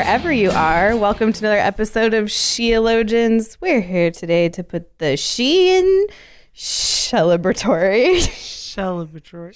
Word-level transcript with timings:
Wherever 0.00 0.32
you 0.32 0.50
are. 0.52 0.96
Welcome 0.96 1.30
to 1.30 1.40
another 1.40 1.60
episode 1.60 2.14
of 2.14 2.28
Sheologians. 2.28 3.58
We're 3.60 3.82
here 3.82 4.10
today 4.10 4.48
to 4.48 4.64
put 4.64 4.98
the 4.98 5.14
she 5.18 5.76
in 5.76 6.06
celebratory. 6.56 8.20
Celebratory. 8.70 9.52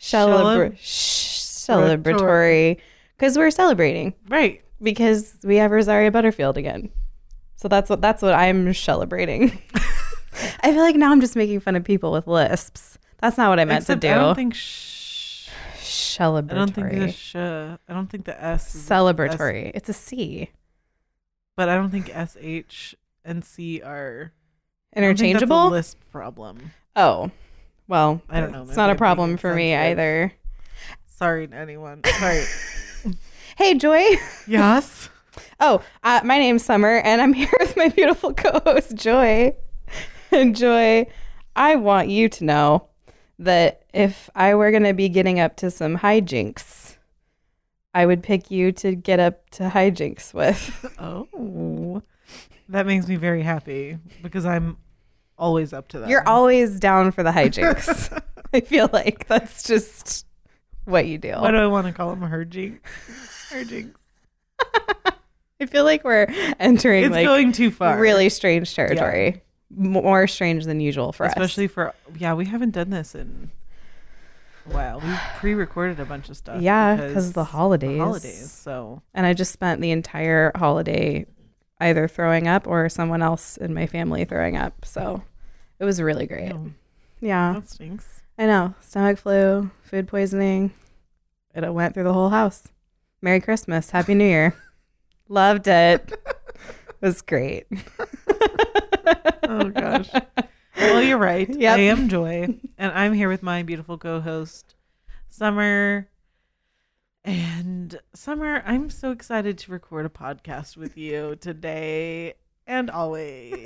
Celebra- 0.00 0.74
celebratory. 0.80 2.78
Because 3.16 3.38
we're 3.38 3.52
celebrating. 3.52 4.14
Right. 4.28 4.64
Because 4.82 5.36
we 5.44 5.54
have 5.58 5.70
Rosaria 5.70 6.10
Butterfield 6.10 6.56
again. 6.56 6.90
So 7.54 7.68
that's 7.68 7.88
what 7.88 8.00
that's 8.00 8.20
what 8.20 8.34
I'm 8.34 8.74
celebrating. 8.74 9.62
I 10.64 10.72
feel 10.72 10.82
like 10.82 10.96
now 10.96 11.12
I'm 11.12 11.20
just 11.20 11.36
making 11.36 11.60
fun 11.60 11.76
of 11.76 11.84
people 11.84 12.10
with 12.10 12.26
lisps. 12.26 12.98
That's 13.18 13.38
not 13.38 13.48
what 13.48 13.60
I 13.60 13.64
meant 13.64 13.82
Except 13.82 14.00
to 14.00 14.08
do. 14.08 14.12
I 14.12 14.16
don't 14.16 14.34
think 14.34 14.54
sh- 14.54 14.97
celebratory. 16.16 16.50
I 16.50 16.54
don't 16.54 16.72
think 16.74 16.90
the 16.92 17.12
sh- 17.12 17.36
I 17.36 17.78
don't 17.88 18.06
think 18.08 18.24
the 18.24 18.42
S 18.42 18.74
is 18.74 18.82
celebratory. 18.88 19.66
S- 19.68 19.72
It's 19.74 19.88
a 19.88 19.92
C. 19.92 20.50
but 21.56 21.68
I 21.68 21.74
don't 21.76 21.90
think 21.90 22.14
S 22.14 22.36
H 22.40 22.94
and 23.24 23.44
C 23.44 23.82
are 23.82 24.32
I 24.94 25.00
don't 25.00 25.16
think 25.16 25.32
that's 25.34 25.42
a 25.42 25.44
Interchangeable? 25.44 25.70
lisp 25.70 25.98
problem. 26.10 26.72
Oh, 26.96 27.30
well, 27.86 28.22
I 28.28 28.40
don't 28.40 28.52
know, 28.52 28.62
It's 28.62 28.76
not 28.76 28.90
a 28.90 28.94
problem 28.94 29.36
for 29.36 29.54
me 29.54 29.74
either. 29.74 30.32
Sorry 31.06 31.46
to 31.48 31.54
anyone. 31.56 32.02
Sorry. 32.04 32.44
Hey, 33.56 33.74
Joy. 33.74 34.04
yes. 34.46 35.08
Oh, 35.60 35.82
uh, 36.04 36.20
my 36.24 36.38
name's 36.38 36.64
Summer, 36.64 36.96
and 36.98 37.20
I'm 37.20 37.32
here 37.42 37.50
with 37.60 37.76
my 37.76 37.88
beautiful 37.88 38.32
co-host 38.34 38.94
Joy. 38.96 39.54
And 40.32 40.54
Joy, 40.56 41.06
I 41.56 41.76
want 41.76 42.08
you 42.08 42.28
to 42.28 42.44
know 42.44 42.88
that 43.38 43.82
if 43.94 44.28
I 44.34 44.54
were 44.54 44.70
going 44.70 44.84
to 44.84 44.94
be 44.94 45.08
getting 45.08 45.38
up 45.40 45.56
to 45.56 45.70
some 45.70 45.98
hijinks, 45.98 46.96
I 47.94 48.04
would 48.06 48.22
pick 48.22 48.50
you 48.50 48.72
to 48.72 48.94
get 48.94 49.20
up 49.20 49.48
to 49.50 49.68
hijinks 49.68 50.34
with. 50.34 50.84
Oh. 51.00 52.02
That 52.70 52.86
makes 52.86 53.08
me 53.08 53.16
very 53.16 53.42
happy 53.42 53.96
because 54.22 54.44
I'm 54.44 54.76
always 55.38 55.72
up 55.72 55.88
to 55.88 56.00
that. 56.00 56.08
You're 56.10 56.26
always 56.28 56.78
down 56.78 57.12
for 57.12 57.22
the 57.22 57.30
hijinks. 57.30 58.20
I 58.52 58.60
feel 58.60 58.90
like 58.92 59.26
that's 59.26 59.62
just 59.62 60.26
what 60.84 61.06
you 61.06 61.16
do. 61.16 61.32
What 61.32 61.52
do 61.52 61.56
I 61.56 61.66
want 61.66 61.86
to 61.86 61.92
call 61.94 62.10
them? 62.10 62.20
Her 62.22 62.44
jinx. 62.44 62.80
Her 63.50 63.64
jinx. 63.64 63.98
I 65.60 65.66
feel 65.66 65.84
like 65.84 66.04
we're 66.04 66.26
entering 66.60 67.04
It's 67.04 67.12
like 67.12 67.26
going 67.26 67.52
too 67.52 67.70
far. 67.70 67.98
really 67.98 68.28
strange 68.28 68.74
territory. 68.74 69.42
More 69.70 70.26
strange 70.26 70.64
than 70.64 70.80
usual 70.80 71.12
for 71.12 71.26
us. 71.26 71.32
Especially 71.32 71.66
us. 71.66 71.72
for 71.72 71.94
yeah, 72.16 72.34
we 72.34 72.46
haven't 72.46 72.70
done 72.70 72.90
this 72.90 73.14
in 73.14 73.50
a 74.66 74.72
while. 74.72 75.00
We 75.00 75.14
pre-recorded 75.36 76.00
a 76.00 76.04
bunch 76.04 76.28
of 76.28 76.36
stuff. 76.36 76.62
yeah 76.62 76.96
because 76.96 77.32
the 77.32 77.44
holidays. 77.44 77.98
holidays. 77.98 78.52
So 78.52 79.02
And 79.14 79.26
I 79.26 79.34
just 79.34 79.52
spent 79.52 79.80
the 79.80 79.90
entire 79.90 80.52
holiday 80.54 81.26
either 81.80 82.08
throwing 82.08 82.48
up 82.48 82.66
or 82.66 82.88
someone 82.88 83.22
else 83.22 83.56
in 83.56 83.74
my 83.74 83.86
family 83.86 84.24
throwing 84.24 84.56
up. 84.56 84.84
So 84.84 85.22
it 85.78 85.84
was 85.84 86.00
really 86.00 86.26
great. 86.26 86.52
Yeah. 87.20 87.52
that 87.54 87.68
stinks. 87.68 88.22
I 88.38 88.46
know. 88.46 88.74
Stomach 88.80 89.18
flu, 89.18 89.70
food 89.82 90.08
poisoning. 90.08 90.72
It 91.54 91.72
went 91.72 91.94
through 91.94 92.04
the 92.04 92.12
whole 92.12 92.30
house. 92.30 92.68
Merry 93.20 93.40
Christmas. 93.40 93.90
Happy 93.90 94.14
New 94.14 94.24
Year. 94.24 94.54
Loved 95.28 95.66
it. 95.66 96.12
It 97.00 97.06
was 97.06 97.20
great. 97.20 97.66
Oh 99.42 99.70
gosh. 99.70 100.10
well, 100.76 101.02
you're 101.02 101.18
right. 101.18 101.48
Yep. 101.48 101.76
I 101.76 101.80
am 101.82 102.08
Joy, 102.08 102.48
and 102.76 102.92
I'm 102.92 103.12
here 103.12 103.28
with 103.28 103.42
my 103.42 103.62
beautiful 103.62 103.98
co-host, 103.98 104.74
Summer. 105.28 106.08
And 107.24 107.98
Summer, 108.14 108.62
I'm 108.64 108.90
so 108.90 109.10
excited 109.10 109.58
to 109.58 109.72
record 109.72 110.06
a 110.06 110.08
podcast 110.08 110.76
with 110.76 110.96
you 110.96 111.36
today 111.40 112.34
and 112.66 112.90
always. 112.90 113.64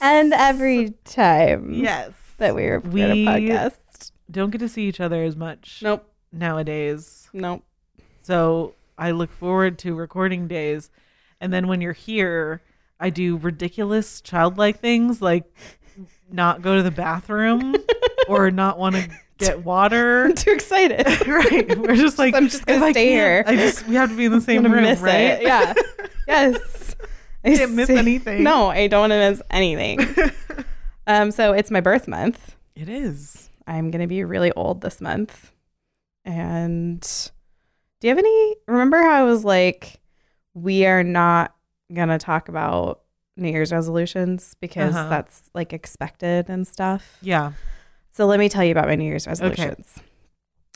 And 0.00 0.32
every 0.32 0.90
time 1.04 1.72
yes, 1.72 2.12
that 2.38 2.54
we 2.54 2.66
record 2.66 2.92
We- 2.92 3.02
a 3.02 3.14
podcast. 3.26 4.12
don't 4.30 4.50
get 4.50 4.58
to 4.58 4.68
see 4.68 4.86
each 4.86 5.00
other 5.00 5.22
as 5.22 5.36
much 5.36 5.80
Nope. 5.82 6.08
nowadays. 6.32 7.28
Nope. 7.32 7.64
So 8.22 8.74
I 8.98 9.12
look 9.12 9.30
forward 9.32 9.78
to 9.80 9.94
recording 9.94 10.46
days. 10.48 10.90
And 11.40 11.52
then 11.52 11.66
when 11.68 11.80
you're 11.80 11.92
here, 11.92 12.62
I 12.98 13.10
do 13.10 13.36
ridiculous 13.36 14.20
childlike 14.20 14.80
things 14.80 15.20
like 15.20 15.44
not 16.30 16.62
go 16.62 16.76
to 16.76 16.82
the 16.82 16.90
bathroom 16.90 17.76
or 18.28 18.50
not 18.50 18.78
want 18.78 18.96
to 18.96 19.08
get 19.38 19.64
water. 19.64 20.24
I'm 20.24 20.34
too 20.34 20.50
excited. 20.50 21.06
right. 21.26 21.78
We're 21.78 21.96
just 21.96 22.18
like 22.18 22.34
I'm 22.34 22.48
just 22.48 22.66
gonna 22.66 22.84
I 22.84 22.92
stay 22.92 23.08
here. 23.08 23.44
I 23.46 23.56
just 23.56 23.86
we 23.86 23.94
have 23.96 24.10
to 24.10 24.16
be 24.16 24.24
in 24.24 24.32
the 24.32 24.40
same 24.40 24.64
room, 24.64 24.84
right? 24.84 25.20
it. 25.20 25.42
Yeah. 25.42 25.74
yes. 26.26 26.96
I 27.44 27.54
Can't 27.54 27.74
miss 27.74 27.90
anything. 27.90 28.42
No, 28.42 28.68
I 28.68 28.88
don't 28.88 29.02
want 29.08 29.12
to 29.12 29.30
miss 29.30 29.42
anything. 29.50 30.00
um, 31.06 31.30
so 31.30 31.52
it's 31.52 31.70
my 31.70 31.80
birth 31.80 32.08
month. 32.08 32.56
It 32.74 32.88
is. 32.88 33.50
I'm 33.66 33.90
gonna 33.90 34.08
be 34.08 34.24
really 34.24 34.52
old 34.52 34.80
this 34.80 35.00
month. 35.00 35.52
And 36.24 37.00
do 38.00 38.08
you 38.08 38.10
have 38.10 38.18
any 38.18 38.56
remember 38.66 39.00
how 39.00 39.12
I 39.12 39.22
was 39.22 39.44
like, 39.44 40.00
we 40.54 40.86
are 40.86 41.04
not 41.04 41.54
gonna 41.92 42.18
talk 42.18 42.48
about 42.48 43.00
New 43.36 43.50
Year's 43.50 43.72
resolutions 43.72 44.54
because 44.60 44.94
Uh-huh. 44.94 45.08
that's 45.08 45.50
like 45.54 45.72
expected 45.72 46.48
and 46.48 46.66
stuff. 46.66 47.18
Yeah. 47.22 47.52
So 48.12 48.26
let 48.26 48.38
me 48.38 48.48
tell 48.48 48.64
you 48.64 48.72
about 48.72 48.86
my 48.88 48.94
New 48.94 49.04
Year's 49.04 49.26
resolutions. 49.26 49.98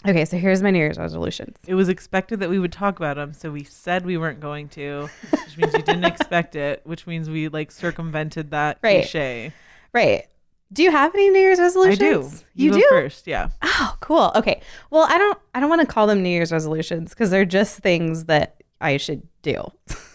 Okay, 0.07 0.25
so 0.25 0.39
here's 0.39 0.63
my 0.63 0.71
New 0.71 0.79
Year's 0.79 0.97
resolutions. 0.99 1.59
It 1.67 1.75
was 1.75 1.91
expected 1.91 2.41
that 2.41 2.49
we 2.49 2.59
would 2.59 2.73
talk 2.73 2.97
about 2.99 3.17
them, 3.17 3.35
so 3.35 3.51
we 3.51 3.65
said 3.65 4.07
we 4.07 4.17
weren't 4.17 4.41
going 4.41 4.69
to, 4.71 5.11
which 5.31 5.59
means 5.59 5.75
you 5.75 5.83
didn't 5.83 6.05
expect 6.13 6.57
it, 6.57 6.81
which 6.85 7.07
means 7.07 7.29
we 7.29 7.49
like 7.49 7.71
circumvented 7.71 8.51
that 8.53 8.79
Right. 8.83 9.01
cliche. 9.03 9.53
Right. 9.93 10.27
Do 10.73 10.83
you 10.83 10.91
have 10.91 11.15
any 11.15 11.29
New 11.31 11.41
Year's 11.41 11.59
resolutions? 11.59 12.01
I 12.01 12.37
do. 12.37 12.63
You, 12.63 12.71
go 12.71 12.77
do? 12.79 12.87
first, 12.91 13.27
yeah. 13.27 13.49
Oh, 13.61 13.97
cool. 14.01 14.33
Okay. 14.37 14.61
Well, 14.91 15.05
I 15.09 15.19
don't 15.19 15.39
I 15.55 15.61
don't 15.61 15.69
want 15.69 15.81
to 15.83 15.87
call 15.87 16.07
them 16.07 16.23
New 16.23 16.29
Year's 16.31 16.53
resolutions 16.53 17.11
because 17.11 17.31
they're 17.31 17.45
just 17.45 17.79
things 17.81 18.27
that 18.27 18.63
I 18.81 18.97
should 18.97 19.23
do. 19.43 19.65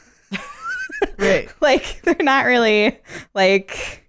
Right. 1.18 1.50
like 1.62 2.02
they're 2.04 2.16
not 2.20 2.46
really 2.46 3.00
like 3.34 4.02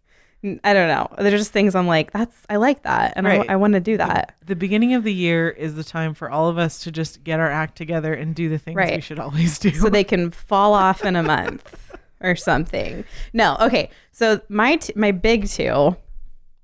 I 0.62 0.74
don't 0.74 0.88
know. 0.88 1.08
They're 1.18 1.36
just 1.36 1.50
things 1.52 1.74
I'm 1.74 1.88
like, 1.88 2.12
that's 2.12 2.36
I 2.48 2.56
like 2.56 2.82
that 2.84 3.14
and 3.16 3.26
Right. 3.26 3.48
I, 3.48 3.54
I 3.54 3.56
want 3.56 3.72
to 3.74 3.80
do 3.80 3.96
that. 3.96 4.36
The 4.44 4.54
beginning 4.54 4.94
of 4.94 5.02
the 5.02 5.12
year 5.12 5.48
is 5.50 5.74
the 5.74 5.82
time 5.82 6.14
for 6.14 6.30
all 6.30 6.48
of 6.48 6.58
us 6.58 6.80
to 6.80 6.92
just 6.92 7.24
get 7.24 7.40
our 7.40 7.50
act 7.50 7.76
together 7.76 8.14
and 8.14 8.34
do 8.34 8.48
the 8.48 8.58
things 8.58 8.76
we 8.76 9.00
should 9.00 9.18
always 9.18 9.58
do. 9.58 9.72
So 9.72 9.88
they 9.88 10.04
can 10.12 10.30
fall 10.30 10.74
off 10.74 11.04
in 11.04 11.16
a 11.16 11.22
month 11.22 11.98
or 12.20 12.36
something. 12.36 13.04
No, 13.32 13.56
okay. 13.60 13.90
So 14.12 14.40
my 14.48 14.76
t- 14.76 14.92
my 14.94 15.10
big 15.10 15.48
two, 15.48 15.96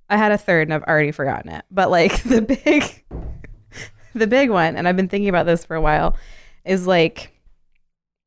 I 0.09 0.17
had 0.17 0.31
a 0.31 0.39
third 0.39 0.69
and 0.69 0.75
I've 0.75 0.85
already 0.85 1.11
forgotten 1.11 1.51
it. 1.51 1.65
But 1.71 1.91
like 1.91 2.23
the 2.25 2.43
big 2.43 3.05
the 4.15 4.27
big 4.27 4.51
one 4.51 4.77
and 4.77 4.87
I've 4.87 4.97
been 4.97 5.09
thinking 5.09 5.29
about 5.31 5.47
this 5.47 5.65
for 5.65 5.75
a 5.75 5.81
while 5.81 6.17
is 6.65 6.87
like 6.87 7.33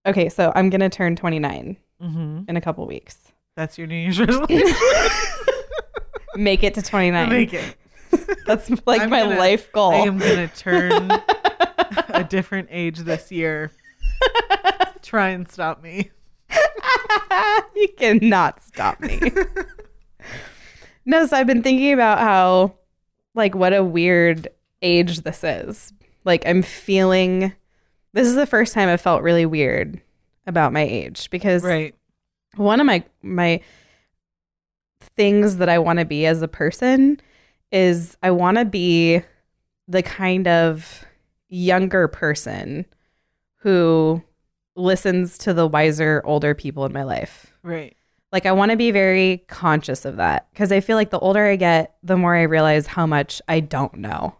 okay, 0.06 0.30
so 0.30 0.52
I'm 0.54 0.70
going 0.70 0.82
to 0.82 0.90
turn 0.90 1.16
29 1.16 1.78
hmm 2.02 2.42
in 2.48 2.58
a 2.58 2.62
couple 2.62 2.86
weeks. 2.88 3.18
That's 3.56 3.78
your 3.78 3.88
New 3.88 3.96
Year's 3.96 4.20
resolution. 4.20 4.76
Make 6.36 6.64
it 6.64 6.74
to 6.74 6.82
29. 6.82 7.30
Make 7.30 7.54
it. 7.54 7.76
That's 8.46 8.70
like 8.86 9.02
I'm 9.02 9.10
my 9.10 9.24
gonna- 9.24 9.40
life 9.40 9.72
goal. 9.72 9.92
I 9.92 9.98
am 10.00 10.18
going 10.18 10.50
to 10.50 10.56
turn 10.56 11.12
a 12.10 12.24
different 12.28 12.68
age 12.72 13.00
this 13.00 13.32
year. 13.32 13.72
Try 15.02 15.30
and 15.30 15.50
stop 15.50 15.82
me. 15.82 16.12
you 17.76 17.88
cannot 17.98 18.62
stop 18.64 19.00
me. 19.00 19.22
no, 21.06 21.26
so 21.26 21.38
I've 21.38 21.48
been 21.48 21.64
thinking 21.64 21.94
about 21.94 22.20
how, 22.20 22.76
like, 23.34 23.56
what 23.56 23.74
a 23.74 23.84
weird 23.84 24.50
age 24.82 25.22
this 25.22 25.44
is. 25.44 25.94
Like, 26.26 26.46
I'm 26.46 26.62
feeling 26.64 27.54
this 28.14 28.28
is 28.28 28.36
the 28.36 28.46
first 28.48 28.74
time 28.74 28.90
I've 28.90 29.02
felt 29.02 29.22
really 29.22 29.46
weird 29.46 30.02
about 30.48 30.74
my 30.74 30.82
age 30.82 31.30
because 31.30 31.64
Right. 31.64 31.96
one 32.56 32.80
of 32.80 32.86
my 32.86 33.04
my 33.22 33.62
things 35.16 35.58
that 35.58 35.70
I 35.70 35.80
want 35.80 36.00
to 36.00 36.06
be 36.06 36.26
as 36.26 36.42
a 36.42 36.48
person 36.48 37.20
is 37.72 38.18
I 38.24 38.32
want 38.32 38.58
to 38.58 38.66
be 38.66 39.22
the 39.88 40.04
kind 40.04 40.48
of 40.48 41.06
younger 41.48 42.08
person 42.08 42.86
who 43.58 44.22
listens 44.76 45.38
to 45.40 45.54
the 45.54 45.68
wiser 45.68 46.22
older 46.26 46.54
people 46.54 46.86
in 46.86 46.94
my 46.94 47.04
life. 47.04 47.54
Right. 47.64 47.96
Like 48.32 48.46
I 48.46 48.52
want 48.52 48.72
to 48.72 48.78
be 48.78 48.92
very 48.92 49.44
conscious 49.48 50.04
of 50.06 50.18
that 50.18 50.48
because 50.52 50.72
I 50.72 50.82
feel 50.82 50.98
like 50.98 51.12
the 51.12 51.20
older 51.20 51.46
I 51.46 51.56
get, 51.56 51.96
the 52.04 52.18
more 52.18 52.36
I 52.36 52.44
realize 52.44 52.88
how 52.88 53.06
much 53.06 53.42
I 53.48 53.62
don't 53.62 53.96
know. 53.96 54.36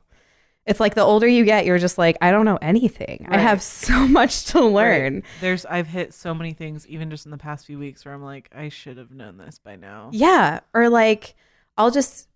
It's 0.66 0.80
like 0.80 0.96
the 0.96 1.02
older 1.04 1.28
you 1.28 1.46
get, 1.46 1.66
you're 1.66 1.78
just 1.78 1.98
like, 2.00 2.18
I 2.22 2.32
don't 2.32 2.46
know 2.46 2.58
anything. 2.62 3.28
I 3.30 3.38
have 3.38 3.62
so 3.88 4.08
much 4.08 4.46
to 4.46 4.64
learn. 4.64 5.16
Right. 5.16 5.24
There's 5.42 5.66
I've 5.66 5.88
hit 5.88 6.14
so 6.14 6.34
many 6.34 6.54
things 6.54 6.88
even 6.88 7.10
just 7.12 7.26
in 7.26 7.32
the 7.32 7.38
past 7.38 7.66
few 7.68 7.78
weeks 7.78 8.04
where 8.04 8.14
I'm 8.14 8.24
like 8.24 8.50
I 8.56 8.70
should 8.70 8.98
have 8.98 9.12
known 9.12 9.38
this 9.38 9.60
by 9.60 9.76
now. 9.76 10.10
Yeah. 10.12 10.62
Or 10.74 10.90
like, 10.90 11.36
I'll 11.78 11.92
just, 11.92 12.30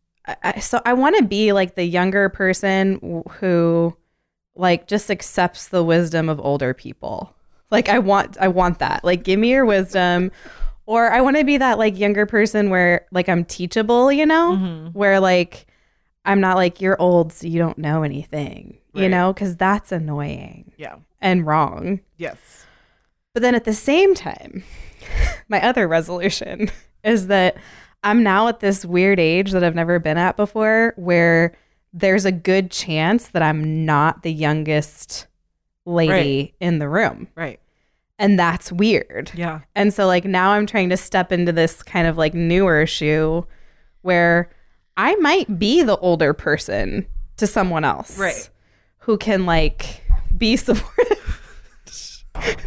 I, 0.44 0.60
so 0.60 0.80
I 0.86 0.94
want 0.94 1.18
to 1.18 1.24
be 1.24 1.54
like 1.54 1.74
the 1.76 1.84
younger 1.86 2.30
person 2.30 3.24
who 3.40 3.96
like 4.56 4.88
just 4.88 5.10
accepts 5.10 5.70
the 5.70 5.84
wisdom 5.84 6.30
of 6.30 6.40
older 6.40 6.74
people. 6.76 7.34
Like 7.72 7.90
I 7.90 7.98
want, 8.00 8.38
I 8.40 8.48
want 8.50 8.80
that. 8.80 9.04
Like, 9.04 9.24
give 9.24 9.40
me 9.40 9.50
your 9.52 9.66
wisdom. 9.66 10.32
Or 10.86 11.12
I 11.12 11.22
want 11.22 11.38
to 11.38 11.44
be 11.44 11.58
that 11.58 11.78
like 11.80 11.98
younger 11.98 12.26
person 12.26 12.70
where 12.70 13.06
like 13.12 13.30
I'm 13.30 13.46
teachable, 13.46 14.12
you 14.12 14.26
know, 14.26 14.52
Mhm. 14.60 14.94
where 14.94 15.20
like 15.20 15.66
I'm 16.30 16.40
not 16.40 16.56
like 16.58 16.80
you're 16.80 17.00
old, 17.02 17.34
so 17.34 17.48
you 17.48 17.58
don't 17.60 17.78
know 17.78 18.04
anything, 18.04 18.78
you 18.94 19.10
know, 19.10 19.34
because 19.34 19.56
that's 19.58 19.92
annoying 19.92 20.72
Yeah. 20.78 20.96
and 21.20 21.46
wrong. 21.46 22.00
Yes. 22.18 22.66
But 23.34 23.42
then 23.42 23.56
at 23.56 23.64
the 23.66 23.74
same 23.74 24.14
time, 24.14 24.64
my 25.50 25.62
other 25.62 25.88
resolution 25.88 26.70
is 27.04 27.28
that 27.28 27.58
I'm 28.04 28.24
now 28.24 28.48
at 28.48 28.60
this 28.60 28.86
weird 28.86 29.20
age 29.20 29.52
that 29.52 29.64
I've 29.64 29.76
never 29.76 30.00
been 30.00 30.18
at 30.18 30.38
before 30.38 30.94
where 30.98 31.58
there's 31.94 32.26
a 32.26 32.32
good 32.32 32.70
chance 32.72 33.30
that 33.30 33.42
I'm 33.42 33.86
not 33.86 34.22
the 34.24 34.32
youngest 34.32 35.26
lady 35.86 36.54
in 36.60 36.80
the 36.80 36.88
room. 36.88 37.28
Right. 37.36 37.60
And 38.20 38.38
that's 38.38 38.72
weird. 38.72 39.32
Yeah. 39.34 39.62
And 39.76 39.94
so 39.94 40.06
like 40.06 40.26
now 40.26 40.52
I'm 40.52 40.66
trying 40.68 40.90
to 40.90 40.98
step 40.98 41.32
into 41.32 41.52
this 41.52 41.82
kind 41.82 42.06
of 42.08 42.18
like 42.18 42.34
newer 42.34 42.86
shoe 42.86 43.48
where 44.02 44.52
I 45.02 45.16
might 45.16 45.58
be 45.58 45.82
the 45.82 45.96
older 45.96 46.34
person 46.34 47.08
to 47.38 47.48
someone 47.48 47.86
else. 47.86 48.20
Right. 48.20 48.50
Who 48.98 49.18
can 49.18 49.46
like 49.46 50.04
be 50.38 50.58
supportive. 50.58 51.42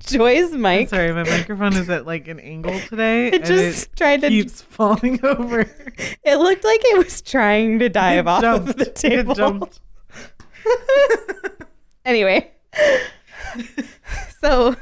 Joy's 0.00 0.52
I'm 0.52 0.86
sorry, 0.88 1.12
my 1.12 1.22
microphone 1.22 1.74
is 1.74 1.88
at 1.88 2.06
like 2.06 2.26
an 2.26 2.40
angle 2.40 2.76
today. 2.80 3.28
It 3.32 3.34
and 3.34 3.44
just 3.44 3.94
tried 3.94 4.22
to 4.22 4.28
keeps 4.28 4.60
falling 4.60 5.20
over. 5.24 5.60
it 5.60 6.36
looked 6.38 6.64
like 6.64 6.80
it 6.82 6.98
was 6.98 7.22
trying 7.22 7.78
to 7.78 7.88
dive 7.88 8.26
It 8.26 8.28
off 8.28 8.68
of 8.68 8.76
the 8.76 8.86
table. 8.86 9.30
It 9.30 9.36
jumped. 9.36 9.80
anyway 12.04 12.50
so 14.40 14.74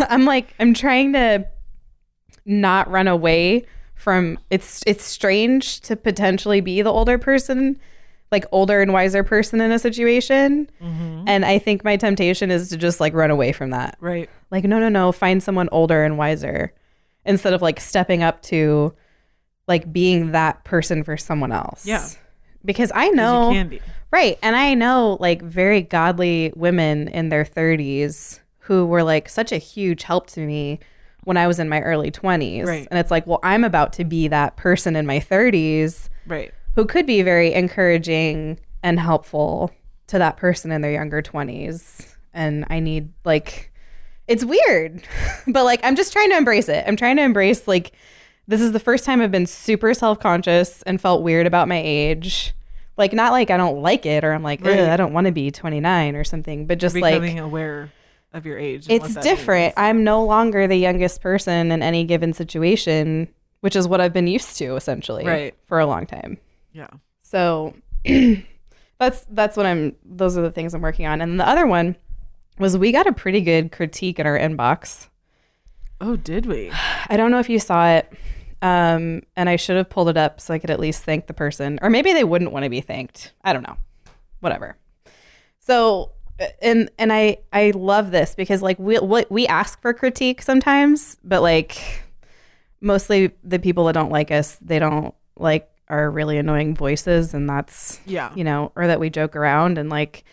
i'm 0.00 0.24
like 0.24 0.54
i'm 0.60 0.74
trying 0.74 1.12
to 1.12 1.46
not 2.44 2.90
run 2.90 3.08
away 3.08 3.64
from 3.96 4.38
it's 4.50 4.82
it's 4.86 5.02
strange 5.04 5.80
to 5.80 5.96
potentially 5.96 6.60
be 6.60 6.80
the 6.82 6.92
older 6.92 7.18
person 7.18 7.76
like 8.30 8.44
older 8.52 8.80
and 8.80 8.92
wiser 8.92 9.24
person 9.24 9.60
in 9.60 9.72
a 9.72 9.78
situation 9.78 10.70
mm-hmm. 10.80 11.24
and 11.26 11.44
i 11.44 11.58
think 11.58 11.82
my 11.82 11.96
temptation 11.96 12.50
is 12.50 12.68
to 12.68 12.76
just 12.76 13.00
like 13.00 13.12
run 13.14 13.30
away 13.30 13.50
from 13.52 13.70
that 13.70 13.96
Right. 14.00 14.30
like 14.52 14.62
no 14.64 14.78
no 14.78 14.88
no 14.88 15.10
find 15.12 15.42
someone 15.42 15.68
older 15.72 16.04
and 16.04 16.16
wiser 16.18 16.72
instead 17.24 17.52
of 17.52 17.62
like 17.62 17.80
stepping 17.80 18.22
up 18.22 18.42
to 18.42 18.94
like 19.66 19.92
being 19.92 20.30
that 20.32 20.62
person 20.62 21.02
for 21.02 21.16
someone 21.16 21.50
else 21.50 21.84
Yeah. 21.86 22.06
because 22.64 22.92
i 22.94 23.08
know 23.08 23.50
You 23.50 23.58
can 23.60 23.68
be. 23.68 23.80
Right. 24.12 24.38
And 24.40 24.54
I 24.54 24.74
know 24.74 25.16
like 25.20 25.42
very 25.42 25.82
godly 25.82 26.52
women 26.54 27.08
in 27.08 27.28
their 27.28 27.44
30s 27.44 28.38
who 28.60 28.86
were 28.86 29.02
like 29.02 29.28
such 29.28 29.50
a 29.50 29.58
huge 29.58 30.04
help 30.04 30.28
to 30.28 30.40
me 30.46 30.78
when 31.26 31.36
I 31.36 31.48
was 31.48 31.58
in 31.58 31.68
my 31.68 31.80
early 31.80 32.12
20s. 32.12 32.64
Right. 32.66 32.86
And 32.88 33.00
it's 33.00 33.10
like, 33.10 33.26
well, 33.26 33.40
I'm 33.42 33.64
about 33.64 33.92
to 33.94 34.04
be 34.04 34.28
that 34.28 34.56
person 34.56 34.94
in 34.94 35.06
my 35.06 35.18
30s 35.18 36.08
Right. 36.24 36.54
who 36.76 36.86
could 36.86 37.04
be 37.04 37.20
very 37.22 37.52
encouraging 37.52 38.60
and 38.84 39.00
helpful 39.00 39.72
to 40.06 40.18
that 40.18 40.36
person 40.36 40.70
in 40.70 40.82
their 40.82 40.92
younger 40.92 41.20
20s. 41.22 42.14
And 42.32 42.64
I 42.70 42.78
need 42.78 43.12
like 43.24 43.72
it's 44.28 44.44
weird. 44.44 45.02
but 45.48 45.64
like 45.64 45.80
I'm 45.82 45.96
just 45.96 46.12
trying 46.12 46.30
to 46.30 46.36
embrace 46.36 46.68
it. 46.68 46.84
I'm 46.86 46.94
trying 46.96 47.16
to 47.16 47.22
embrace 47.22 47.66
like 47.66 47.90
this 48.46 48.60
is 48.60 48.70
the 48.70 48.78
first 48.78 49.04
time 49.04 49.20
I've 49.20 49.32
been 49.32 49.46
super 49.46 49.92
self-conscious 49.94 50.82
and 50.82 51.00
felt 51.00 51.24
weird 51.24 51.48
about 51.48 51.66
my 51.66 51.80
age. 51.84 52.54
Like 52.96 53.12
not 53.12 53.32
like 53.32 53.50
I 53.50 53.56
don't 53.56 53.82
like 53.82 54.06
it 54.06 54.22
or 54.22 54.32
I'm 54.32 54.44
like, 54.44 54.60
"Ugh, 54.60 54.68
Right. 54.68 54.78
I 54.88 54.96
don't 54.96 55.12
want 55.12 55.26
to 55.26 55.32
be 55.32 55.50
29 55.50 56.14
or 56.14 56.22
something, 56.22 56.66
but 56.66 56.78
just 56.78 56.94
like 56.94 57.14
Becoming 57.20 57.40
aware 57.40 57.90
of 58.36 58.46
your 58.46 58.58
age. 58.58 58.86
it's 58.88 59.14
different. 59.16 59.66
means. 59.66 59.74
I'm 59.76 60.04
no 60.04 60.24
longer 60.24 60.66
the 60.66 60.76
youngest 60.76 61.20
person 61.20 61.72
in 61.72 61.82
any 61.82 62.04
given 62.04 62.32
situation, 62.32 63.28
which 63.60 63.74
is 63.76 63.88
what 63.88 64.00
I've 64.00 64.12
been 64.12 64.26
used 64.26 64.56
to 64.58 64.76
essentially 64.76 65.24
Right. 65.26 65.54
for 65.66 65.80
a 65.80 65.86
long 65.86 66.06
time. 66.06 66.38
Yeah. 66.72 66.88
So 67.22 67.74
that's 68.98 69.26
that's 69.30 69.56
what 69.56 69.66
I'm 69.66 69.94
those 70.04 70.36
are 70.38 70.42
the 70.42 70.50
things 70.50 70.74
I'm 70.74 70.80
working 70.82 71.06
on. 71.06 71.20
And 71.20 71.38
the 71.40 71.48
other 71.48 71.66
one 71.66 71.96
was 72.58 72.76
we 72.78 72.92
got 72.92 73.06
a 73.06 73.12
pretty 73.12 73.40
good 73.40 73.72
critique 73.72 74.18
in 74.18 74.26
our 74.26 74.38
inbox. 74.38 75.08
Oh, 76.00 76.16
did 76.16 76.46
we? 76.46 76.70
I 77.08 77.16
don't 77.16 77.30
know 77.30 77.38
if 77.38 77.48
you 77.48 77.58
saw 77.58 77.88
it. 77.88 78.12
Um, 78.62 79.22
and 79.36 79.50
I 79.50 79.56
should 79.56 79.76
have 79.76 79.90
pulled 79.90 80.08
it 80.08 80.16
up 80.16 80.40
so 80.40 80.54
I 80.54 80.58
could 80.58 80.70
at 80.70 80.80
least 80.80 81.04
thank 81.04 81.26
the 81.26 81.34
person. 81.34 81.78
Or 81.82 81.90
maybe 81.90 82.14
they 82.14 82.24
wouldn't 82.24 82.52
want 82.52 82.64
to 82.64 82.70
be 82.70 82.80
thanked. 82.80 83.34
I 83.44 83.52
don't 83.52 83.62
know. 83.62 83.76
Whatever. 84.40 84.76
So 85.60 86.12
and 86.60 86.90
and 86.98 87.12
I 87.12 87.38
I 87.52 87.72
love 87.74 88.10
this 88.10 88.34
because 88.34 88.62
like 88.62 88.78
we 88.78 88.98
we, 88.98 89.24
we 89.30 89.46
ask 89.46 89.80
for 89.80 89.92
critique 89.92 90.42
sometimes, 90.42 91.16
but 91.24 91.42
like 91.42 92.02
mostly 92.80 93.32
the 93.42 93.58
people 93.58 93.84
that 93.86 93.92
don't 93.92 94.10
like 94.12 94.30
us, 94.30 94.56
they 94.60 94.78
don't 94.78 95.14
like 95.38 95.68
our 95.88 96.10
really 96.10 96.36
annoying 96.38 96.74
voices 96.74 97.32
and 97.32 97.48
that's 97.48 98.00
Yeah. 98.06 98.32
you 98.34 98.44
know, 98.44 98.72
or 98.74 98.86
that 98.86 99.00
we 99.00 99.08
joke 99.10 99.36
around 99.36 99.78
and 99.78 99.88
like 99.88 100.24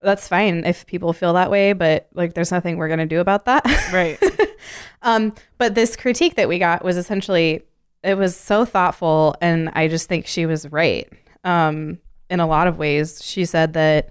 that's 0.00 0.26
fine 0.28 0.64
if 0.64 0.84
people 0.86 1.12
feel 1.12 1.32
that 1.34 1.50
way, 1.50 1.72
but 1.72 2.08
like 2.12 2.34
there's 2.34 2.50
nothing 2.50 2.76
we're 2.76 2.88
gonna 2.88 3.06
do 3.06 3.20
about 3.20 3.44
that. 3.46 3.64
Right. 3.92 4.18
um, 5.02 5.34
but 5.58 5.74
this 5.74 5.96
critique 5.96 6.34
that 6.36 6.48
we 6.48 6.58
got 6.58 6.84
was 6.84 6.96
essentially 6.96 7.62
it 8.02 8.16
was 8.16 8.36
so 8.36 8.64
thoughtful 8.64 9.36
and 9.40 9.70
I 9.74 9.88
just 9.88 10.08
think 10.08 10.26
she 10.26 10.44
was 10.46 10.70
right. 10.70 11.08
Um, 11.44 11.98
in 12.30 12.40
a 12.40 12.46
lot 12.46 12.66
of 12.66 12.78
ways. 12.78 13.22
She 13.22 13.44
said 13.44 13.74
that 13.74 14.08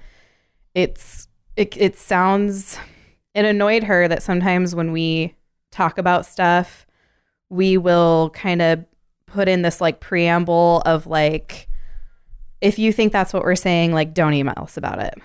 it's 0.73 1.27
it, 1.55 1.75
it 1.77 1.97
sounds 1.97 2.77
it 3.33 3.45
annoyed 3.45 3.83
her 3.83 4.07
that 4.07 4.23
sometimes 4.23 4.75
when 4.75 4.91
we 4.91 5.35
talk 5.71 5.97
about 5.97 6.25
stuff, 6.25 6.85
we 7.49 7.77
will 7.77 8.29
kind 8.31 8.61
of 8.61 8.83
put 9.25 9.47
in 9.47 9.61
this 9.61 9.79
like 9.79 9.99
preamble 9.99 10.81
of 10.85 11.07
like 11.07 11.67
if 12.59 12.77
you 12.77 12.93
think 12.93 13.11
that's 13.11 13.33
what 13.33 13.43
we're 13.43 13.55
saying, 13.55 13.93
like 13.93 14.13
don't 14.13 14.33
email 14.33 14.53
us 14.57 14.77
about 14.77 14.99
it. 14.99 15.15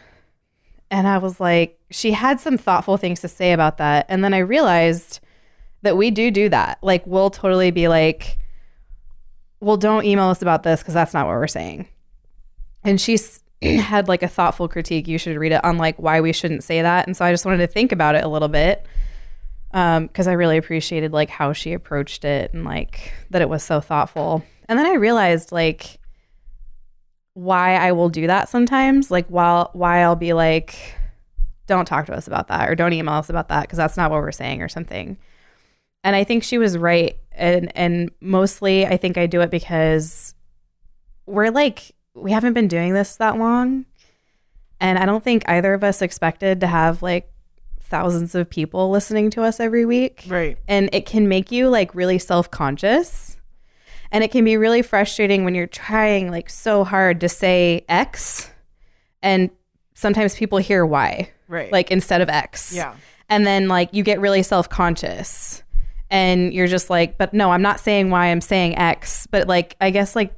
And 0.91 1.07
I 1.09 1.19
was 1.19 1.41
like, 1.41 1.79
she 1.91 2.13
had 2.13 2.41
some 2.41 2.57
thoughtful 2.57 2.97
things 2.97 3.21
to 3.21 3.29
say 3.29 3.53
about 3.53 3.79
that. 3.79 4.07
And 4.09 4.23
then 4.23 4.33
I 4.33 4.39
realized 4.39 5.21
that 5.83 5.97
we 5.97 6.11
do 6.11 6.31
do 6.31 6.49
that. 6.49 6.79
Like, 6.83 7.07
we'll 7.07 7.31
totally 7.31 7.71
be 7.71 7.89
like, 7.89 8.39
well, 9.61 9.77
don't 9.77 10.05
email 10.05 10.27
us 10.27 10.43
about 10.43 10.63
this 10.63 10.81
because 10.81 10.95
that's 10.95 11.15
not 11.15 11.27
what 11.27 11.35
we're 11.35 11.47
saying. 11.47 11.89
And 12.85 13.01
she's 13.01 13.43
Mm. 13.63 13.79
had 13.79 14.09
like 14.09 14.23
a 14.23 14.29
thoughtful 14.29 14.69
critique. 14.69 15.09
You 15.09 15.19
should 15.19 15.37
read 15.37 15.53
it 15.53 15.65
on 15.65 15.79
like 15.79 15.97
why 15.97 16.21
we 16.21 16.33
shouldn't 16.33 16.63
say 16.63 16.83
that. 16.83 17.07
And 17.07 17.17
so 17.17 17.25
I 17.25 17.33
just 17.33 17.45
wanted 17.45 17.59
to 17.59 17.67
think 17.67 17.91
about 17.91 18.15
it 18.15 18.23
a 18.23 18.29
little 18.29 18.49
bit 18.49 18.85
um, 19.73 20.07
because 20.07 20.29
I 20.29 20.33
really 20.33 20.59
appreciated 20.59 21.13
like 21.13 21.31
how 21.31 21.53
she 21.53 21.73
approached 21.73 22.25
it 22.25 22.53
and 22.53 22.65
like 22.65 23.15
that 23.31 23.43
it 23.43 23.49
was 23.49 23.63
so 23.63 23.81
thoughtful. 23.81 24.45
And 24.69 24.79
then 24.79 24.87
I 24.87 24.95
realized 24.95 25.53
like 25.53 25.99
why 27.33 27.77
I 27.77 27.93
will 27.93 28.11
do 28.11 28.27
that 28.27 28.49
sometimes. 28.49 29.11
Like 29.11 29.27
while 29.29 29.71
why 29.73 30.01
I'll 30.01 30.17
be 30.17 30.35
like, 30.35 30.77
don't 31.67 31.87
talk 31.87 32.07
to 32.07 32.15
us 32.15 32.27
about 32.27 32.49
that 32.49 32.69
or 32.69 32.75
don't 32.75 32.93
email 32.93 33.15
us 33.15 33.31
about 33.31 33.49
that 33.49 33.63
because 33.63 33.79
that's 33.79 33.97
not 33.97 34.11
what 34.11 34.21
we're 34.21 34.33
saying 34.33 34.61
or 34.63 34.69
something. 34.69 35.17
And 36.05 36.15
I 36.15 36.25
think 36.25 36.45
she 36.45 36.59
was 36.59 36.77
right. 36.77 37.17
And 37.33 37.75
and 37.75 38.11
mostly 38.21 38.87
I 38.87 38.99
think 38.99 39.17
I 39.17 39.27
do 39.27 39.41
it 39.41 39.51
because 39.51 40.35
we're 41.25 41.51
like 41.51 41.96
we 42.17 42.33
haven't 42.33 42.55
been 42.55 42.69
doing 42.69 42.95
this 42.95 43.17
that 43.17 43.39
long. 43.39 43.85
And 44.81 44.99
I 44.99 45.07
don't 45.07 45.23
think 45.23 45.49
either 45.49 45.73
of 45.75 45.85
us 45.85 46.03
expected 46.03 46.61
to 46.61 46.67
have 46.67 47.03
like 47.03 47.31
thousands 47.81 48.35
of 48.35 48.51
people 48.51 48.91
listening 48.91 49.31
to 49.31 49.43
us 49.43 49.61
every 49.61 49.85
week 49.87 50.25
right. 50.27 50.59
and 50.67 50.91
it 50.93 51.07
can 51.07 51.29
make 51.29 51.53
you 51.53 51.69
like 51.69 51.95
really 51.95 52.19
self-conscious 52.19 53.37
and 54.11 54.25
it 54.25 54.33
can 54.33 54.45
be 54.45 54.57
really 54.57 54.83
frustrating 54.83 55.45
when 55.45 55.55
you're 55.55 55.69
trying 55.69 56.29
like 56.29 56.51
so 56.51 56.83
hard 56.83 57.21
to 57.21 57.29
say 57.29 57.85
x 57.89 58.51
and 59.23 59.51
sometimes 59.95 60.35
people 60.35 60.59
hear 60.59 60.85
y 60.85 61.31
Right. 61.47 61.71
like 61.71 61.93
instead 61.93 62.21
of 62.21 62.29
x 62.29 62.73
Yeah. 62.75 62.97
and 63.29 63.47
then 63.47 63.69
like 63.69 63.91
you 63.93 64.03
get 64.03 64.19
really 64.19 64.43
self-conscious 64.43 65.63
and 66.11 66.53
you're 66.53 66.67
just 66.67 66.91
like 66.91 67.19
but 67.19 67.33
no 67.33 67.53
i'm 67.53 67.63
not 67.63 67.79
saying 67.79 68.11
y 68.11 68.27
i'm 68.27 68.41
saying 68.41 68.77
x 68.77 69.29
but 69.31 69.47
like 69.47 69.77
i 69.81 69.91
guess 69.91 70.17
like 70.17 70.35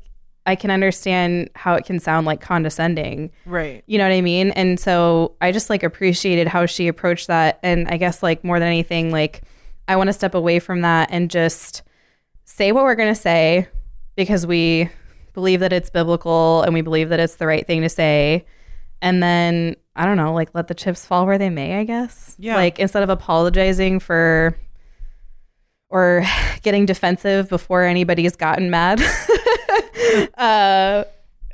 I 0.49 0.57
can 0.57 0.71
understand 0.71 1.51
how 1.55 1.75
it 1.75 1.85
can 1.85 2.01
sound 2.01 2.27
like 2.27 2.41
condescending. 2.41 3.31
Right. 3.45 3.85
You 3.87 3.99
know 3.99 4.05
what 4.05 4.15
I 4.15 4.23
mean? 4.23 4.51
And 4.53 4.81
so 4.81 5.37
I 5.43 5.53
just 5.53 5.69
like 5.69 5.83
appreciated 5.83 6.49
how 6.49 6.65
she 6.65 6.89
approached 6.89 7.27
that. 7.27 7.61
And 7.63 7.87
I 7.89 7.99
guess 7.99 8.23
like 8.23 8.43
more 8.45 8.59
than 8.59 8.67
anything, 8.67 9.13
like 9.13 9.43
I 9.89 9.97
want 9.97 10.07
to 10.07 10.15
step 10.15 10.35
away 10.35 10.59
from 10.59 10.81
that 10.81 11.11
and 11.13 11.31
just 11.31 11.83
say 12.47 12.73
what 12.73 12.85
we're 12.85 12.95
going 12.95 13.15
to 13.15 13.21
say 13.21 13.69
because 14.17 14.47
we 14.47 14.89
believe 15.35 15.61
that 15.61 15.75
it's 15.75 15.91
biblical 15.91 16.63
and 16.63 16.73
we 16.73 16.81
believe 16.81 17.11
that 17.11 17.21
it's 17.21 17.37
the 17.37 17.47
right 17.47 17.67
thing 17.67 17.83
to 17.83 17.91
say. 17.91 18.47
And 19.03 19.23
then 19.23 19.77
I 19.97 20.07
don't 20.07 20.17
know, 20.17 20.33
like 20.33 20.55
let 20.55 20.69
the 20.69 20.75
chips 20.75 21.05
fall 21.05 21.27
where 21.27 21.37
they 21.37 21.51
may, 21.51 21.79
I 21.79 21.85
guess. 21.85 22.37
Yeah. 22.39 22.57
Like 22.57 22.79
instead 22.79 23.03
of 23.03 23.11
apologizing 23.11 24.01
for 24.01 24.57
or 25.91 26.25
getting 26.63 26.87
defensive 26.87 27.51
before 27.51 27.85
anybody's 27.85 28.35
gotten 28.35 28.71
mad. 28.71 28.99
uh 30.39 31.05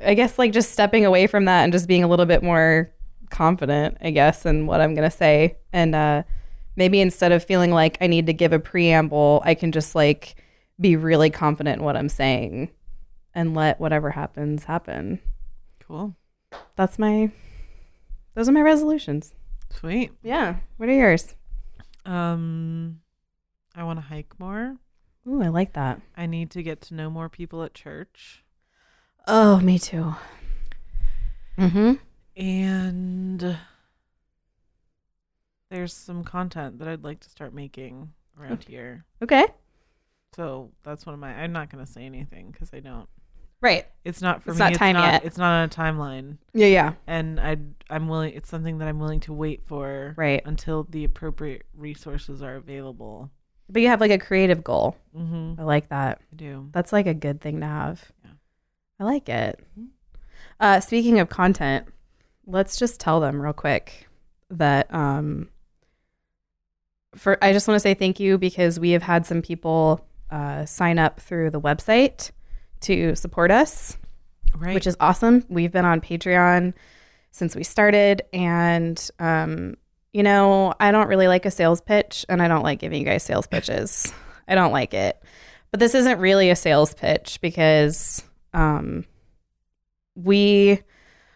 I 0.01 0.13
guess 0.13 0.37
like 0.37 0.51
just 0.51 0.71
stepping 0.71 1.05
away 1.05 1.27
from 1.27 1.45
that 1.45 1.63
and 1.63 1.73
just 1.73 1.87
being 1.87 2.03
a 2.03 2.07
little 2.07 2.25
bit 2.25 2.43
more 2.43 2.91
confident, 3.29 3.97
I 4.01 4.11
guess, 4.11 4.45
in 4.45 4.67
what 4.67 4.81
I'm 4.81 4.93
going 4.93 5.09
to 5.09 5.15
say. 5.15 5.57
And 5.73 5.95
uh 5.95 6.23
maybe 6.75 6.99
instead 6.99 7.31
of 7.31 7.43
feeling 7.43 7.71
like 7.71 7.97
I 8.01 8.07
need 8.07 8.27
to 8.27 8.33
give 8.33 8.53
a 8.53 8.59
preamble, 8.59 9.41
I 9.45 9.55
can 9.55 9.71
just 9.71 9.95
like 9.95 10.35
be 10.79 10.95
really 10.95 11.29
confident 11.29 11.79
in 11.79 11.85
what 11.85 11.95
I'm 11.95 12.09
saying 12.09 12.71
and 13.33 13.53
let 13.53 13.79
whatever 13.79 14.11
happens 14.11 14.65
happen. 14.65 15.19
Cool. 15.85 16.15
That's 16.75 16.99
my 16.99 17.31
those 18.35 18.49
are 18.49 18.53
my 18.53 18.61
resolutions. 18.61 19.33
Sweet. 19.69 20.11
Yeah. 20.23 20.57
What 20.77 20.89
are 20.89 20.93
yours? 20.93 21.35
Um, 22.05 22.99
I 23.75 23.83
want 23.83 23.97
to 23.97 24.05
hike 24.05 24.39
more. 24.39 24.77
Ooh, 25.27 25.41
I 25.41 25.47
like 25.47 25.73
that. 25.73 26.01
I 26.15 26.27
need 26.27 26.51
to 26.51 26.63
get 26.63 26.81
to 26.81 26.93
know 26.93 27.09
more 27.09 27.29
people 27.29 27.63
at 27.63 27.73
church. 27.73 28.43
Oh, 29.27 29.59
me 29.59 29.79
too. 29.79 30.15
Mm-hmm. 31.57 31.93
And 32.37 33.57
there's 35.71 35.93
some 35.93 36.23
content 36.23 36.79
that 36.79 36.87
I'd 36.87 37.03
like 37.03 37.19
to 37.21 37.29
start 37.29 37.53
making 37.53 38.11
around 38.39 38.63
here. 38.67 39.05
Okay. 39.23 39.45
So 40.35 40.71
that's 40.83 41.05
one 41.05 41.13
of 41.13 41.19
my. 41.19 41.29
I'm 41.33 41.53
not 41.53 41.69
going 41.71 41.83
to 41.85 41.91
say 41.91 42.05
anything 42.05 42.51
because 42.51 42.71
I 42.73 42.79
don't. 42.81 43.07
Right. 43.61 43.85
It's 44.03 44.21
not 44.21 44.43
for 44.43 44.51
It's 44.51 44.59
me. 44.59 44.63
not 44.65 44.71
it's 44.73 44.79
time 44.79 44.93
not, 44.93 45.11
yet. 45.13 45.25
It's 45.25 45.37
not 45.37 45.51
on 45.59 45.63
a 45.63 45.69
timeline, 45.69 46.37
Yeah, 46.53 46.67
yeah. 46.67 46.93
and 47.07 47.39
I 47.39 47.57
I'm 47.89 48.07
willing. 48.09 48.33
It's 48.33 48.49
something 48.49 48.77
that 48.79 48.87
I'm 48.87 48.99
willing 48.99 49.21
to 49.21 49.33
wait 49.33 49.63
for 49.65 50.13
Right. 50.17 50.41
until 50.45 50.83
the 50.83 51.03
appropriate 51.05 51.63
resources 51.73 52.43
are 52.43 52.55
available. 52.55 53.31
But 53.69 53.81
you 53.81 53.87
have 53.87 54.01
like 54.01 54.11
a 54.11 54.19
creative 54.19 54.63
goal. 54.63 54.95
Mm-hmm. 55.17 55.59
I 55.59 55.63
like 55.63 55.89
that. 55.89 56.19
I 56.31 56.35
do. 56.35 56.67
That's 56.73 56.93
like 56.93 57.07
a 57.07 57.13
good 57.15 57.41
thing 57.41 57.61
to 57.61 57.65
have. 57.65 58.11
I 58.99 59.03
like 59.03 59.27
it. 59.29 59.59
Uh, 60.59 60.79
speaking 60.79 61.19
of 61.19 61.29
content, 61.29 61.87
let's 62.47 62.77
just 62.77 62.99
tell 62.99 63.19
them 63.19 63.41
real 63.41 63.53
quick 63.53 64.07
that 64.49 64.93
um, 64.93 65.49
for 67.15 67.37
I 67.43 67.51
just 67.53 67.67
want 67.67 67.75
to 67.75 67.79
say 67.79 67.93
thank 67.93 68.19
you 68.19 68.37
because 68.37 68.79
we 68.79 68.91
have 68.91 69.03
had 69.03 69.25
some 69.25 69.41
people 69.41 70.05
uh, 70.31 70.65
sign 70.65 70.99
up 70.99 71.19
through 71.19 71.51
the 71.51 71.61
website 71.61 72.31
to 72.81 73.15
support 73.15 73.51
us, 73.51 73.97
Right. 74.55 74.73
which 74.73 74.87
is 74.87 74.95
awesome. 74.99 75.45
We've 75.49 75.71
been 75.71 75.85
on 75.85 76.01
Patreon 76.01 76.73
since 77.31 77.55
we 77.55 77.63
started, 77.63 78.21
and 78.31 79.09
um, 79.19 79.75
you 80.13 80.23
know, 80.23 80.73
I 80.79 80.91
don't 80.91 81.07
really 81.09 81.27
like 81.27 81.45
a 81.45 81.51
sales 81.51 81.81
pitch, 81.81 82.25
and 82.29 82.41
I 82.41 82.47
don't 82.47 82.63
like 82.63 82.79
giving 82.79 82.99
you 82.99 83.05
guys 83.05 83.23
sales 83.23 83.47
pitches. 83.47 84.13
I 84.47 84.55
don't 84.55 84.71
like 84.71 84.93
it. 84.93 85.21
But 85.71 85.79
this 85.81 85.95
isn't 85.95 86.19
really 86.19 86.49
a 86.49 86.55
sales 86.55 86.93
pitch 86.93 87.39
because 87.41 88.23
um, 88.55 89.05
we 90.15 90.81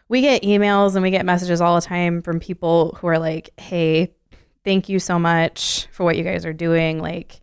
we 0.08 0.22
get 0.22 0.42
emails 0.42 0.96
and 0.96 1.04
we 1.04 1.12
get 1.12 1.26
messages 1.26 1.62
all 1.62 1.76
the 1.76 1.86
time 1.86 2.24
from 2.24 2.40
people 2.40 2.98
who 3.00 3.08
are 3.08 3.20
like, 3.20 3.52
"Hey, 3.60 4.14
thank 4.64 4.90
you 4.90 5.00
so 5.00 5.20
much 5.20 5.88
for 5.92 6.04
what 6.04 6.18
you 6.18 6.24
guys 6.24 6.46
are 6.46 6.54
doing. 6.54 7.00
Like 7.00 7.42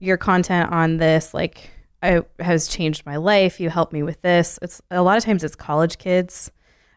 your 0.00 0.16
content 0.16 0.72
on 0.72 0.96
this, 0.98 1.32
like, 1.32 1.70
I 2.02 2.22
has 2.40 2.66
changed 2.68 3.06
my 3.06 3.16
life. 3.16 3.60
You 3.60 3.70
helped 3.70 3.92
me 3.92 4.02
with 4.02 4.20
this." 4.22 4.58
It's 4.60 4.82
a 4.90 5.02
lot 5.02 5.16
of 5.16 5.24
times 5.24 5.44
it's 5.44 5.54
college 5.54 5.98
kids. 5.98 6.50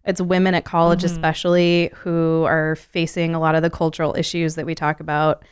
It's 0.04 0.22
women 0.22 0.54
at 0.54 0.66
college, 0.66 1.04
especially, 1.04 1.92
who 1.96 2.44
are 2.44 2.76
facing 2.76 3.34
a 3.34 3.40
lot 3.40 3.56
of 3.56 3.64
the 3.64 3.72
cultural 3.72 4.16
issues 4.16 4.54
that 4.56 4.66
we 4.66 4.76
talk 4.76 5.00
about. 5.00 5.44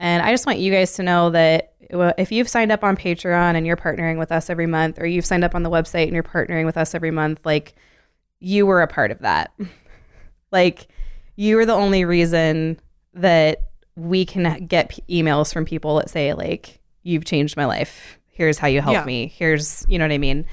And 0.00 0.22
I 0.22 0.30
just 0.32 0.46
want 0.46 0.58
you 0.58 0.72
guys 0.72 0.94
to 0.94 1.02
know 1.04 1.30
that 1.30 1.74
if 2.18 2.32
you've 2.32 2.48
signed 2.48 2.72
up 2.72 2.82
on 2.82 2.96
Patreon 2.96 3.54
and 3.54 3.66
you're 3.66 3.76
partnering 3.76 4.18
with 4.18 4.32
us 4.32 4.48
every 4.50 4.66
month, 4.66 4.98
or 5.00 5.06
you've 5.06 5.26
signed 5.26 5.44
up 5.44 5.54
on 5.54 5.62
the 5.62 5.70
website 5.70 6.04
and 6.04 6.14
you're 6.14 6.22
partnering 6.22 6.64
with 6.64 6.76
us 6.76 6.94
every 6.94 7.10
month, 7.10 7.44
like 7.44 7.74
you 8.40 8.64
were 8.66 8.80
a 8.82 8.86
part 8.88 9.10
of 9.10 9.18
that. 9.20 9.52
like 10.52 10.88
you 11.36 11.56
were 11.56 11.66
the 11.66 11.74
only 11.74 12.04
reason 12.04 12.80
that 13.14 13.62
we 13.96 14.24
can 14.24 14.66
get 14.66 14.88
p- 14.88 15.22
emails 15.22 15.52
from 15.52 15.64
people 15.64 15.96
that 15.96 16.08
say 16.10 16.32
like 16.32 16.80
you've 17.02 17.24
changed 17.24 17.56
my 17.56 17.66
life. 17.66 18.18
Here's 18.28 18.58
how 18.58 18.68
you 18.68 18.80
help 18.80 18.94
Yeah. 18.94 19.04
me. 19.04 19.26
Here's 19.36 19.84
you 19.88 19.98
know 19.98 20.04
what 20.04 20.12
I 20.12 20.18
mean. 20.18 20.46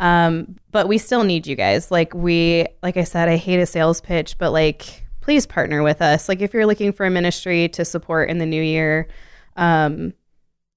Um, 0.00 0.56
but 0.70 0.88
we 0.88 0.98
still 0.98 1.22
need 1.24 1.46
you 1.46 1.54
guys. 1.54 1.90
Like 1.90 2.12
we, 2.12 2.66
like 2.82 2.96
I 2.96 3.04
said, 3.04 3.28
I 3.28 3.36
hate 3.36 3.60
a 3.60 3.66
sales 3.66 4.00
pitch, 4.00 4.36
but 4.36 4.50
like 4.52 5.06
please 5.22 5.46
partner 5.46 5.82
with 5.82 6.02
us. 6.02 6.28
Like 6.28 6.42
if 6.42 6.52
you're 6.52 6.66
looking 6.66 6.92
for 6.92 7.06
a 7.06 7.10
ministry 7.10 7.68
to 7.70 7.84
support 7.84 8.28
in 8.28 8.38
the 8.38 8.46
new 8.46 8.62
year, 8.62 9.08
um, 9.56 10.12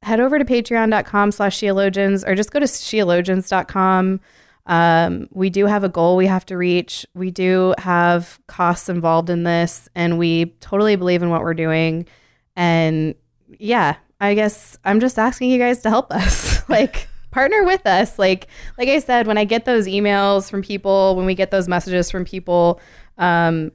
head 0.03 0.19
over 0.19 0.39
to 0.39 0.45
patreon.com 0.45 1.31
slash 1.31 1.59
sheologians 1.59 2.25
or 2.25 2.35
just 2.35 2.51
go 2.51 2.59
to 2.59 2.65
sheologians.com. 2.65 4.21
Um, 4.67 5.27
we 5.31 5.49
do 5.49 5.65
have 5.65 5.83
a 5.83 5.89
goal 5.89 6.15
we 6.15 6.27
have 6.27 6.45
to 6.47 6.57
reach. 6.57 7.05
We 7.13 7.31
do 7.31 7.73
have 7.77 8.39
costs 8.47 8.89
involved 8.89 9.29
in 9.29 9.43
this, 9.43 9.89
and 9.93 10.17
we 10.17 10.45
totally 10.59 10.95
believe 10.95 11.21
in 11.21 11.29
what 11.29 11.41
we're 11.41 11.53
doing. 11.53 12.07
And 12.55 13.15
yeah, 13.59 13.97
I 14.19 14.33
guess 14.33 14.77
I'm 14.85 14.99
just 14.99 15.19
asking 15.19 15.51
you 15.51 15.59
guys 15.59 15.81
to 15.83 15.89
help 15.89 16.11
us. 16.11 16.67
like 16.69 17.07
partner 17.31 17.63
with 17.63 17.85
us. 17.85 18.17
Like 18.17 18.47
like 18.77 18.89
I 18.89 18.99
said, 18.99 19.27
when 19.27 19.37
I 19.37 19.43
get 19.45 19.65
those 19.65 19.87
emails 19.87 20.49
from 20.49 20.61
people, 20.61 21.15
when 21.15 21.25
we 21.25 21.35
get 21.35 21.51
those 21.51 21.67
messages 21.67 22.09
from 22.09 22.25
people, 22.25 22.79
um, 23.17 23.71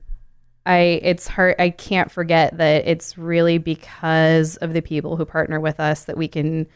I 0.66 1.00
it's 1.02 1.26
hard 1.26 1.56
I 1.58 1.70
can't 1.70 2.10
forget 2.10 2.56
that 2.58 2.86
it's 2.86 3.16
really 3.16 3.58
because 3.58 4.56
of 4.56 4.72
the 4.72 4.82
people 4.82 5.16
who 5.16 5.24
partner 5.24 5.60
with 5.60 5.80
us 5.80 6.04
that 6.04 6.16
we 6.16 6.28
can 6.28 6.66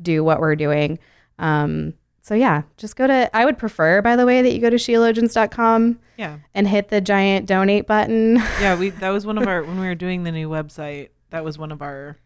do 0.00 0.24
what 0.24 0.40
we're 0.40 0.56
doing. 0.56 0.98
Um, 1.38 1.94
so 2.22 2.34
yeah, 2.34 2.62
just 2.76 2.96
go 2.96 3.06
to 3.06 3.36
I 3.36 3.44
would 3.44 3.58
prefer 3.58 4.00
by 4.00 4.16
the 4.16 4.26
way 4.26 4.40
that 4.42 4.52
you 4.52 4.60
go 4.60 4.70
to 4.70 4.76
sheologians.com 4.76 5.98
yeah. 6.16 6.38
and 6.54 6.66
hit 6.66 6.88
the 6.88 7.00
giant 7.00 7.46
donate 7.46 7.86
button. 7.86 8.36
Yeah. 8.60 8.76
We 8.76 8.90
that 8.90 9.10
was 9.10 9.26
one 9.26 9.36
of 9.36 9.46
our 9.46 9.62
when 9.62 9.78
we 9.78 9.86
were 9.86 9.94
doing 9.94 10.24
the 10.24 10.32
new 10.32 10.48
website. 10.48 11.10
That 11.30 11.44
was 11.44 11.58
one 11.58 11.72
of 11.72 11.82
our 11.82 12.16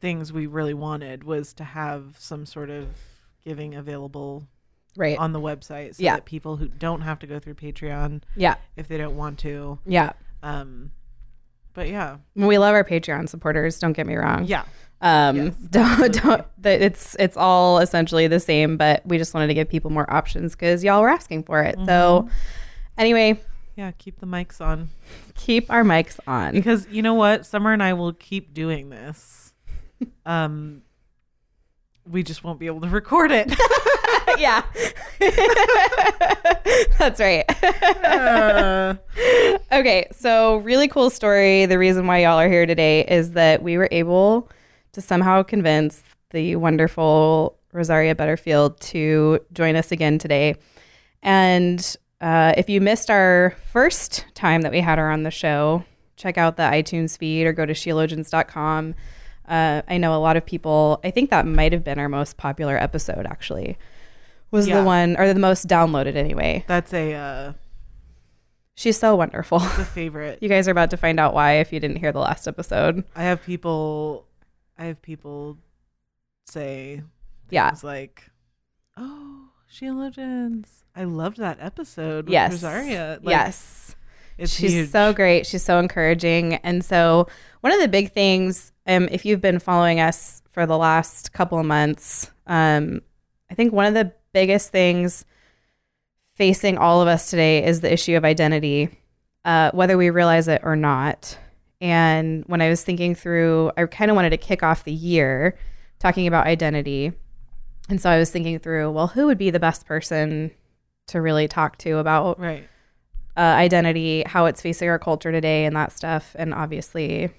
things 0.00 0.32
we 0.32 0.46
really 0.46 0.74
wanted 0.74 1.24
was 1.24 1.54
to 1.54 1.64
have 1.64 2.16
some 2.18 2.44
sort 2.44 2.68
of 2.68 2.88
giving 3.44 3.74
available 3.74 4.46
right. 4.96 5.18
on 5.18 5.32
the 5.32 5.40
website 5.40 5.94
so 5.96 6.02
Yeah. 6.02 6.14
that 6.16 6.24
people 6.24 6.56
who 6.56 6.68
don't 6.68 7.02
have 7.02 7.18
to 7.20 7.26
go 7.26 7.38
through 7.38 7.54
Patreon 7.54 8.22
Yeah. 8.36 8.56
if 8.76 8.88
they 8.88 8.96
don't 8.98 9.16
want 9.16 9.38
to. 9.40 9.78
Yeah. 9.86 10.12
Um, 10.42 10.90
but 11.74 11.88
yeah, 11.88 12.16
We 12.34 12.58
love 12.58 12.74
our 12.74 12.84
Patreon 12.84 13.28
supporters, 13.28 13.78
don't 13.78 13.92
get 13.92 14.06
me 14.06 14.16
wrong. 14.16 14.44
yeah, 14.44 14.64
Um, 15.02 15.36
Yes, 15.36 15.54
don't, 15.70 16.22
don't, 16.22 16.46
that 16.62 16.80
it's, 16.80 17.14
it's 17.18 17.36
all 17.36 17.78
essentially 17.80 18.26
the 18.28 18.40
same, 18.40 18.76
but 18.76 19.04
we 19.06 19.18
just 19.18 19.34
wanted 19.34 19.48
to 19.48 19.54
give 19.54 19.68
people 19.68 19.90
more 19.90 20.10
options 20.12 20.54
because 20.54 20.82
y'all 20.82 21.02
were 21.02 21.08
asking 21.10 21.42
for 21.44 21.62
it. 21.62 21.76
So 21.86 22.28
anyway, 22.96 23.38
yeah. 23.76 23.90
Keep 23.98 24.20
the 24.20 24.26
mics 24.26 24.58
on 24.60 24.88
keep 25.34 25.70
our 25.70 25.82
mics 25.84 26.18
on. 26.26 26.52
because 26.54 26.88
you 26.90 27.02
know 27.02 27.12
what, 27.12 27.44
Summer 27.44 27.74
and 27.74 27.82
I 27.82 27.92
will 27.92 28.14
keep 28.14 28.54
doing 28.54 28.88
this. 28.90 29.52
Um, 30.26 30.82
we 32.08 32.22
just 32.22 32.44
won't 32.44 32.58
be 32.58 32.66
able 32.66 32.80
to 32.80 32.88
record 32.88 33.30
it. 33.32 33.48
yeah. 34.38 34.62
That's 36.98 37.20
right. 37.20 37.44
Uh, 38.04 38.94
okay, 39.72 40.06
so 40.12 40.56
really 40.58 40.88
cool 40.88 41.10
story. 41.10 41.66
The 41.66 41.78
reason 41.78 42.06
why 42.06 42.22
y'all 42.22 42.38
are 42.38 42.48
here 42.48 42.66
today 42.66 43.04
is 43.04 43.32
that 43.32 43.62
we 43.62 43.78
were 43.78 43.88
able 43.90 44.50
to 44.92 45.00
somehow 45.00 45.42
convince 45.42 46.02
the 46.30 46.56
wonderful 46.56 47.58
Rosaria 47.72 48.14
Butterfield 48.14 48.80
to 48.80 49.40
join 49.52 49.76
us 49.76 49.92
again 49.92 50.18
today. 50.18 50.56
And 51.22 51.96
uh, 52.20 52.54
if 52.56 52.68
you 52.70 52.80
missed 52.80 53.10
our 53.10 53.54
first 53.72 54.24
time 54.34 54.62
that 54.62 54.72
we 54.72 54.80
had 54.80 54.98
her 54.98 55.10
on 55.10 55.22
the 55.22 55.30
show, 55.30 55.84
check 56.16 56.38
out 56.38 56.56
the 56.56 56.62
iTunes 56.62 57.18
feed 57.18 57.46
or 57.46 57.52
go 57.52 57.66
to 57.66 57.74
sheologians.com. 57.74 58.94
Uh, 59.48 59.82
I 59.88 59.98
know 59.98 60.14
a 60.14 60.18
lot 60.20 60.36
of 60.36 60.44
people, 60.44 61.00
I 61.04 61.10
think 61.10 61.30
that 61.30 61.46
might 61.46 61.72
have 61.72 61.84
been 61.84 61.98
our 61.98 62.08
most 62.08 62.36
popular 62.36 62.76
episode 62.76 63.26
actually, 63.26 63.78
was 64.50 64.66
Yeah. 64.68 64.80
the 64.80 64.84
one, 64.84 65.16
or 65.18 65.32
the 65.32 65.38
most 65.40 65.66
downloaded 65.68 66.16
anyway. 66.16 66.64
that's 66.66 66.92
a 66.92 67.14
uh, 67.14 67.52
She's 68.74 68.98
so 68.98 69.14
wonderful. 69.16 69.58
the 69.60 69.84
favorite. 69.94 70.38
You 70.42 70.48
guys 70.48 70.68
are 70.68 70.72
about 70.72 70.90
to 70.90 70.96
find 70.98 71.18
out 71.18 71.32
why 71.32 71.54
if 71.60 71.72
you 71.72 71.80
didn't 71.80 71.96
hear 71.96 72.12
the 72.12 72.18
last 72.20 72.46
episode. 72.46 73.04
I 73.14 73.22
have 73.22 73.42
people. 73.42 74.26
I 74.78 74.84
have 74.86 75.00
people 75.00 75.56
say 76.46 77.02
Yeah. 77.50 77.70
things 77.70 77.82
like, 77.84 78.24
"Oh, 78.96 79.48
Sheologians. 79.72 80.66
I 80.94 81.04
loved 81.04 81.38
that 81.38 81.58
episode 81.60 82.26
with 82.26 82.32
yes. 82.32 82.52
Rosaria. 82.52 83.18
Like, 83.22 83.30
yes. 83.32 83.96
It's 84.38 84.52
She's 84.54 84.72
huge. 84.72 84.90
so 84.90 85.12
great. 85.14 85.46
She's 85.46 85.62
so 85.62 85.78
encouraging. 85.78 86.54
And 86.56 86.84
so, 86.84 87.26
one 87.62 87.72
of 87.72 87.80
the 87.80 87.88
big 87.88 88.12
things, 88.12 88.72
um, 88.86 89.08
if 89.10 89.24
you've 89.24 89.40
been 89.40 89.58
following 89.58 90.00
us 90.00 90.42
for 90.52 90.66
the 90.66 90.78
last 90.78 91.32
couple 91.32 91.58
of 91.58 91.66
months, 91.66 92.30
um, 92.46 93.02
I 93.50 93.54
think 93.54 93.72
one 93.72 93.86
of 93.86 93.94
the 93.94 94.12
biggest 94.32 94.70
things 94.70 95.24
facing 96.34 96.78
all 96.78 97.00
of 97.00 97.08
us 97.08 97.30
today 97.30 97.64
is 97.64 97.80
the 97.80 97.92
issue 97.92 98.16
of 98.16 98.24
identity, 98.24 98.90
uh, 99.44 99.70
whether 99.72 99.96
we 99.96 100.10
realize 100.10 100.48
it 100.48 100.60
or 100.64 100.76
not. 100.76 101.38
And 101.80 102.44
when 102.46 102.60
I 102.60 102.68
was 102.68 102.82
thinking 102.82 103.14
through, 103.14 103.70
I 103.76 103.84
kind 103.86 104.10
of 104.10 104.14
wanted 104.14 104.30
to 104.30 104.36
kick 104.36 104.62
off 104.62 104.84
the 104.84 104.92
year 104.92 105.56
talking 105.98 106.26
about 106.26 106.46
identity. 106.46 107.12
And 107.88 108.00
so 108.00 108.10
I 108.10 108.18
was 108.18 108.30
thinking 108.30 108.58
through, 108.58 108.90
well, 108.90 109.08
who 109.08 109.26
would 109.26 109.38
be 109.38 109.50
the 109.50 109.60
best 109.60 109.86
person 109.86 110.50
to 111.08 111.20
really 111.20 111.48
talk 111.48 111.78
to 111.78 111.98
about 111.98 112.38
Right. 112.40 112.68
uh, 113.36 113.40
identity, 113.40 114.24
how 114.26 114.46
it's 114.46 114.60
facing 114.60 114.88
our 114.88 114.98
culture 114.98 115.30
today, 115.32 115.64
and 115.64 115.76
that 115.76 115.92
stuff. 115.92 116.34
And 116.38 116.52
obviously, 116.52 117.30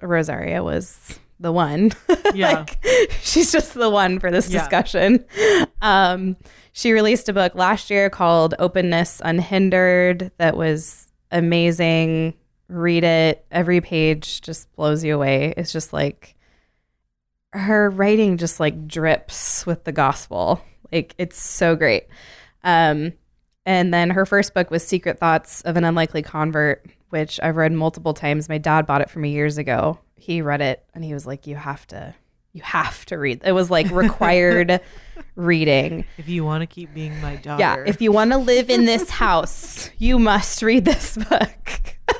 Rosaria 0.00 0.62
was 0.62 1.18
the 1.40 1.52
one. 1.52 1.90
Yeah. 2.34 2.60
like, 2.60 2.82
she's 3.20 3.52
just 3.52 3.74
the 3.74 3.90
one 3.90 4.18
for 4.18 4.30
this 4.30 4.48
Yeah. 4.48 4.60
discussion. 4.60 5.22
Um, 5.82 6.34
she 6.72 6.92
released 6.92 7.28
a 7.28 7.34
book 7.34 7.54
last 7.54 7.90
year 7.90 8.08
called 8.08 8.54
Openness 8.58 9.20
Unhindered 9.22 10.30
that 10.38 10.56
was 10.56 11.12
amazing. 11.30 12.32
Read 12.68 13.04
it. 13.04 13.44
Every 13.50 13.82
page 13.82 14.40
just 14.40 14.74
blows 14.76 15.04
you 15.04 15.14
away. 15.14 15.52
It's 15.58 15.72
just 15.72 15.92
like 15.92 16.34
her 17.52 17.90
writing 17.90 18.38
just 18.38 18.58
like 18.60 18.86
drips 18.88 19.66
with 19.66 19.84
the 19.84 19.92
gospel. 19.92 20.62
Like 20.90 21.14
it's 21.18 21.40
so 21.40 21.76
great. 21.76 22.04
Um, 22.64 23.12
and 23.66 23.92
then 23.92 24.08
her 24.10 24.24
first 24.24 24.54
book 24.54 24.70
was 24.70 24.86
Secret 24.86 25.18
Thoughts 25.18 25.60
of 25.62 25.76
an 25.76 25.84
Unlikely 25.84 26.22
Convert, 26.22 26.86
which 27.12 27.38
I've 27.42 27.56
read 27.56 27.72
multiple 27.72 28.14
times. 28.14 28.48
My 28.48 28.56
dad 28.56 28.86
bought 28.86 29.02
it 29.02 29.10
for 29.10 29.18
me 29.18 29.32
years 29.32 29.58
ago. 29.58 29.98
He 30.16 30.40
read 30.40 30.62
it 30.62 30.82
and 30.94 31.04
he 31.04 31.12
was 31.12 31.26
like, 31.26 31.46
"You 31.46 31.56
have 31.56 31.86
to, 31.88 32.14
you 32.52 32.62
have 32.62 33.04
to 33.06 33.18
read." 33.18 33.42
It 33.44 33.52
was 33.52 33.70
like 33.70 33.90
required 33.90 34.80
reading. 35.36 36.06
If 36.16 36.28
you 36.28 36.42
want 36.42 36.62
to 36.62 36.66
keep 36.66 36.94
being 36.94 37.20
my 37.20 37.36
daughter. 37.36 37.60
Yeah, 37.60 37.84
if 37.86 38.00
you 38.00 38.12
want 38.12 38.32
to 38.32 38.38
live 38.38 38.70
in 38.70 38.86
this 38.86 39.10
house, 39.24 39.90
you 39.98 40.18
must 40.18 40.62
read 40.62 40.86
this 40.86 41.18
book. 41.18 41.96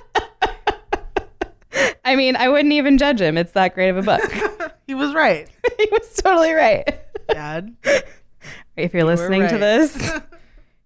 I 2.04 2.14
mean, 2.14 2.36
I 2.36 2.50
wouldn't 2.50 2.74
even 2.74 2.98
judge 2.98 3.20
him. 3.20 3.38
It's 3.38 3.52
that 3.52 3.74
great 3.74 3.88
of 3.88 3.96
a 3.96 4.02
book. 4.02 4.74
he 4.86 4.94
was 4.94 5.14
right, 5.14 5.48
he 5.78 5.88
was 5.90 6.14
totally 6.16 6.52
right. 6.52 7.00
Dad. 7.28 7.74
If 8.76 8.92
you're 8.92 9.04
listening 9.04 9.48
to 9.48 9.56
this, 9.56 9.96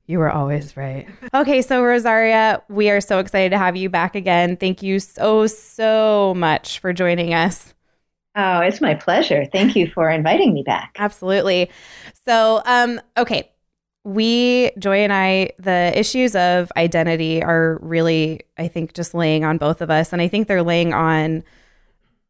you 0.07 0.19
were 0.19 0.31
always 0.31 0.77
right. 0.77 1.09
Okay, 1.35 1.63
so 1.63 1.83
Rosaria, 1.83 2.63
we 2.69 2.91
are 2.91 3.01
so 3.01 3.19
excited 3.19 3.51
to 3.51 3.59
have 3.59 3.77
you 3.77 3.89
back 3.89 4.15
again. 4.15 4.57
Thank 4.57 4.83
you 4.83 5.01
so, 5.01 5.47
so 5.47 6.35
much 6.37 6.79
for 6.79 6.93
joining 6.93 7.35
us. 7.35 7.75
Oh, 8.37 8.61
it's 8.61 8.81
my 8.81 8.95
pleasure. 8.95 9.47
Thank 9.47 9.75
you 9.75 9.91
for 9.91 10.11
inviting 10.11 10.53
me 10.53 10.63
back. 10.63 10.95
Absolutely. 10.99 11.71
So, 12.27 12.63
um, 12.67 13.01
okay. 13.17 13.51
We, 14.05 14.71
Joy 14.79 14.99
and 14.99 15.13
I, 15.13 15.51
the 15.59 15.91
issues 15.99 16.37
of 16.37 16.71
identity 16.77 17.43
are 17.43 17.79
really, 17.83 18.43
I 18.57 18.69
think, 18.69 18.95
just 18.95 19.15
laying 19.15 19.45
on 19.45 19.59
both 19.59 19.81
of 19.81 19.91
us. 19.91 20.13
And 20.13 20.23
I 20.23 20.29
think 20.29 20.47
they're 20.47 20.63
laying 20.63 20.93
on, 20.93 21.43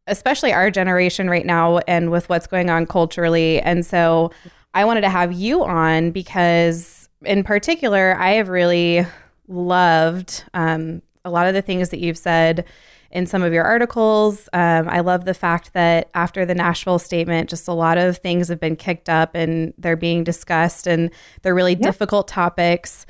especially 0.07 0.55
our 0.55 0.71
generation 0.71 1.29
right 1.29 1.45
now 1.45 1.79
and 1.87 2.11
with 2.11 2.31
what's 2.31 2.47
going 2.47 2.71
on 2.71 2.87
culturally. 2.87 3.61
And 3.61 3.85
so 3.85 4.31
I 4.73 4.87
wanted 4.87 5.03
to 5.03 5.11
have 5.11 5.35
you 5.35 5.65
on 5.65 6.13
because, 6.13 7.06
in 7.25 7.45
particular, 7.45 8.17
I 8.19 8.33
have 8.33 8.49
really 8.49 9.07
loved 9.49 10.45
um, 10.55 11.03
a 11.25 11.31
lot 11.31 11.47
of 11.47 11.55
the 11.55 11.63
things 11.63 11.91
that 11.91 12.01
you've 12.01 12.19
said 12.19 12.65
in 13.11 13.27
some 13.27 13.43
of 13.43 13.53
your 13.53 13.65
articles. 13.65 14.49
Um, 14.53 14.89
I 14.89 15.01
love 15.01 15.25
the 15.25 15.35
fact 15.35 15.73
that 15.73 16.11
after 16.15 16.45
the 16.45 16.55
Nashville 16.55 16.99
statement, 16.99 17.49
just 17.49 17.69
a 17.69 17.73
lot 17.73 17.99
of 17.99 18.19
things 18.19 18.49
have 18.49 18.61
been 18.61 18.77
kicked 18.77 19.09
up 19.09 19.35
and 19.35 19.73
they're 19.79 19.97
being 19.97 20.25
discussed, 20.25 20.87
and 20.87 21.11
they're 21.43 21.55
really 21.55 21.75
difficult 21.75 22.29
topics. 22.29 23.07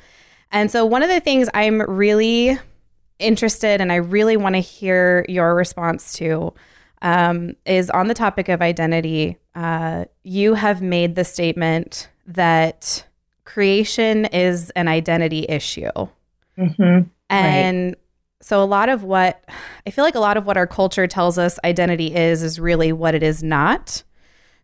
And 0.51 0.71
so, 0.71 0.85
one 0.85 1.03
of 1.03 1.09
the 1.09 1.19
things 1.19 1.49
I'm 1.53 1.81
really 1.81 2.57
interested 3.19 3.81
and 3.81 3.91
I 3.91 3.95
really 3.95 4.37
want 4.37 4.55
to 4.55 4.59
hear 4.59 5.25
your 5.27 5.55
response 5.55 6.13
to 6.13 6.53
um, 7.01 7.55
is 7.65 7.89
on 7.89 8.07
the 8.07 8.13
topic 8.13 8.49
of 8.49 8.61
identity. 8.61 9.37
Uh, 9.55 10.05
you 10.23 10.53
have 10.53 10.81
made 10.81 11.15
the 11.15 11.23
statement 11.23 12.09
that 12.27 13.05
creation 13.47 14.25
is 14.25 14.69
an 14.71 14.87
identity 14.89 15.45
issue. 15.47 15.89
hmm 16.57 16.99
And 17.29 17.95
so 18.41 18.61
a 18.61 18.65
lot 18.65 18.89
of 18.89 19.03
what 19.03 19.43
I 19.87 19.89
feel 19.89 20.03
like 20.03 20.15
a 20.15 20.19
lot 20.19 20.35
of 20.35 20.45
what 20.45 20.57
our 20.57 20.67
culture 20.67 21.07
tells 21.07 21.37
us 21.37 21.57
identity 21.63 22.13
is 22.13 22.43
is 22.43 22.59
really 22.59 22.91
what 22.91 23.15
it 23.15 23.23
is 23.23 23.41
not. 23.41 24.03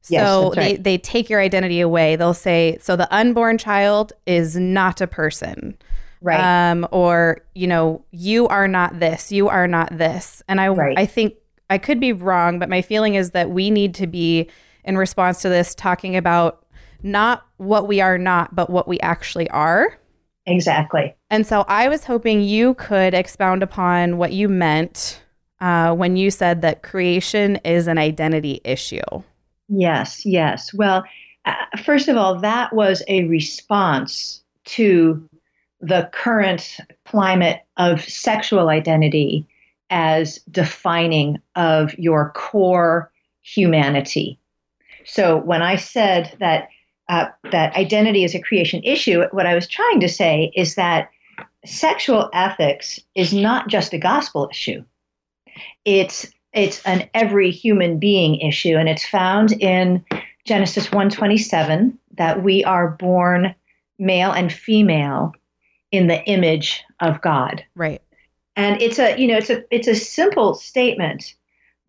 So 0.01 0.11
Yes, 0.13 0.55
that's 0.55 0.55
they, 0.55 0.75
they 0.75 0.97
take 0.97 1.29
your 1.29 1.39
identity 1.39 1.79
away. 1.79 2.17
They'll 2.17 2.33
say, 2.33 2.77
so 2.81 2.97
the 2.97 3.11
unborn 3.15 3.57
child 3.57 4.11
is 4.25 4.57
not 4.57 4.99
a 4.99 5.07
person. 5.07 5.77
Right. 6.21 6.71
Um, 6.71 6.85
or, 6.91 7.39
you 7.55 7.67
know, 7.67 8.03
you 8.11 8.49
are 8.49 8.67
not 8.67 8.99
this, 8.99 9.31
you 9.31 9.47
are 9.47 9.67
not 9.67 9.97
this. 9.97 10.43
And 10.49 10.59
I 10.59 10.67
Right. 10.67 10.97
I 10.97 11.05
think 11.05 11.35
I 11.69 11.77
could 11.77 12.01
be 12.01 12.11
wrong, 12.11 12.59
but 12.59 12.67
my 12.67 12.81
feeling 12.81 13.15
is 13.15 13.31
that 13.31 13.49
we 13.49 13.71
need 13.71 13.95
to 13.95 14.07
be 14.07 14.49
in 14.83 14.97
response 14.97 15.41
to 15.41 15.49
this 15.49 15.73
talking 15.73 16.17
about 16.17 16.62
not 17.03 17.45
what 17.57 17.87
we 17.87 18.01
are 18.01 18.17
not, 18.17 18.55
but 18.55 18.69
what 18.69 18.87
we 18.87 18.99
actually 19.01 19.49
are. 19.49 19.97
exactly. 20.45 21.15
And 21.29 21.45
so 21.45 21.65
I 21.67 21.87
was 21.87 22.03
hoping 22.03 22.41
you 22.41 22.73
could 22.75 23.13
expound 23.13 23.63
upon 23.63 24.17
what 24.17 24.33
you 24.33 24.49
meant 24.49 25.21
uh, 25.61 25.93
when 25.93 26.17
you 26.17 26.29
said 26.29 26.61
that 26.61 26.83
creation 26.83 27.57
is 27.63 27.87
an 27.87 27.97
identity 27.97 28.59
issue. 28.63 28.99
Yes, 29.69 30.25
yes. 30.25 30.73
Well, 30.73 31.03
uh, 31.45 31.53
first 31.83 32.07
of 32.07 32.17
all, 32.17 32.39
that 32.39 32.73
was 32.73 33.03
a 33.07 33.25
response 33.25 34.43
to 34.65 35.27
the 35.79 36.09
current 36.13 36.77
climate 37.05 37.61
of 37.77 38.01
sexual 38.03 38.69
identity 38.69 39.45
as 39.89 40.39
defining 40.49 41.37
of 41.55 41.97
your 41.97 42.31
core 42.31 43.11
humanity. 43.41 44.39
So 45.05 45.37
when 45.37 45.61
I 45.61 45.75
said 45.75 46.35
that 46.39 46.69
uh, 47.09 47.27
that 47.51 47.75
identity 47.75 48.23
is 48.23 48.35
a 48.35 48.41
creation 48.41 48.81
issue, 48.83 49.23
what 49.31 49.45
I 49.45 49.55
was 49.55 49.67
trying 49.67 49.99
to 50.01 50.09
say 50.09 50.51
is 50.55 50.75
that 50.75 51.09
sexual 51.65 52.29
ethics 52.33 52.99
is 53.15 53.33
not 53.33 53.67
just 53.67 53.93
a 53.93 53.97
gospel 53.97 54.49
issue. 54.51 54.83
It's 55.85 56.31
it's 56.53 56.83
an 56.85 57.09
every 57.13 57.51
human 57.51 57.99
being 57.99 58.39
issue, 58.39 58.75
and 58.75 58.87
it's 58.87 59.05
found 59.05 59.51
in 59.53 60.03
Genesis 60.45 60.87
1:27 60.87 61.97
that 62.15 62.43
we 62.43 62.63
are 62.63 62.89
born 62.89 63.55
male 63.99 64.31
and 64.31 64.51
female 64.51 65.33
in 65.91 66.07
the 66.07 66.23
image 66.23 66.83
of 66.99 67.21
God. 67.21 67.63
Right. 67.75 68.01
And 68.55 68.81
it's 68.81 68.99
a 68.99 69.17
you 69.19 69.27
know 69.27 69.37
it's 69.37 69.49
a 69.49 69.63
it's 69.71 69.87
a 69.87 69.95
simple 69.95 70.53
statement, 70.53 71.35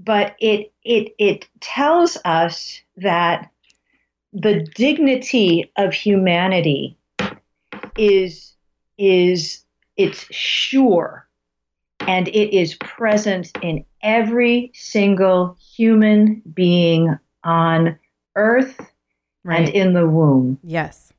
but 0.00 0.34
it 0.40 0.72
it 0.82 1.14
it 1.18 1.46
tells 1.60 2.18
us 2.24 2.80
that 2.96 3.50
the 4.34 4.66
dignity 4.74 5.70
of 5.76 5.94
humanity 5.94 6.96
is 7.96 8.52
is 8.98 9.64
it's 9.96 10.26
sure 10.34 11.26
and 12.00 12.28
it 12.28 12.56
is 12.56 12.74
present 12.74 13.52
in 13.62 13.84
every 14.02 14.70
single 14.74 15.56
human 15.76 16.42
being 16.52 17.16
on 17.44 17.96
earth 18.36 18.78
Right. 19.46 19.66
and 19.66 19.68
in 19.74 19.92
the 19.92 20.08
womb 20.08 20.58
yes. 20.64 21.12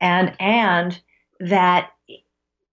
and 0.00 0.34
and 0.40 1.00
that 1.40 1.92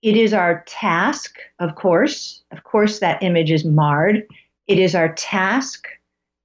it 0.02 0.18
is 0.18 0.34
our 0.34 0.64
task 0.68 1.38
of 1.60 1.76
course 1.76 2.44
of 2.52 2.64
course 2.64 3.00
that 3.00 3.22
image 3.24 3.52
is 3.52 3.64
marred 3.64 4.28
it 4.68 4.80
is 4.80 4.96
our 4.96 5.14
task 5.14 5.88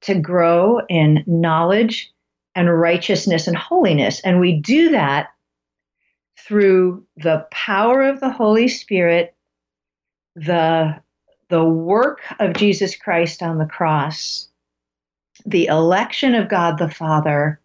to 0.03 0.15
grow 0.15 0.81
in 0.89 1.25
knowledge 1.27 2.13
and 2.55 2.73
righteousness 2.73 3.47
and 3.47 3.57
holiness 3.57 4.21
and 4.21 4.41
we 4.41 4.53
do 4.53 4.91
that 4.91 5.31
through 6.39 7.05
the 7.17 7.47
power 7.51 8.03
of 8.03 8.21
the 8.21 8.31
holy 8.31 8.69
spirit 8.69 9.35
the 10.35 11.01
the 11.49 11.65
work 11.65 12.21
of 12.39 12.55
Jesus 12.55 12.97
Christ 12.97 13.43
on 13.43 13.59
the 13.59 13.67
cross 13.67 14.49
the 15.47 15.67
election 15.67 16.35
of 16.35 16.49
God 16.49 16.79
the 16.79 16.91
Father 16.91 17.61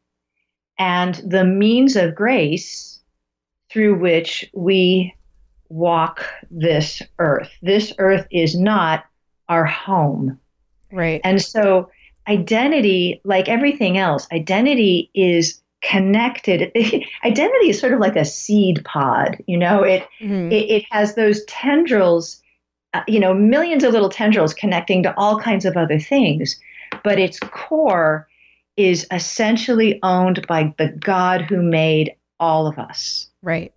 and 0.77 1.15
the 1.15 1.43
means 1.43 1.95
of 1.95 2.15
grace 2.15 2.99
through 3.69 3.99
which 3.99 4.49
we 4.53 5.13
walk 5.69 6.25
this 6.51 7.01
earth. 7.19 7.51
This 7.61 7.93
earth 7.97 8.27
is 8.31 8.57
not 8.57 9.05
our 9.49 9.65
home. 9.65 10.39
Right. 10.91 11.21
And 11.23 11.41
so, 11.41 11.89
identity, 12.27 13.21
like 13.23 13.47
everything 13.49 13.97
else, 13.97 14.27
identity 14.31 15.09
is 15.13 15.61
connected. 15.81 16.71
Identity 17.23 17.69
is 17.69 17.79
sort 17.79 17.93
of 17.93 17.99
like 17.99 18.15
a 18.15 18.25
seed 18.25 18.83
pod, 18.85 19.37
you 19.45 19.57
know, 19.57 19.83
it, 19.83 20.07
Mhm. 20.19 20.51
it, 20.51 20.69
it 20.71 20.83
has 20.89 21.13
those 21.13 21.45
tendrils, 21.45 22.41
uh, 22.95 23.03
you 23.07 23.19
know, 23.19 23.33
millions 23.35 23.83
of 23.83 23.93
little 23.93 24.09
tendrils 24.09 24.53
connecting 24.53 25.03
to 25.03 25.13
all 25.15 25.39
kinds 25.39 25.63
of 25.65 25.77
other 25.77 25.99
things, 25.99 26.59
but 27.03 27.19
its 27.19 27.39
core 27.39 28.27
is 28.77 29.05
essentially 29.11 29.99
owned 30.01 30.45
by 30.47 30.73
the 30.79 30.87
God 30.89 31.41
who 31.41 31.61
made 31.61 32.15
all 32.39 32.65
of 32.65 32.79
us. 32.79 33.27
Right. 33.43 33.71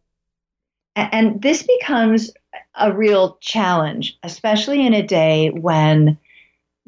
A- 0.96 1.14
And 1.14 1.42
this 1.42 1.62
becomes 1.62 2.30
a 2.74 2.92
real 2.92 3.36
challenge, 3.40 4.16
especially 4.22 4.86
in 4.86 4.94
a 4.94 5.02
day 5.02 5.50
when 5.50 6.16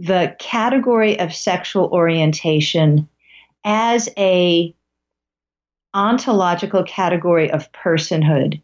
the 0.00 0.34
category 0.38 1.20
of 1.20 1.34
sexual 1.34 1.90
orientation 1.92 3.06
as 3.64 4.08
a 4.16 4.74
ontological 5.92 6.82
category 6.84 7.50
of 7.50 7.70
personhood 7.72 8.62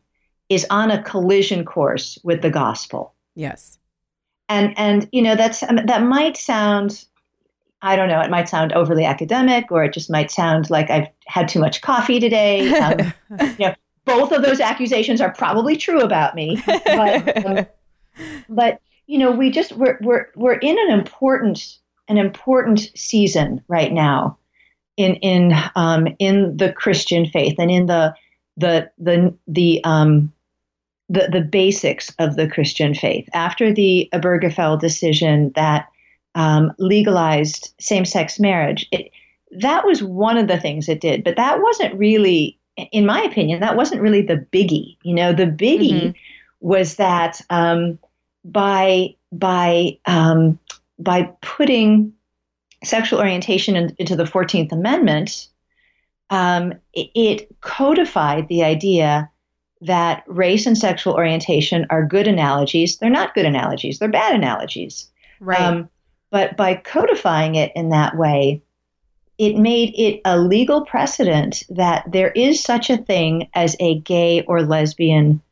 is 0.48 0.66
on 0.70 0.90
a 0.90 1.02
collision 1.02 1.64
course 1.64 2.18
with 2.24 2.40
the 2.40 2.48
gospel. 2.48 3.12
Yes. 3.34 3.78
And 4.48 4.72
and 4.78 5.08
you 5.12 5.20
know 5.20 5.36
that's 5.36 5.62
um, 5.62 5.80
that 5.84 6.02
might 6.02 6.38
sound 6.38 7.04
I 7.82 7.96
don't 7.96 8.08
know, 8.08 8.22
it 8.22 8.30
might 8.30 8.48
sound 8.48 8.72
overly 8.72 9.04
academic 9.04 9.70
or 9.70 9.84
it 9.84 9.92
just 9.92 10.08
might 10.08 10.30
sound 10.30 10.70
like 10.70 10.88
I've 10.88 11.08
had 11.26 11.48
too 11.48 11.60
much 11.60 11.82
coffee 11.82 12.18
today. 12.18 13.12
Um, 13.28 13.74
both 14.06 14.30
of 14.30 14.42
those 14.42 14.60
accusations 14.60 15.20
are 15.20 15.34
probably 15.34 15.76
true 15.76 16.00
about 16.00 16.36
me 16.36 16.62
but 16.64 17.44
um, 17.44 17.66
but 18.48 18.80
you 19.06 19.18
know 19.18 19.30
we 19.30 19.50
just 19.50 19.72
we're 19.72 19.98
we're 20.00 20.26
we're 20.34 20.54
in 20.58 20.76
an 20.78 20.98
important 20.98 21.78
an 22.08 22.18
important 22.18 22.90
season 22.94 23.62
right 23.68 23.92
now 23.92 24.36
in 24.96 25.14
in 25.16 25.52
um 25.74 26.08
in 26.18 26.56
the 26.56 26.72
christian 26.72 27.26
faith 27.26 27.56
and 27.58 27.70
in 27.70 27.86
the 27.86 28.14
the 28.56 28.90
the 28.98 29.34
the 29.46 29.82
um 29.84 30.32
the 31.08 31.28
the 31.30 31.40
basics 31.40 32.14
of 32.18 32.36
the 32.36 32.48
christian 32.48 32.94
faith 32.94 33.28
after 33.32 33.72
the 33.72 34.08
Obergefell 34.12 34.78
decision 34.78 35.52
that 35.54 35.88
um, 36.34 36.70
legalized 36.78 37.72
same-sex 37.80 38.38
marriage 38.38 38.86
it, 38.92 39.10
that 39.52 39.86
was 39.86 40.02
one 40.02 40.36
of 40.36 40.48
the 40.48 40.60
things 40.60 40.88
it 40.88 41.00
did 41.00 41.24
but 41.24 41.36
that 41.36 41.62
wasn't 41.62 41.94
really 41.94 42.58
in 42.92 43.06
my 43.06 43.22
opinion, 43.22 43.60
that 43.60 43.76
wasn't 43.76 44.02
really 44.02 44.22
the 44.22 44.46
biggie. 44.52 44.96
You 45.02 45.14
know, 45.14 45.32
the 45.32 45.46
biggie 45.46 46.08
Mhm. 46.08 46.14
was 46.60 46.96
that 46.96 47.40
um, 47.50 47.98
by 48.46 49.14
by 49.32 49.98
um, 50.06 50.58
by 50.98 51.30
putting 51.42 52.12
sexual 52.84 53.18
orientation 53.18 53.76
in, 53.76 53.94
into 53.98 54.16
the 54.16 54.26
Fourteenth 54.26 54.72
Amendment, 54.72 55.48
um, 56.30 56.72
it, 56.92 57.10
it 57.14 57.60
codified 57.60 58.48
the 58.48 58.64
idea 58.64 59.30
that 59.82 60.24
race 60.26 60.66
and 60.66 60.78
sexual 60.78 61.14
orientation 61.14 61.86
are 61.90 62.06
good 62.06 62.26
analogies. 62.26 62.96
They're 62.96 63.10
not 63.10 63.34
good 63.34 63.44
analogies. 63.44 63.98
They're 63.98 64.08
bad 64.08 64.34
analogies. 64.34 65.10
Right. 65.40 65.60
Um, 65.60 65.90
but 66.30 66.56
by 66.56 66.76
codifying 66.76 67.56
it 67.56 67.72
in 67.76 67.90
that 67.90 68.16
way, 68.16 68.62
it 69.38 69.56
made 69.56 69.94
it 69.98 70.22
a 70.24 70.38
legal 70.38 70.84
precedent 70.86 71.62
that 71.68 72.10
there 72.10 72.30
is 72.30 72.62
such 72.62 72.88
a 72.88 72.96
thing 72.96 73.48
as 73.54 73.76
a 73.80 73.98
gay 74.00 74.42
or 74.42 74.62
lesbian 74.62 75.42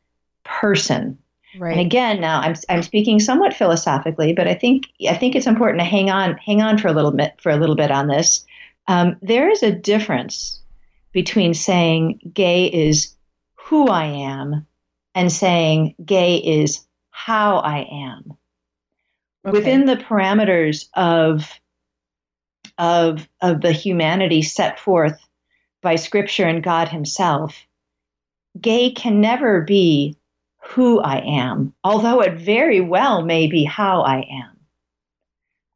person. 0.43 1.19
Right. 1.57 1.71
And 1.71 1.79
again, 1.79 2.21
now 2.21 2.41
I'm 2.41 2.55
I'm 2.69 2.83
speaking 2.83 3.19
somewhat 3.19 3.53
philosophically, 3.53 4.33
but 4.33 4.47
I 4.47 4.53
think 4.53 4.85
I 5.09 5.15
think 5.15 5.35
it's 5.35 5.47
important 5.47 5.79
to 5.79 5.85
hang 5.85 6.09
on 6.09 6.37
hang 6.37 6.61
on 6.61 6.77
for 6.77 6.87
a 6.87 6.93
little 6.93 7.11
bit 7.11 7.33
for 7.41 7.51
a 7.51 7.57
little 7.57 7.75
bit 7.75 7.91
on 7.91 8.07
this. 8.07 8.45
Um, 8.87 9.17
there 9.21 9.49
is 9.49 9.63
a 9.63 9.71
difference 9.71 10.61
between 11.11 11.53
saying 11.53 12.31
gay 12.33 12.65
is 12.65 13.15
who 13.55 13.87
I 13.87 14.05
am 14.05 14.67
and 15.15 15.31
saying 15.31 15.95
gay 16.03 16.37
is 16.37 16.85
how 17.09 17.57
I 17.57 17.87
am 17.91 18.37
Okay. 19.47 19.57
within 19.57 19.85
the 19.85 19.95
parameters 19.95 20.89
of 20.93 21.49
of 22.77 23.27
of 23.41 23.61
the 23.61 23.71
humanity 23.71 24.41
set 24.41 24.79
forth 24.79 25.19
by 25.81 25.95
scripture 25.95 26.45
and 26.45 26.63
God 26.63 26.89
himself 26.89 27.65
gay 28.59 28.91
can 28.91 29.21
never 29.21 29.61
be 29.61 30.17
who 30.67 30.99
I 30.99 31.19
am 31.19 31.73
although 31.83 32.21
it 32.21 32.39
very 32.39 32.81
well 32.81 33.23
may 33.23 33.47
be 33.47 33.63
how 33.63 34.01
I 34.01 34.27
am. 34.29 34.59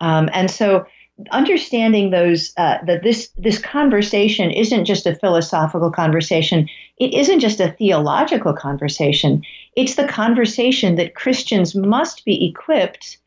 Um, 0.01 0.29
and 0.33 0.49
so 0.49 0.85
understanding 1.31 2.09
those 2.09 2.53
uh, 2.57 2.77
that 2.85 3.03
this 3.03 3.29
this 3.37 3.59
conversation 3.59 4.51
isn't 4.51 4.85
just 4.85 5.05
a 5.05 5.15
philosophical 5.15 5.91
conversation. 5.91 6.67
It 6.97 7.13
isn't 7.13 7.39
just 7.39 7.59
a 7.59 7.71
theological 7.71 8.53
conversation. 8.53 9.43
It's 9.75 9.95
the 9.95 10.07
conversation 10.07 10.95
that 10.95 11.15
Christians 11.15 11.75
must 11.75 12.25
be 12.25 12.47
equipped 12.47 13.17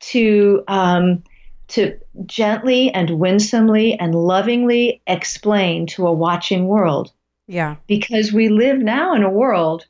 to 0.00 0.62
um, 0.68 1.22
to 1.68 1.98
gently 2.26 2.90
and 2.92 3.18
winsomely 3.18 3.98
and 3.98 4.14
lovingly 4.14 5.02
explain 5.06 5.86
to 5.88 6.06
a 6.06 6.12
watching 6.12 6.66
world. 6.66 7.12
Yeah. 7.50 7.76
because 7.86 8.30
we 8.30 8.50
live 8.50 8.76
now 8.76 9.14
in 9.14 9.22
a 9.22 9.30
world 9.30 9.86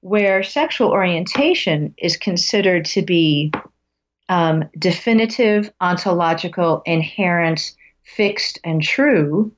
where 0.00 0.42
sexual 0.42 0.90
orientation 0.90 1.94
is 1.98 2.16
considered 2.16 2.84
to 2.86 3.02
be 3.02 3.52
um, 4.28 4.64
definitive, 4.78 5.72
ontological, 5.80 6.82
inherent, 6.86 7.72
fixed, 8.04 8.58
and 8.64 8.82
true, 8.82 9.52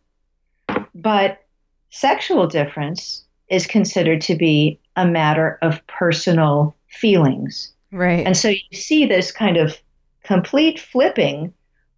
but 0.94 1.44
sexual 1.90 2.46
difference 2.46 3.24
is 3.48 3.66
considered 3.66 4.20
to 4.22 4.34
be 4.34 4.80
a 4.96 5.06
matter 5.06 5.58
of 5.62 5.86
personal 5.86 6.74
feelings. 6.88 7.72
Right. 7.92 8.26
And 8.26 8.36
so 8.36 8.48
you 8.48 8.60
see 8.72 9.06
this 9.06 9.30
kind 9.30 9.58
of 9.58 9.76
complete 10.24 10.80
flipping 10.80 11.52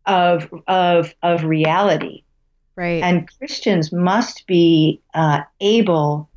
of 0.07 0.53
of 0.67 1.15
of 1.23 1.45
reality. 1.45 2.25
right. 2.77 3.03
And 3.03 3.29
Christians 3.39 3.93
must 3.93 4.47
be 4.47 5.01
uh, 5.15 5.43
able 5.61 6.29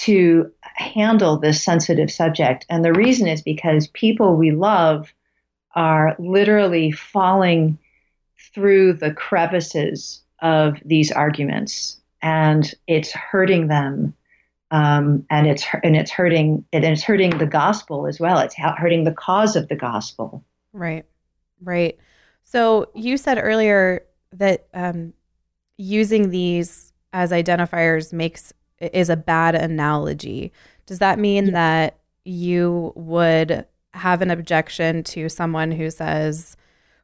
to 0.00 0.50
handle 0.62 1.38
this 1.38 1.62
sensitive 1.62 2.10
subject. 2.10 2.64
And 2.70 2.82
the 2.84 2.92
reason 2.92 3.28
is 3.28 3.42
because 3.42 3.88
people 3.88 4.34
we 4.34 4.50
love 4.50 5.12
are 5.74 6.16
literally 6.18 6.90
falling 6.90 7.78
through 8.54 8.94
the 8.94 9.12
crevices 9.12 10.22
of 10.40 10.78
these 10.84 11.12
arguments, 11.12 12.00
and 12.22 12.74
it's 12.86 13.12
hurting 13.12 13.68
them. 13.68 14.14
Um, 14.70 15.26
and 15.30 15.46
it's 15.46 15.66
and 15.82 15.96
it's 15.96 16.12
hurting 16.12 16.64
and 16.72 16.84
it's 16.84 17.02
hurting 17.02 17.38
the 17.38 17.46
gospel 17.46 18.06
as 18.06 18.18
well. 18.18 18.38
It's 18.38 18.54
hurting 18.54 19.04
the 19.04 19.12
cause 19.12 19.54
of 19.56 19.68
the 19.68 19.76
gospel. 19.76 20.44
Right. 20.72 21.04
Right. 21.60 21.98
So 22.44 22.88
you 22.94 23.16
said 23.16 23.38
earlier 23.38 24.06
that 24.32 24.68
um, 24.72 25.12
using 25.76 26.30
these 26.30 26.92
as 27.12 27.32
identifiers 27.32 28.12
makes 28.12 28.52
is 28.80 29.08
a 29.10 29.16
bad 29.16 29.54
analogy. 29.54 30.52
Does 30.86 30.98
that 30.98 31.18
mean 31.18 31.52
that 31.52 31.98
you 32.24 32.92
would 32.96 33.66
have 33.94 34.22
an 34.22 34.30
objection 34.30 35.02
to 35.02 35.28
someone 35.28 35.70
who 35.72 35.90
says 35.90 36.56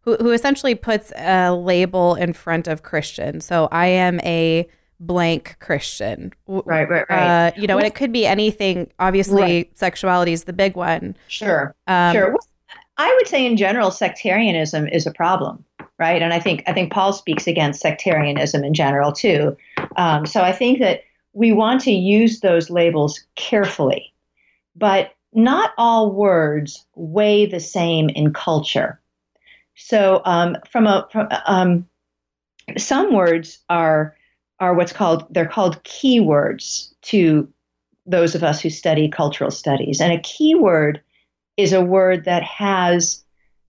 who 0.02 0.16
who 0.16 0.30
essentially 0.32 0.74
puts 0.74 1.12
a 1.16 1.50
label 1.52 2.14
in 2.14 2.32
front 2.32 2.68
of 2.68 2.82
Christian? 2.82 3.40
So 3.40 3.68
I 3.72 3.86
am 3.86 4.20
a 4.20 4.68
blank 5.00 5.56
Christian. 5.60 6.32
Right, 6.46 6.88
right, 6.88 7.04
right. 7.10 7.48
Uh, 7.48 7.50
you 7.56 7.66
know, 7.66 7.76
and 7.76 7.86
it 7.86 7.94
could 7.94 8.12
be 8.12 8.26
anything. 8.26 8.90
Obviously, 8.98 9.42
Right. 9.42 9.78
sexuality 9.78 10.32
is 10.32 10.44
the 10.44 10.52
big 10.54 10.74
one. 10.76 11.16
sure. 11.28 11.74
Um, 11.86 12.14
sure. 12.14 12.36
I 12.98 13.14
would 13.18 13.28
say 13.28 13.44
in 13.44 13.58
general, 13.58 13.90
sectarianism 13.90 14.88
is 14.88 15.06
a 15.06 15.12
problem, 15.12 15.62
right? 15.98 16.22
And 16.22 16.32
I 16.32 16.40
think 16.40 16.62
I 16.66 16.72
think 16.72 16.92
Paul 16.92 17.12
speaks 17.12 17.46
against 17.46 17.80
sectarianism 17.82 18.64
in 18.64 18.72
general 18.72 19.12
too. 19.12 19.54
Um, 19.96 20.24
so 20.24 20.40
I 20.40 20.52
think 20.52 20.78
that 20.78 21.02
we 21.36 21.52
want 21.52 21.82
to 21.82 21.92
use 21.92 22.40
those 22.40 22.70
labels 22.70 23.20
carefully, 23.34 24.14
but 24.74 25.12
not 25.34 25.72
all 25.76 26.10
words 26.10 26.86
weigh 26.94 27.44
the 27.44 27.60
same 27.60 28.08
in 28.08 28.32
culture. 28.32 28.98
So 29.74 30.22
um, 30.24 30.56
from 30.72 30.86
a 30.86 31.06
from, 31.12 31.28
um, 31.44 31.86
some 32.78 33.12
words 33.12 33.58
are 33.68 34.16
are 34.60 34.74
what's 34.74 34.94
called 34.94 35.26
they're 35.28 35.46
called 35.46 35.84
keywords 35.84 36.94
to 37.02 37.52
those 38.06 38.34
of 38.34 38.42
us 38.42 38.62
who 38.62 38.70
study 38.70 39.06
cultural 39.10 39.50
studies, 39.50 40.00
and 40.00 40.14
a 40.14 40.20
keyword 40.20 41.02
is 41.58 41.74
a 41.74 41.84
word 41.84 42.24
that 42.24 42.44
has 42.44 43.22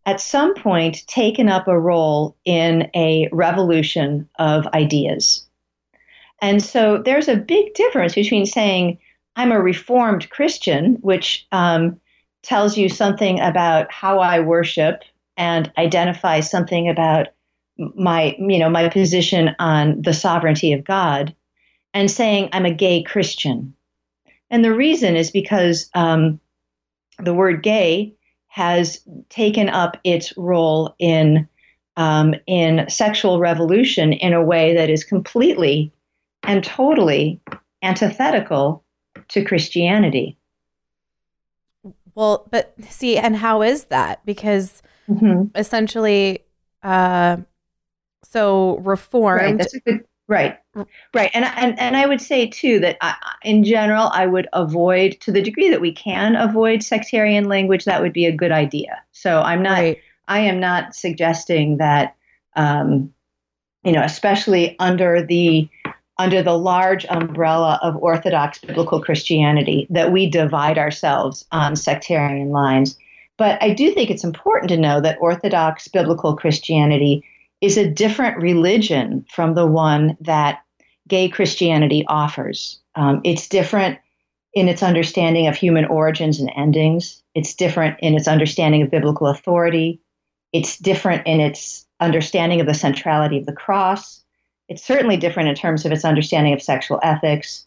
at 0.05 0.21
some 0.21 0.55
point 0.55 1.05
taken 1.07 1.49
up 1.49 1.67
a 1.67 1.77
role 1.77 2.37
in 2.45 2.89
a 2.95 3.27
revolution 3.33 4.29
of 4.39 4.65
ideas. 4.67 5.46
And 6.41 6.63
so 6.63 7.01
there's 7.03 7.27
a 7.27 7.35
big 7.35 7.73
difference 7.73 8.15
between 8.15 8.45
saying, 8.45 8.99
I'm 9.35 9.51
a 9.51 9.61
reformed 9.61 10.29
Christian, 10.29 10.95
which 11.01 11.47
um, 11.51 11.99
tells 12.43 12.77
you 12.77 12.89
something 12.89 13.39
about 13.39 13.91
how 13.91 14.19
I 14.19 14.39
worship 14.39 15.03
and 15.35 15.71
identifies 15.77 16.49
something 16.49 16.89
about 16.89 17.27
my, 17.77 18.35
you 18.39 18.57
know, 18.57 18.69
my 18.69 18.89
position 18.89 19.55
on 19.59 20.01
the 20.01 20.13
sovereignty 20.13 20.73
of 20.73 20.83
God, 20.83 21.35
and 21.93 22.09
saying, 22.09 22.49
I'm 22.51 22.65
a 22.65 22.73
gay 22.73 23.03
Christian. 23.03 23.75
And 24.49 24.63
the 24.63 24.73
reason 24.73 25.15
is 25.15 25.31
because 25.31 25.89
um, 25.93 26.39
the 27.19 27.33
word 27.33 27.63
gay 27.63 28.15
has 28.47 29.01
taken 29.29 29.69
up 29.69 29.97
its 30.03 30.35
role 30.37 30.95
in 30.99 31.47
um, 31.95 32.35
in 32.45 32.87
sexual 32.89 33.39
revolution 33.39 34.13
in 34.13 34.33
a 34.33 34.43
way 34.43 34.75
that 34.75 34.89
is 34.89 35.03
completely 35.03 35.91
and 36.47 36.63
totally 36.63 37.39
antithetical 37.83 38.83
to 39.27 39.43
Christianity. 39.43 40.37
Well, 42.15 42.47
but 42.49 42.73
see, 42.89 43.17
and 43.17 43.35
how 43.35 43.61
is 43.61 43.85
that? 43.85 44.25
Because 44.25 44.81
mm-hmm. 45.07 45.55
essentially, 45.55 46.39
uh, 46.81 47.37
so 48.23 48.77
reformed. 48.77 49.59
Right. 49.59 49.83
Good. 49.85 50.05
Right. 50.27 50.57
Right. 51.13 51.31
And 51.33 51.45
and 51.45 51.79
and 51.79 51.95
I 51.95 52.05
would 52.05 52.19
say 52.19 52.47
too 52.47 52.79
that 52.79 52.97
I, 53.01 53.15
in 53.43 53.63
general, 53.63 54.09
I 54.13 54.25
would 54.25 54.47
avoid 54.53 55.17
to 55.21 55.31
the 55.31 55.41
degree 55.41 55.69
that 55.69 55.79
we 55.79 55.91
can 55.91 56.35
avoid 56.35 56.81
sectarian 56.81 57.47
language. 57.47 57.85
That 57.85 58.01
would 58.01 58.13
be 58.13 58.25
a 58.25 58.31
good 58.31 58.51
idea. 58.51 59.01
So 59.11 59.41
I'm 59.41 59.61
not. 59.61 59.79
Right. 59.79 59.97
I 60.27 60.39
am 60.39 60.59
not 60.59 60.95
suggesting 60.95 61.77
that. 61.77 62.15
Um, 62.55 63.13
you 63.83 63.93
know, 63.93 64.03
especially 64.03 64.75
under 64.79 65.25
the 65.25 65.69
under 66.19 66.41
the 66.41 66.57
large 66.57 67.05
umbrella 67.05 67.79
of 67.83 67.95
Orthodox 67.97 68.59
biblical 68.59 69.01
Christianity, 69.01 69.87
that 69.89 70.11
we 70.11 70.29
divide 70.29 70.77
ourselves 70.77 71.45
on 71.51 71.75
sectarian 71.75 72.49
lines. 72.49 72.97
But 73.37 73.61
I 73.61 73.73
do 73.73 73.91
think 73.93 74.09
it's 74.09 74.23
important 74.23 74.69
to 74.69 74.77
know 74.77 74.99
that 75.01 75.19
Orthodox 75.21 75.87
biblical 75.87 76.35
Christianity 76.35 77.23
is 77.61 77.77
a 77.77 77.89
different 77.89 78.37
religion 78.37 79.25
from 79.29 79.53
the 79.53 79.65
one 79.65 80.17
that 80.21 80.61
gay 81.07 81.29
Christianity 81.29 82.03
offers. 82.07 82.79
Um, 82.95 83.21
it's 83.23 83.47
different 83.47 83.99
in 84.53 84.67
its 84.67 84.81
understanding 84.81 85.47
of 85.47 85.55
human 85.55 85.85
origins 85.85 86.39
and 86.39 86.51
endings, 86.55 87.21
it's 87.35 87.53
different 87.53 87.99
in 87.99 88.15
its 88.15 88.27
understanding 88.27 88.81
of 88.81 88.89
biblical 88.89 89.27
authority, 89.27 90.01
it's 90.51 90.77
different 90.77 91.27
in 91.27 91.39
its 91.39 91.85
understanding 91.99 92.59
of 92.59 92.67
the 92.67 92.73
centrality 92.73 93.37
of 93.37 93.45
the 93.45 93.53
cross. 93.53 94.23
It's 94.69 94.83
certainly 94.83 95.17
different 95.17 95.49
in 95.49 95.55
terms 95.55 95.85
of 95.85 95.91
its 95.91 96.05
understanding 96.05 96.53
of 96.53 96.61
sexual 96.61 96.99
ethics, 97.03 97.65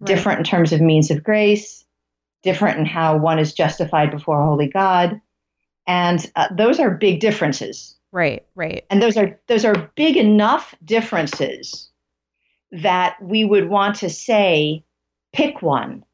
right. 0.00 0.06
different 0.06 0.38
in 0.38 0.44
terms 0.44 0.72
of 0.72 0.80
means 0.80 1.10
of 1.10 1.24
grace, 1.24 1.84
different 2.42 2.78
in 2.78 2.86
how 2.86 3.16
one 3.16 3.38
is 3.38 3.52
justified 3.52 4.10
before 4.10 4.40
a 4.40 4.46
holy 4.46 4.68
God. 4.68 5.20
And 5.86 6.30
uh, 6.36 6.48
those 6.52 6.78
are 6.80 6.90
big 6.90 7.20
differences. 7.20 7.96
Right, 8.12 8.46
right. 8.54 8.84
And 8.90 9.02
those 9.02 9.16
are 9.16 9.38
those 9.46 9.64
are 9.64 9.90
big 9.94 10.16
enough 10.16 10.74
differences 10.84 11.90
that 12.72 13.16
we 13.22 13.44
would 13.44 13.68
want 13.68 13.96
to 13.96 14.10
say 14.10 14.84
pick 15.32 15.62
one. 15.62 16.04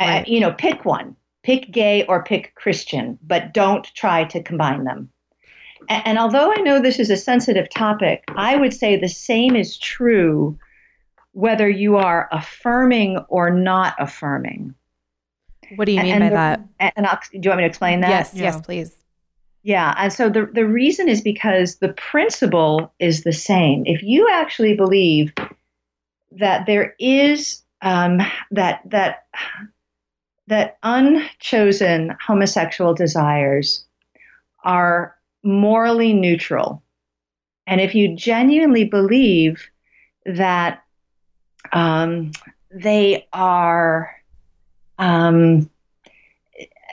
Right. 0.00 0.20
Uh, 0.20 0.24
you 0.26 0.40
know, 0.40 0.52
pick 0.52 0.84
one. 0.84 1.16
Pick 1.42 1.70
gay 1.70 2.04
or 2.04 2.22
pick 2.22 2.54
Christian, 2.54 3.18
but 3.22 3.54
don't 3.54 3.84
try 3.94 4.24
to 4.24 4.42
combine 4.42 4.84
them. 4.84 5.10
And, 5.88 6.06
and 6.06 6.18
although 6.18 6.52
I 6.52 6.56
know 6.56 6.80
this 6.80 6.98
is 6.98 7.10
a 7.10 7.16
sensitive 7.16 7.68
topic, 7.70 8.24
I 8.36 8.56
would 8.56 8.74
say 8.74 8.96
the 8.96 9.08
same 9.08 9.56
is 9.56 9.78
true 9.78 10.58
whether 11.32 11.68
you 11.68 11.96
are 11.96 12.28
affirming 12.32 13.18
or 13.28 13.50
not 13.50 13.94
affirming. 13.98 14.74
What 15.76 15.84
do 15.84 15.92
you 15.92 16.02
mean 16.02 16.22
and, 16.22 16.22
by 16.22 16.28
the, 16.28 16.64
that? 16.78 16.92
And 16.96 17.06
I'll, 17.06 17.20
do 17.32 17.38
you 17.42 17.50
want 17.50 17.58
me 17.58 17.62
to 17.62 17.68
explain 17.68 18.00
that? 18.00 18.10
Yes, 18.10 18.32
yeah. 18.34 18.42
yes, 18.42 18.60
please. 18.60 18.96
Yeah, 19.62 19.94
and 19.98 20.12
so 20.12 20.30
the 20.30 20.46
the 20.46 20.66
reason 20.66 21.08
is 21.08 21.20
because 21.20 21.76
the 21.76 21.92
principle 21.92 22.94
is 22.98 23.24
the 23.24 23.32
same. 23.32 23.82
If 23.84 24.02
you 24.02 24.28
actually 24.32 24.74
believe 24.74 25.34
that 26.32 26.64
there 26.64 26.94
is 26.98 27.62
um, 27.82 28.20
that 28.52 28.80
that 28.86 29.26
that 30.46 30.78
unchosen 30.82 32.16
homosexual 32.26 32.94
desires 32.94 33.84
are 34.64 35.14
morally 35.42 36.12
neutral. 36.12 36.82
And 37.66 37.80
if 37.80 37.94
you 37.94 38.16
genuinely 38.16 38.84
believe 38.84 39.70
that 40.26 40.82
um, 41.72 42.32
they 42.70 43.26
are 43.32 44.14
um, 44.98 45.70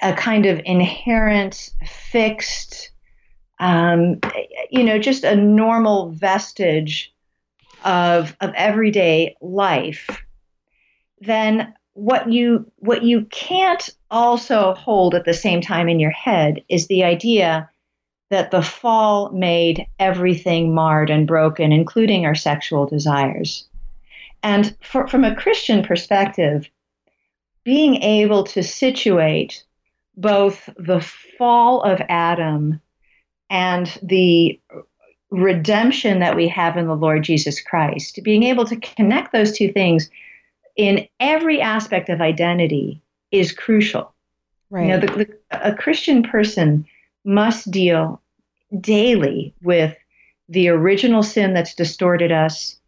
a 0.01 0.13
kind 0.13 0.45
of 0.45 0.61
inherent, 0.65 1.71
fixed, 1.85 2.91
um, 3.59 4.19
you 4.69 4.83
know, 4.83 4.99
just 4.99 5.23
a 5.23 5.35
normal 5.35 6.11
vestige 6.11 7.13
of, 7.83 8.35
of 8.39 8.53
everyday 8.55 9.35
life, 9.41 10.23
then 11.21 11.73
what 11.93 12.31
you 12.31 12.71
what 12.77 13.01
you 13.01 13.25
can't 13.31 13.89
also 14.11 14.75
hold 14.75 15.15
at 15.15 15.25
the 15.25 15.33
same 15.33 15.61
time 15.61 15.89
in 15.89 15.99
your 15.99 16.11
head 16.11 16.63
is 16.69 16.85
the 16.85 17.03
idea 17.03 17.67
that 18.29 18.51
the 18.51 18.61
fall 18.61 19.31
made 19.31 19.87
everything 19.99 20.73
marred 20.73 21.09
and 21.09 21.25
broken, 21.25 21.71
including 21.71 22.25
our 22.25 22.35
sexual 22.35 22.85
desires. 22.85 23.65
And 24.43 24.75
for, 24.81 25.07
from 25.07 25.23
a 25.23 25.35
Christian 25.35 25.83
perspective, 25.83 26.69
being 27.63 28.01
able 28.01 28.43
to 28.43 28.63
situate 28.63 29.63
both 30.15 30.69
the 30.77 31.01
fall 31.37 31.81
of 31.81 32.01
Adam 32.09 32.81
and 33.49 33.97
the 34.01 34.59
redemption 35.29 36.19
that 36.19 36.35
we 36.35 36.47
have 36.47 36.77
in 36.77 36.87
the 36.87 36.95
Lord 36.95 37.23
Jesus 37.23 37.61
Christ, 37.61 38.19
being 38.23 38.43
able 38.43 38.65
to 38.65 38.77
connect 38.77 39.31
those 39.31 39.57
two 39.57 39.71
things 39.71 40.09
in 40.75 41.07
every 41.19 41.61
aspect 41.61 42.09
of 42.09 42.21
identity 42.21 43.01
is 43.31 43.51
crucial. 43.51 44.13
Right. 44.69 44.83
You 44.83 44.87
know, 44.91 44.99
the, 44.99 45.07
the, 45.07 45.37
a 45.51 45.75
Christian 45.75 46.23
person 46.23 46.85
must 47.27 47.69
deal 47.69 48.21
daily 48.79 49.53
with 49.61 49.95
the 50.47 50.69
original 50.69 51.21
sin 51.21 51.53
that's 51.53 51.75
distorted 51.75 52.31
us, 52.31 52.79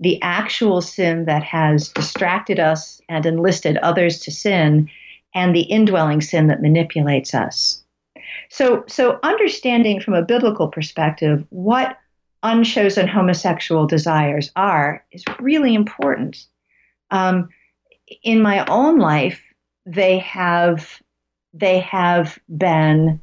the 0.00 0.20
actual 0.20 0.80
sin 0.80 1.26
that 1.26 1.44
has 1.44 1.90
distracted 1.90 2.58
us 2.58 3.00
and 3.08 3.24
enlisted 3.24 3.76
others 3.78 4.18
to 4.18 4.32
sin, 4.32 4.90
and 5.32 5.54
the 5.54 5.62
indwelling 5.62 6.20
sin 6.20 6.48
that 6.48 6.60
manipulates 6.60 7.34
us. 7.34 7.84
So, 8.50 8.84
so 8.88 9.20
understanding 9.22 10.00
from 10.00 10.14
a 10.14 10.24
biblical 10.24 10.68
perspective 10.68 11.44
what 11.50 11.96
unchosen 12.42 13.06
homosexual 13.06 13.86
desires 13.86 14.50
are 14.56 15.04
is 15.12 15.24
really 15.38 15.72
important. 15.72 16.46
Um, 17.12 17.48
in 18.24 18.42
my 18.42 18.64
own 18.66 18.98
life, 18.98 19.40
they 19.86 20.18
have 20.18 21.00
they 21.52 21.78
have 21.78 22.38
been 22.48 23.20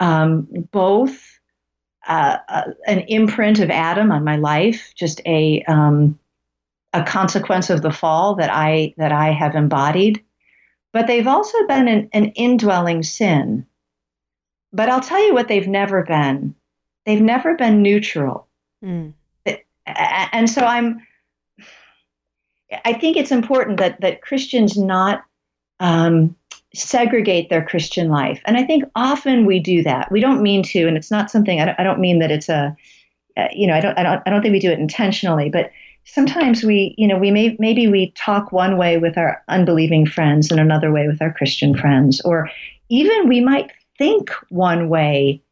um, 0.00 0.48
both 0.72 1.36
uh, 2.06 2.38
uh, 2.48 2.70
an 2.86 3.00
imprint 3.00 3.58
of 3.58 3.70
Adam 3.70 4.12
on 4.12 4.24
my 4.24 4.36
life, 4.36 4.92
just 4.94 5.20
a 5.26 5.62
um, 5.62 6.18
a 6.92 7.02
consequence 7.02 7.68
of 7.68 7.82
the 7.82 7.90
fall 7.90 8.36
that 8.36 8.50
I 8.50 8.94
that 8.96 9.12
I 9.12 9.32
have 9.32 9.54
embodied. 9.54 10.22
But 10.92 11.06
they've 11.06 11.26
also 11.26 11.66
been 11.66 11.88
an, 11.88 12.08
an 12.12 12.26
indwelling 12.32 13.02
sin. 13.02 13.66
But 14.72 14.88
I'll 14.88 15.00
tell 15.00 15.24
you 15.24 15.34
what 15.34 15.48
they've 15.48 15.68
never 15.68 16.04
been. 16.04 16.54
They've 17.04 17.20
never 17.20 17.54
been 17.54 17.82
neutral. 17.82 18.46
Mm. 18.84 19.14
And 19.86 20.50
so 20.50 20.64
I'm. 20.64 21.06
I 22.84 22.94
think 22.94 23.16
it's 23.16 23.32
important 23.32 23.78
that 23.78 24.00
that 24.00 24.22
Christians 24.22 24.76
not 24.76 25.24
um, 25.80 26.36
segregate 26.78 27.48
their 27.48 27.64
Christian 27.64 28.08
life. 28.08 28.40
And 28.44 28.56
I 28.56 28.64
think 28.64 28.84
often 28.94 29.46
we 29.46 29.58
do 29.58 29.82
that. 29.82 30.10
We 30.10 30.20
don't 30.20 30.42
mean 30.42 30.62
to, 30.64 30.86
and 30.86 30.96
it's 30.96 31.10
not 31.10 31.30
something. 31.30 31.60
I 31.60 31.66
don't, 31.66 31.80
I 31.80 31.84
don't 31.84 32.00
mean 32.00 32.18
that 32.20 32.30
it's 32.30 32.48
a, 32.48 32.76
uh, 33.36 33.48
you 33.52 33.66
know, 33.66 33.74
I 33.74 33.80
don't, 33.80 33.98
I 33.98 34.02
don't, 34.02 34.22
I 34.26 34.30
don't 34.30 34.42
think 34.42 34.52
we 34.52 34.60
do 34.60 34.70
it 34.70 34.78
intentionally. 34.78 35.50
But 35.50 35.70
sometimes 36.04 36.62
we, 36.62 36.94
you 36.96 37.06
know, 37.06 37.18
we 37.18 37.30
may 37.30 37.56
maybe 37.58 37.88
we 37.88 38.12
talk 38.12 38.52
one 38.52 38.76
way 38.76 38.96
with 38.96 39.18
our 39.18 39.42
unbelieving 39.48 40.06
friends 40.06 40.50
and 40.50 40.60
another 40.60 40.92
way 40.92 41.06
with 41.06 41.20
our 41.20 41.32
Christian 41.32 41.76
friends, 41.76 42.20
or 42.22 42.48
even 42.88 43.28
we 43.28 43.40
might 43.40 43.72
think 43.98 44.30
one 44.48 44.88
way 44.88 45.42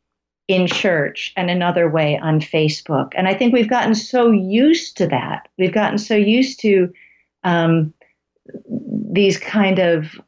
in 0.46 0.66
church 0.66 1.32
and 1.36 1.50
another 1.50 1.88
way 1.88 2.18
on 2.18 2.38
Facebook. 2.38 3.12
And 3.16 3.26
I 3.26 3.34
think 3.34 3.52
we've 3.52 3.68
gotten 3.68 3.94
so 3.94 4.30
used 4.30 4.96
to 4.98 5.06
that. 5.08 5.48
We've 5.58 5.72
gotten 5.72 5.98
so 5.98 6.14
used 6.14 6.60
to 6.60 6.92
um, 7.44 7.94
these 9.10 9.38
kind 9.38 9.78
of 9.78 10.20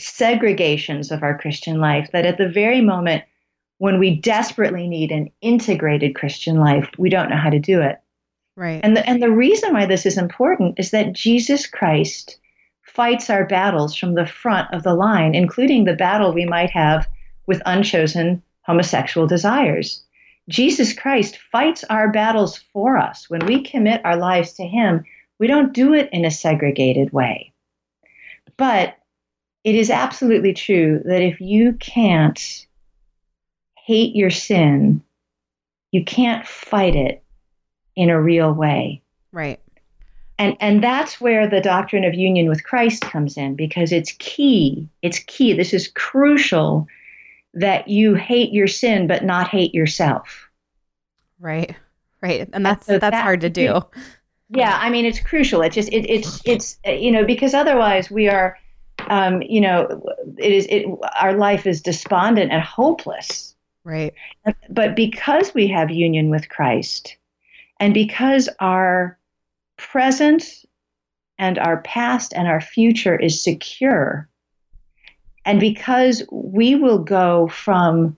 segregations 0.00 1.10
of 1.10 1.22
our 1.22 1.38
Christian 1.38 1.80
life 1.80 2.10
that 2.12 2.26
at 2.26 2.38
the 2.38 2.48
very 2.48 2.80
moment 2.80 3.24
when 3.78 3.98
we 3.98 4.16
desperately 4.16 4.88
need 4.88 5.10
an 5.10 5.30
integrated 5.40 6.14
Christian 6.14 6.56
life, 6.56 6.90
we 6.98 7.10
don't 7.10 7.30
know 7.30 7.36
how 7.36 7.50
to 7.50 7.58
do 7.58 7.80
it. 7.80 8.00
Right. 8.56 8.80
And 8.82 8.96
the, 8.96 9.08
and 9.08 9.22
the 9.22 9.30
reason 9.30 9.72
why 9.72 9.86
this 9.86 10.04
is 10.04 10.18
important 10.18 10.78
is 10.78 10.90
that 10.90 11.12
Jesus 11.12 11.66
Christ 11.66 12.38
fights 12.82 13.30
our 13.30 13.46
battles 13.46 13.94
from 13.94 14.14
the 14.14 14.26
front 14.26 14.72
of 14.74 14.82
the 14.82 14.94
line, 14.94 15.34
including 15.34 15.84
the 15.84 15.94
battle 15.94 16.32
we 16.32 16.44
might 16.44 16.70
have 16.70 17.08
with 17.46 17.62
unchosen 17.66 18.42
homosexual 18.62 19.26
desires. 19.26 20.02
Jesus 20.48 20.92
Christ 20.92 21.38
fights 21.52 21.84
our 21.84 22.10
battles 22.10 22.58
for 22.72 22.98
us. 22.98 23.30
When 23.30 23.46
we 23.46 23.62
commit 23.62 24.04
our 24.04 24.16
lives 24.16 24.54
to 24.54 24.64
Him, 24.64 25.04
We 25.38 25.46
don't 25.46 25.72
do 25.72 25.94
it 25.94 26.08
in 26.12 26.24
a 26.24 26.32
segregated 26.32 27.12
way. 27.12 27.52
But 28.56 28.96
it 29.64 29.74
is 29.74 29.90
absolutely 29.90 30.54
true 30.54 31.00
that 31.04 31.22
if 31.22 31.40
you 31.40 31.74
can't 31.74 32.66
hate 33.76 34.14
your 34.14 34.30
sin, 34.30 35.02
you 35.90 36.04
can't 36.04 36.46
fight 36.46 36.94
it 36.94 37.22
in 37.96 38.10
a 38.10 38.20
real 38.20 38.52
way. 38.52 39.02
Right. 39.32 39.60
And 40.38 40.56
and 40.60 40.82
that's 40.82 41.20
where 41.20 41.48
the 41.48 41.60
doctrine 41.60 42.04
of 42.04 42.14
union 42.14 42.48
with 42.48 42.62
Christ 42.62 43.02
comes 43.02 43.36
in 43.36 43.56
because 43.56 43.90
it's 43.90 44.12
key. 44.18 44.88
It's 45.02 45.18
key. 45.20 45.52
This 45.52 45.74
is 45.74 45.88
crucial 45.88 46.86
that 47.54 47.88
you 47.88 48.14
hate 48.14 48.52
your 48.52 48.68
sin 48.68 49.06
but 49.08 49.24
not 49.24 49.48
hate 49.48 49.74
yourself. 49.74 50.48
Right. 51.40 51.74
Right. 52.20 52.48
And 52.52 52.64
that's 52.64 52.86
so 52.86 52.98
that's 52.98 53.14
that- 53.14 53.22
hard 53.22 53.40
to 53.40 53.50
do. 53.50 53.82
Yeah, 54.50 54.78
I 54.80 54.88
mean 54.90 55.04
it's 55.04 55.20
crucial. 55.20 55.60
It's 55.60 55.74
just 55.74 55.92
it, 55.92 56.08
it's 56.08 56.40
it's 56.44 56.78
you 56.86 57.10
know 57.10 57.24
because 57.24 57.52
otherwise 57.52 58.10
we 58.10 58.28
are, 58.28 58.56
um, 59.06 59.42
you 59.42 59.60
know, 59.60 60.02
it 60.36 60.52
is 60.52 60.66
it 60.68 60.86
our 61.20 61.34
life 61.34 61.66
is 61.66 61.80
despondent 61.80 62.52
and 62.52 62.62
hopeless. 62.62 63.54
Right. 63.84 64.12
But 64.68 64.96
because 64.96 65.54
we 65.54 65.68
have 65.68 65.90
union 65.90 66.30
with 66.30 66.48
Christ, 66.48 67.16
and 67.80 67.94
because 67.94 68.48
our 68.60 69.18
present 69.76 70.64
and 71.38 71.58
our 71.58 71.80
past 71.82 72.34
and 72.34 72.48
our 72.48 72.60
future 72.60 73.16
is 73.16 73.42
secure, 73.42 74.28
and 75.44 75.60
because 75.60 76.22
we 76.30 76.74
will 76.74 76.98
go 76.98 77.48
from 77.48 78.16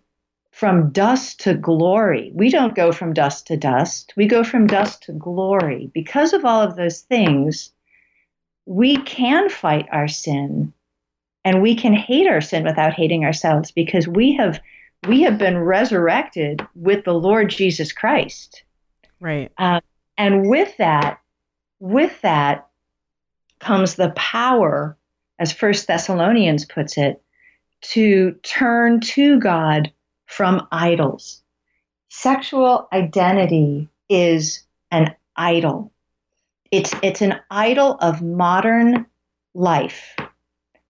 from 0.50 0.90
dust 0.90 1.40
to 1.40 1.54
glory. 1.54 2.32
We 2.34 2.50
don't 2.50 2.74
go 2.74 2.92
from 2.92 3.14
dust 3.14 3.46
to 3.46 3.56
dust. 3.56 4.12
We 4.16 4.26
go 4.26 4.44
from 4.44 4.66
dust 4.66 5.04
to 5.04 5.12
glory. 5.12 5.90
Because 5.94 6.32
of 6.32 6.44
all 6.44 6.60
of 6.60 6.76
those 6.76 7.00
things, 7.00 7.72
we 8.70 8.96
can 8.98 9.50
fight 9.50 9.88
our 9.90 10.06
sin 10.06 10.72
and 11.44 11.60
we 11.60 11.74
can 11.74 11.92
hate 11.92 12.28
our 12.28 12.40
sin 12.40 12.62
without 12.62 12.92
hating 12.92 13.24
ourselves 13.24 13.72
because 13.72 14.06
we 14.06 14.34
have 14.34 14.60
we 15.08 15.22
have 15.22 15.38
been 15.38 15.58
resurrected 15.58 16.64
with 16.76 17.04
the 17.04 17.12
Lord 17.12 17.50
Jesus 17.50 17.90
Christ. 17.90 18.62
Right. 19.18 19.50
Um, 19.58 19.80
and 20.16 20.48
with 20.48 20.76
that, 20.76 21.20
with 21.80 22.20
that 22.20 22.68
comes 23.58 23.96
the 23.96 24.10
power, 24.10 24.96
as 25.40 25.52
First 25.52 25.88
Thessalonians 25.88 26.64
puts 26.64 26.96
it, 26.96 27.20
to 27.80 28.32
turn 28.44 29.00
to 29.00 29.40
God 29.40 29.90
from 30.26 30.68
idols. 30.70 31.42
Sexual 32.08 32.86
identity 32.92 33.88
is 34.08 34.62
an 34.92 35.16
idol. 35.34 35.90
It's 36.70 36.94
it's 37.02 37.22
an 37.22 37.40
idol 37.50 37.96
of 38.00 38.22
modern 38.22 39.06
life. 39.54 40.16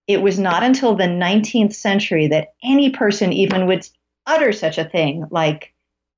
It 0.06 0.22
was 0.22 0.38
not 0.38 0.62
until 0.62 0.94
the 0.94 1.04
19th 1.04 1.74
century 1.74 2.28
that 2.28 2.54
any 2.62 2.90
person 2.90 3.32
even 3.32 3.66
would 3.66 3.88
utter 4.26 4.52
such 4.52 4.78
a 4.78 4.84
thing 4.84 5.26
like 5.30 5.72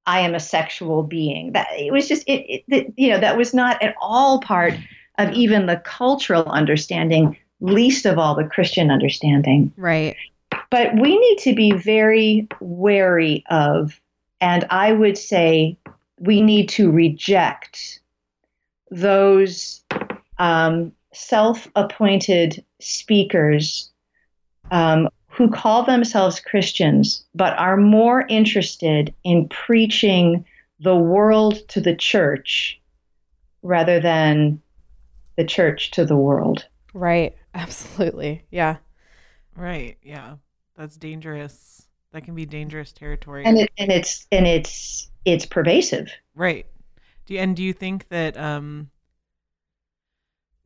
I 0.06 0.20
am 0.20 0.34
a 0.34 0.40
sexual 0.40 1.02
being. 1.02 1.52
That 1.52 1.68
it 1.72 1.92
was 1.92 2.08
just 2.08 2.24
it, 2.26 2.64
it 2.68 2.92
you 2.96 3.10
know 3.10 3.20
that 3.20 3.36
was 3.36 3.54
not 3.54 3.82
at 3.82 3.94
all 4.00 4.40
part 4.40 4.74
of 5.18 5.30
even 5.32 5.66
the 5.66 5.76
cultural 5.84 6.44
understanding, 6.44 7.36
least 7.60 8.06
of 8.06 8.18
all 8.18 8.34
the 8.34 8.44
Christian 8.44 8.90
understanding. 8.90 9.72
Right. 9.76 10.16
But 10.70 10.94
we 10.94 11.18
need 11.18 11.38
to 11.40 11.54
be 11.54 11.72
very 11.72 12.48
wary 12.60 13.44
of, 13.50 14.00
and 14.40 14.64
I 14.70 14.92
would 14.92 15.18
say 15.18 15.76
we 16.18 16.40
need 16.40 16.68
to 16.70 16.90
reject 16.90 18.00
those 18.92 19.82
um, 20.38 20.92
self 21.14 21.66
appointed 21.74 22.64
speakers 22.80 23.90
um, 24.70 25.08
who 25.28 25.50
call 25.50 25.84
themselves 25.84 26.40
Christians 26.40 27.24
but 27.34 27.58
are 27.58 27.76
more 27.76 28.26
interested 28.28 29.14
in 29.24 29.48
preaching 29.48 30.44
the 30.78 30.96
world 30.96 31.66
to 31.68 31.80
the 31.80 31.96
church 31.96 32.80
rather 33.62 33.98
than 33.98 34.60
the 35.36 35.44
church 35.44 35.92
to 35.92 36.04
the 36.04 36.16
world. 36.16 36.66
Right. 36.92 37.34
Absolutely. 37.54 38.44
Yeah. 38.50 38.76
Right. 39.56 39.96
Yeah. 40.02 40.36
That's 40.76 40.96
dangerous. 40.96 41.86
That 42.12 42.24
can 42.24 42.34
be 42.34 42.44
dangerous 42.44 42.92
territory. 42.92 43.44
And 43.46 43.58
it, 43.58 43.70
and 43.78 43.90
it's 43.90 44.26
and 44.30 44.46
it's 44.46 45.10
it's 45.24 45.46
pervasive. 45.46 46.10
Right. 46.34 46.66
Do 47.26 47.34
you, 47.34 47.40
and 47.40 47.56
do 47.56 47.62
you 47.62 47.72
think 47.72 48.08
that 48.08 48.36
um 48.36 48.90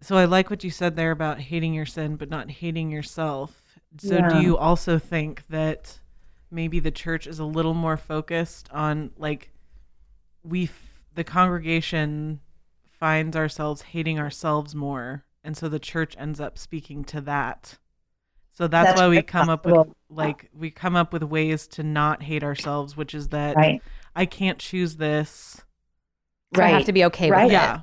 so 0.00 0.16
I 0.16 0.24
like 0.26 0.50
what 0.50 0.62
you 0.62 0.70
said 0.70 0.94
there 0.96 1.10
about 1.10 1.40
hating 1.40 1.74
your 1.74 1.86
sin 1.86 2.16
but 2.16 2.28
not 2.30 2.50
hating 2.50 2.90
yourself. 2.90 3.78
So 3.98 4.16
Yeah. 4.18 4.28
do 4.28 4.36
you 4.38 4.56
also 4.56 4.98
think 4.98 5.46
that 5.48 6.00
maybe 6.50 6.80
the 6.80 6.90
church 6.90 7.26
is 7.26 7.38
a 7.38 7.44
little 7.44 7.74
more 7.74 7.96
focused 7.96 8.68
on 8.72 9.10
like 9.16 9.50
we 10.42 10.64
f- 10.64 11.02
the 11.14 11.24
congregation 11.24 12.40
finds 12.84 13.36
ourselves 13.36 13.82
hating 13.82 14.18
ourselves 14.18 14.74
more 14.74 15.24
and 15.42 15.56
so 15.56 15.68
the 15.68 15.78
church 15.78 16.14
ends 16.18 16.40
up 16.40 16.58
speaking 16.58 17.04
to 17.04 17.20
that. 17.22 17.78
So 18.52 18.66
that's, 18.66 18.88
That's 18.88 19.00
why 19.00 19.08
we 19.08 19.22
come 19.22 19.48
up 19.50 19.66
with 19.66 19.88
like 20.08 20.48
we 20.54 20.70
come 20.70 20.96
up 20.96 21.12
with 21.12 21.22
ways 21.22 21.66
to 21.68 21.82
not 21.82 22.22
hate 22.22 22.42
ourselves, 22.42 22.96
which 22.96 23.14
is 23.14 23.28
that 23.28 23.56
Right. 23.56 23.82
I 24.14 24.24
can't 24.26 24.58
choose 24.58 24.96
this. 24.96 25.62
So 26.54 26.62
I 26.62 26.68
have 26.68 26.84
to 26.84 26.92
be 26.92 27.04
okay 27.06 27.30
Right. 27.30 27.44
with 27.44 27.52
it. 27.52 27.54
Yeah. 27.54 27.80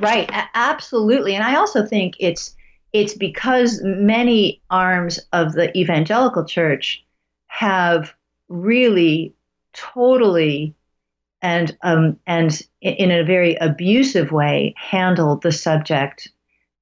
Right, 0.00 0.30
a- 0.30 0.48
absolutely. 0.54 1.34
And 1.34 1.44
I 1.44 1.56
also 1.56 1.84
think 1.84 2.14
it's 2.20 2.54
it's 2.92 3.14
because 3.14 3.82
many 3.84 4.62
arms 4.70 5.18
of 5.32 5.52
the 5.52 5.76
evangelical 5.76 6.44
church 6.44 7.04
have 7.48 8.14
really 8.48 9.34
totally 9.74 10.74
and 11.42 11.76
um, 11.82 12.18
and 12.26 12.62
in 12.80 13.10
a 13.10 13.24
very 13.24 13.56
abusive 13.56 14.32
way 14.32 14.74
handled 14.76 15.42
the 15.42 15.52
subject 15.52 16.28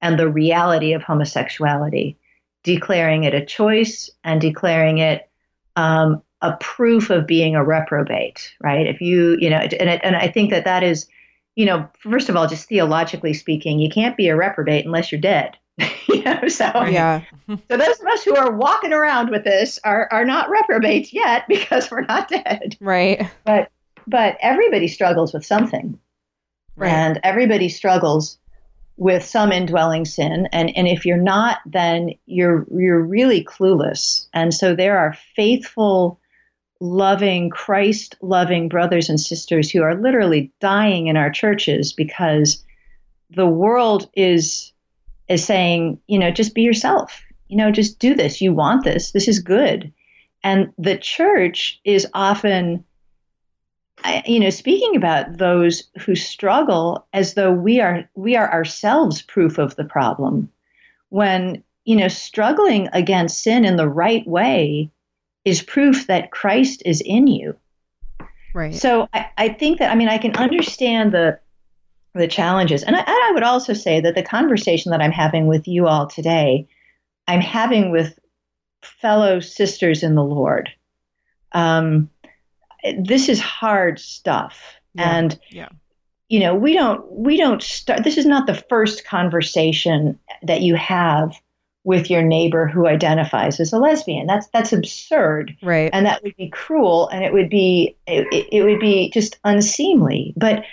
and 0.01 0.19
the 0.19 0.29
reality 0.29 0.93
of 0.93 1.03
homosexuality, 1.03 2.17
declaring 2.63 3.25
it 3.25 3.35
a 3.35 3.45
choice 3.45 4.11
and 4.25 4.41
declaring 4.41 4.99
it 4.99 5.29
um, 5.75 6.23
a 6.53 6.57
proof 6.61 7.11
of 7.11 7.27
being 7.27 7.55
a 7.55 7.65
reprobate. 7.65 8.55
Right? 8.63 8.87
If 8.87 9.01
you 9.01 9.37
you 9.41 9.51
know, 9.51 9.57
and 9.59 9.89
it, 9.91 10.01
and 10.03 10.17
I 10.17 10.29
think 10.29 10.51
that 10.51 10.65
that 10.65 10.83
is 10.83 11.07
you 11.55 11.65
know, 11.65 11.89
first 12.01 12.29
of 12.29 12.37
all, 12.37 12.47
just 12.47 12.69
theologically 12.69 13.33
speaking, 13.33 13.79
you 13.79 13.89
can't 13.89 14.17
be 14.17 14.29
a 14.29 14.37
reprobate 14.37 14.85
unless 14.85 15.11
you're 15.11 15.21
dead. 15.21 15.57
you 16.09 16.23
know, 16.23 16.49
so 16.49 16.65
Yeah. 16.85 17.23
so 17.49 17.77
those 17.77 18.01
of 18.01 18.07
us 18.07 18.23
who 18.25 18.37
are 18.37 18.53
walking 18.53 18.93
around 18.93 19.31
with 19.31 19.45
this 19.45 19.79
are 19.85 20.09
are 20.13 20.25
not 20.25 20.51
reprobates 20.51 21.13
yet 21.13 21.45
because 21.49 21.91
we're 21.91 22.05
not 22.05 22.29
dead. 22.29 22.77
Right. 22.81 23.29
But 23.45 23.71
but 24.07 24.37
everybody 24.41 24.87
struggles 24.89 25.33
with 25.35 25.45
something, 25.45 25.99
Right. 26.77 26.93
and 26.93 27.21
everybody 27.25 27.69
struggles 27.69 28.39
with 28.99 29.25
some 29.25 29.53
indwelling 29.53 30.05
sin. 30.05 30.49
And 30.53 30.75
and 30.77 30.87
if 30.89 31.05
you're 31.05 31.17
not, 31.17 31.59
then 31.67 32.11
you're 32.27 32.67
you're 32.71 33.03
really 33.03 33.45
clueless. 33.45 34.27
And 34.33 34.53
so 34.55 34.75
there 34.75 34.99
are 34.99 35.17
faithful 35.35 36.21
loving, 36.81 37.51
Christ 37.51 38.17
loving 38.21 38.69
brothers 38.69 39.09
and 39.09 39.21
sisters 39.21 39.71
who 39.71 39.83
are 39.83 39.95
literally 39.95 40.53
dying 40.61 41.07
in 41.07 41.17
our 41.17 41.31
churches 41.31 41.93
because 41.93 42.63
the 43.31 43.47
world 43.47 44.09
is 44.15 44.73
is 45.29 45.45
saying, 45.45 45.99
you 46.07 46.19
know, 46.19 46.31
just 46.31 46.55
be 46.55 46.63
yourself. 46.63 47.21
You 47.49 47.57
know, 47.57 47.71
just 47.71 47.99
do 47.99 48.15
this. 48.15 48.41
You 48.41 48.53
want 48.53 48.85
this. 48.85 49.11
This 49.13 49.29
is 49.29 49.41
good. 49.41 49.93
And 50.45 50.73
the 50.79 50.97
church 50.97 51.81
is 51.85 52.07
often 52.15 52.85
you 54.27 54.41
know 54.41 54.51
speaking 54.51 54.97
about 54.97 55.39
those 55.39 55.85
who 56.01 56.15
struggle 56.15 57.07
as 57.13 57.35
though 57.35 57.53
we 57.53 57.81
are 57.81 58.09
we 58.15 58.37
are 58.37 58.53
ourselves 58.53 59.23
proof 59.23 59.59
of 59.59 59.75
the 59.77 59.85
problem 59.85 60.51
when 61.09 61.63
you 61.85 61.97
know 61.97 62.09
struggling 62.09 62.89
against 62.93 63.43
sin 63.43 63.65
in 63.65 63.77
the 63.77 63.89
right 63.89 64.27
way 64.27 64.91
is 65.47 65.63
proof 65.63 66.09
that 66.09 66.33
Christ 66.33 66.83
is 66.85 67.01
in 67.01 67.29
you. 67.29 67.57
Right. 68.53 68.75
So 68.75 69.09
I, 69.15 69.27
I 69.39 69.49
think 69.51 69.79
that 69.79 69.91
I 69.91 69.95
mean 69.95 70.09
I 70.09 70.19
can 70.19 70.37
understand 70.37 71.13
the 71.13 71.39
the 72.15 72.27
challenges, 72.27 72.83
and 72.83 72.97
I, 72.97 73.01
and 73.01 73.09
I 73.09 73.31
would 73.33 73.43
also 73.43 73.73
say 73.75 74.01
that 74.01 74.15
the 74.15 74.23
conversation 74.23 74.91
that 74.91 75.03
I'm 75.03 75.13
having 75.13 75.47
with 75.47 75.69
you 75.69 75.87
all 75.87 76.07
today, 76.07 76.67
I'm 77.29 77.41
having 77.41 77.93
with 77.93 78.19
fellow 78.83 79.41
sisters 79.41 80.03
in 80.03 80.15
the 80.15 80.25
Lord. 80.25 80.71
Um, 81.53 82.11
this 82.99 83.29
is 83.29 83.39
hard 83.39 83.99
stuff, 83.99 84.59
Yeah. 84.95 85.17
and 85.17 85.39
Yeah. 85.51 85.69
you 86.29 86.41
know 86.41 86.55
we 86.57 86.73
don't 86.73 87.09
we 87.13 87.37
don't 87.37 87.63
start. 87.63 88.03
This 88.03 88.19
is 88.19 88.27
not 88.27 88.47
the 88.47 88.55
first 88.69 89.07
conversation 89.07 90.19
that 90.43 90.63
you 90.63 90.75
have 90.75 91.37
with 91.87 92.11
your 92.11 92.21
neighbor 92.21 92.67
who 92.67 92.89
identifies 92.89 93.61
as 93.61 93.73
a 93.73 93.79
lesbian. 93.79 94.27
That's 94.27 94.49
that's 94.49 94.73
absurd 94.73 95.57
right. 95.63 95.89
and 95.93 96.05
that 96.05 96.21
would 96.25 96.37
be 96.37 96.49
cruel 96.51 97.09
and 97.09 97.25
it 97.25 97.33
would 97.33 97.49
be 97.49 97.97
it, 98.09 98.27
it- 98.33 98.49
it 98.53 98.63
would 98.65 98.81
be 98.81 99.09
just 99.15 99.39
unseemly 99.45 100.35
but 100.37 100.65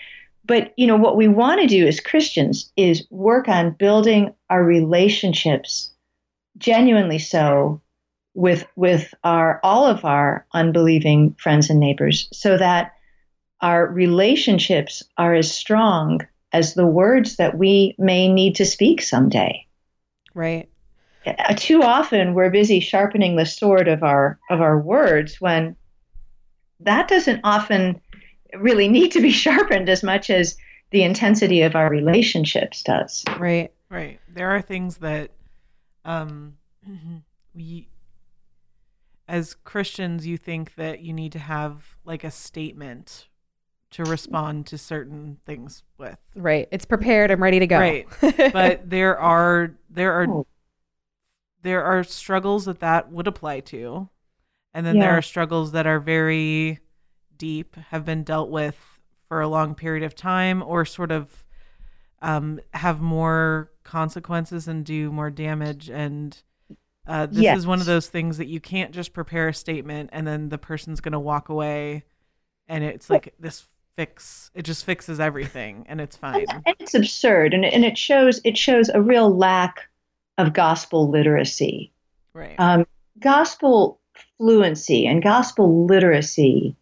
but 0.44 0.74
you 0.76 0.88
know 0.88 0.98
what 0.98 1.16
we 1.16 1.28
want 1.28 1.62
to 1.62 1.68
do 1.68 1.88
as 1.88 2.00
Christians 2.00 2.72
is 2.76 3.06
work 3.12 3.48
on 3.48 3.76
building 3.78 4.34
our 4.50 4.64
relationships 4.64 5.92
genuinely 6.58 7.20
so 7.20 7.80
with 8.34 8.66
with 8.76 9.14
our 9.24 9.60
all 9.64 9.86
of 9.86 10.04
our 10.06 10.48
unbelieving 10.54 11.36
friends 11.40 11.70
and 11.70 11.80
neighbors 11.80 12.28
so 12.34 12.58
that 12.58 12.94
our 13.62 13.86
relationships 13.88 15.04
are 15.18 15.36
as 15.36 15.56
strong 15.56 16.20
as 16.52 16.74
the 16.74 16.88
words 16.88 17.36
that 17.36 17.56
we 17.56 17.94
may 18.00 18.28
need 18.34 18.56
to 18.56 18.66
speak 18.66 19.00
someday 19.00 19.64
Right. 20.34 20.68
Uh, 21.26 21.54
too 21.56 21.82
often 21.82 22.34
we're 22.34 22.50
busy 22.50 22.80
sharpening 22.80 23.36
the 23.36 23.46
sword 23.46 23.88
of 23.88 24.04
our 24.04 24.40
of 24.50 24.62
our 24.62 24.80
words 24.80 25.40
when 25.40 25.76
that 26.80 27.08
doesn't 27.08 27.40
often 27.44 28.00
really 28.56 28.88
need 28.88 29.12
to 29.12 29.22
be 29.22 29.32
sharpened 29.46 29.90
as 29.90 30.04
much 30.04 30.30
as 30.30 30.58
the 30.92 31.04
intensity 31.04 31.62
of 31.62 31.76
our 31.76 31.90
relationships 31.90 32.84
does 32.84 33.24
Right. 33.40 33.72
Right. 33.90 34.20
There 34.28 34.52
are 34.52 34.62
things 34.62 34.98
that 34.98 35.32
um 36.06 36.58
we 37.56 37.88
as 39.28 39.56
Christians 39.64 40.28
you 40.28 40.38
think 40.38 40.76
that 40.76 41.00
you 41.00 41.14
need 41.14 41.32
to 41.32 41.40
have 41.40 41.96
like 42.04 42.24
a 42.24 42.32
statement 42.32 43.28
to 43.92 44.04
respond 44.04 44.66
to 44.66 44.78
certain 44.78 45.38
things 45.46 45.84
with. 46.00 46.18
Right. 46.36 46.68
It's 46.72 46.84
prepared. 46.86 47.30
I'm 47.30 47.42
ready 47.42 47.60
to 47.60 47.68
go. 47.68 47.78
Right. 47.78 48.08
But 48.52 48.90
there 48.90 49.18
are 49.20 49.72
there 49.90 50.14
are 50.14 50.28
Oh. 50.28 50.48
There 51.64 51.84
are 51.84 52.04
struggles 52.04 52.66
that 52.66 52.80
that 52.80 53.12
would 53.12 53.28
apply 53.28 53.62
to. 53.62 54.10
And 54.74 54.86
then 54.86 54.98
there 54.98 55.12
are 55.12 55.22
struggles 55.22 55.72
that 55.74 55.86
are 55.86 56.00
very 56.00 56.80
deep, 57.38 57.76
have 57.90 58.06
been 58.06 58.24
dealt 58.24 58.50
with 58.50 59.02
for 59.28 59.42
a 59.42 59.48
long 59.48 59.76
period 59.76 60.04
of 60.04 60.16
time 60.16 60.64
or 60.64 60.84
sort 60.84 61.12
of 61.12 61.46
um, 62.22 62.60
have 62.74 63.02
more 63.02 63.72
consequences 63.84 64.68
and 64.68 64.84
do 64.84 65.12
more 65.12 65.30
damage. 65.30 65.90
And 65.90 66.42
uh, 67.08 67.28
this 67.28 67.58
is 67.58 67.68
one 67.68 67.80
of 67.80 67.86
those 67.86 68.08
things 68.08 68.38
that 68.38 68.48
you 68.48 68.60
can't 68.60 68.92
just 68.92 69.14
prepare 69.14 69.50
a 69.50 69.54
statement 69.54 70.10
and 70.14 70.26
then 70.26 70.50
the 70.50 70.58
person's 70.58 71.02
going 71.02 71.12
to 71.12 71.20
walk 71.20 71.50
away 71.50 72.04
and 72.68 72.84
it's 72.84 73.10
like 73.10 73.34
this 73.40 73.66
fix 73.96 74.50
it 74.56 74.64
just 74.64 74.86
fixes 74.86 75.20
everything 75.20 75.86
and 75.88 76.00
it's 76.00 76.16
fine. 76.16 76.46
and 76.50 76.64
it's 76.80 76.96
absurd 76.96 77.54
and, 77.54 77.66
and 77.66 77.84
it 77.84 77.98
shows 77.98 78.40
it 78.44 78.58
shows 78.58 78.90
a 78.90 79.02
real 79.02 79.36
lack 79.36 79.90
of 80.38 80.54
gospel 80.54 81.10
literacy 81.10 81.92
right 82.34 82.56
um, 82.58 82.86
gospel 83.20 84.00
fluency 84.38 85.06
and 85.06 85.24
gospel 85.24 85.86
literacy 85.86 86.76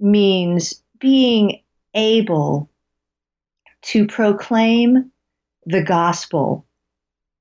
means 0.00 0.82
being 0.98 1.62
able 1.94 2.70
to 3.82 4.06
proclaim 4.06 5.10
the 5.64 5.82
gospel 5.82 6.66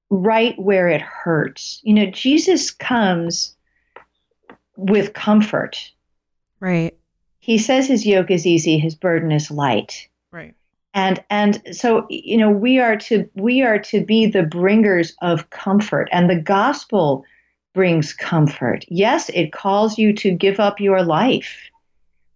right 0.09 0.57
where 0.59 0.87
it 0.87 1.01
hurts. 1.01 1.79
You 1.83 1.93
know, 1.93 2.05
Jesus 2.07 2.71
comes 2.71 3.55
with 4.75 5.13
comfort. 5.13 5.91
Right. 6.59 6.97
He 7.39 7.57
says 7.57 7.87
his 7.87 8.05
yoke 8.05 8.31
is 8.31 8.45
easy, 8.45 8.79
his 8.79 8.95
burden 8.95 9.31
is 9.31 9.51
light. 9.51 10.07
And 10.95 11.21
and 11.29 11.61
so 11.71 12.07
you 12.09 12.37
know 12.37 12.49
we 12.49 12.79
are 12.79 12.95
to 12.95 13.29
we 13.35 13.61
are 13.61 13.77
to 13.79 14.03
be 14.03 14.25
the 14.25 14.43
bringers 14.43 15.13
of 15.21 15.49
comfort 15.49 16.07
and 16.11 16.29
the 16.29 16.39
gospel 16.39 17.25
brings 17.73 18.13
comfort. 18.13 18.85
Yes, 18.87 19.29
it 19.33 19.51
calls 19.51 19.97
you 19.97 20.13
to 20.13 20.31
give 20.31 20.59
up 20.59 20.79
your 20.79 21.03
life. 21.03 21.69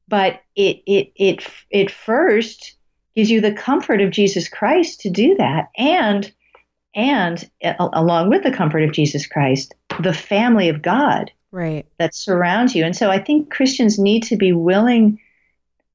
But 0.10 0.42
it 0.56 0.82
it 0.86 1.12
it 1.16 1.48
it 1.72 1.90
first 1.90 2.76
gives 3.16 3.32
you 3.32 3.40
the 3.40 3.54
comfort 3.54 4.02
of 4.02 4.12
Jesus 4.12 4.50
Christ 4.50 5.00
to 5.02 5.10
do 5.10 5.36
that 5.36 5.70
and 5.78 6.32
and 6.94 7.50
along 7.64 8.30
with 8.30 8.44
the 8.44 8.52
comfort 8.52 8.84
of 8.84 8.92
Jesus 8.92 9.26
Christ, 9.26 9.74
the 10.02 10.14
family 10.14 10.70
of 10.70 10.82
God 10.82 11.32
Right. 11.52 11.86
that 11.98 12.14
surrounds 12.14 12.76
you. 12.76 12.84
And 12.84 12.96
so 12.96 13.10
I 13.10 13.20
think 13.20 13.52
Christians 13.52 13.98
need 13.98 14.24
to 14.24 14.36
be 14.36 14.52
willing 14.52 15.20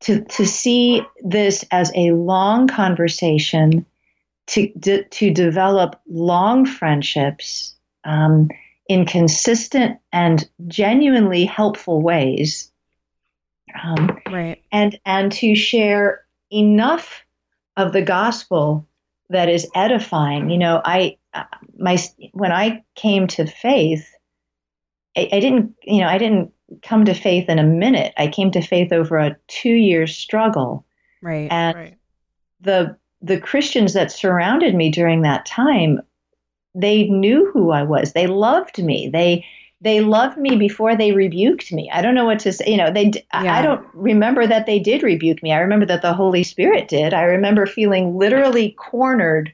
to 0.05 0.22
to 0.22 0.46
see 0.46 1.02
this 1.22 1.64
as 1.70 1.90
a 1.94 2.12
long 2.12 2.68
conversation, 2.68 3.86
to 4.48 4.68
de- 4.78 5.05
to 5.05 5.32
develop 5.32 6.00
long 6.07 6.66
friendships 6.66 7.74
um, 8.05 8.50
in 8.88 9.07
consistent 9.07 9.98
and 10.12 10.48
genuinely 10.66 11.44
helpful 11.44 12.02
ways, 12.02 12.70
um, 13.82 14.18
Right. 14.30 14.62
and 14.70 14.98
and 15.07 15.32
to 15.32 15.55
share 15.55 16.24
enough 16.50 17.24
of 17.76 17.92
the 17.92 18.02
gospel 18.02 18.86
that 19.30 19.48
is 19.48 19.66
edifying. 19.74 20.50
You 20.50 20.59
know, 20.59 20.82
I 20.84 21.16
uh, 21.32 21.44
my 21.78 21.98
when 22.32 22.52
I 22.52 22.84
came 22.94 23.26
to 23.28 23.46
faith. 23.46 24.07
I, 25.16 25.28
I 25.32 25.40
didn't, 25.40 25.76
you 25.82 26.00
know, 26.00 26.09
I 26.09 26.18
didn't 26.18 26.52
come 26.83 27.05
to 27.05 27.14
faith 27.14 27.49
in 27.49 27.59
a 27.59 27.64
minute. 27.64 28.12
I 28.16 28.29
came 28.29 28.51
to 28.53 28.61
faith 28.61 28.93
over 28.93 29.18
a 29.18 29.37
two-year 29.49 30.07
struggle, 30.07 30.85
Right. 31.22 31.49
and 31.51 31.77
right 31.77 31.95
the 32.64 32.97
the 33.22 33.39
Christians 33.41 33.95
that 33.95 34.11
surrounded 34.12 34.75
me 34.75 34.91
during 34.91 35.22
that 35.22 35.47
time, 35.47 36.01
they 36.75 37.05
knew 37.05 37.51
who 37.53 37.70
I 37.70 37.83
was. 37.83 38.12
They 38.12 38.27
loved 38.27 38.83
me. 38.83 39.09
They 39.12 39.47
they 39.81 40.01
loved 40.01 40.39
me 40.39 40.57
before 40.57 40.97
they 40.97 41.12
rebuked 41.12 41.72
me. 41.72 41.91
I 41.93 42.01
don't 42.03 42.14
know 42.14 42.25
what 42.25 42.39
to 42.41 42.53
say. 42.53 42.70
You 42.70 42.77
know, 42.77 42.91
they. 42.91 43.12
Yeah. 43.33 43.55
I 43.55 43.62
don't 43.62 43.87
remember 43.95 44.47
that 44.47 44.66
they 44.66 44.79
did 44.79 45.03
rebuke 45.03 45.43
me. 45.43 45.53
I 45.53 45.61
remember 45.61 45.87
that 45.87 46.03
the 46.03 46.14
Holy 46.14 46.43
Spirit 46.43 46.89
did. 46.89 47.14
I 47.14 47.22
remember 47.22 47.66
feeling 47.66 48.16
literally 48.16 48.72
cornered 48.72 49.53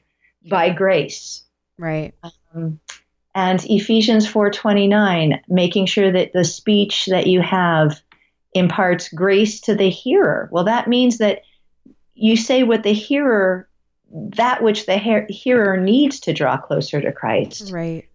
by 0.49 0.71
grace 0.71 1.43
right. 1.77 2.13
um, 2.55 2.79
and 3.33 3.63
Ephesians 3.65 4.27
4:29 4.27 5.39
making 5.47 5.85
sure 5.85 6.11
that 6.11 6.33
the 6.33 6.43
speech 6.43 7.05
that 7.07 7.27
you 7.27 7.41
have 7.41 8.01
imparts 8.53 9.09
grace 9.09 9.61
to 9.61 9.75
the 9.75 9.89
hearer. 9.89 10.49
Well, 10.51 10.65
that 10.65 10.87
means 10.87 11.19
that 11.19 11.41
you 12.13 12.35
say 12.35 12.63
what 12.63 12.83
the 12.83 12.93
hearer 12.93 13.67
that 14.13 14.61
which 14.61 14.85
the 14.85 14.97
he- 14.97 15.33
hearer 15.33 15.77
needs 15.77 16.19
to 16.21 16.33
draw 16.33 16.57
closer 16.57 16.99
to 17.01 17.11
Christ. 17.11 17.71
Right. 17.71 18.07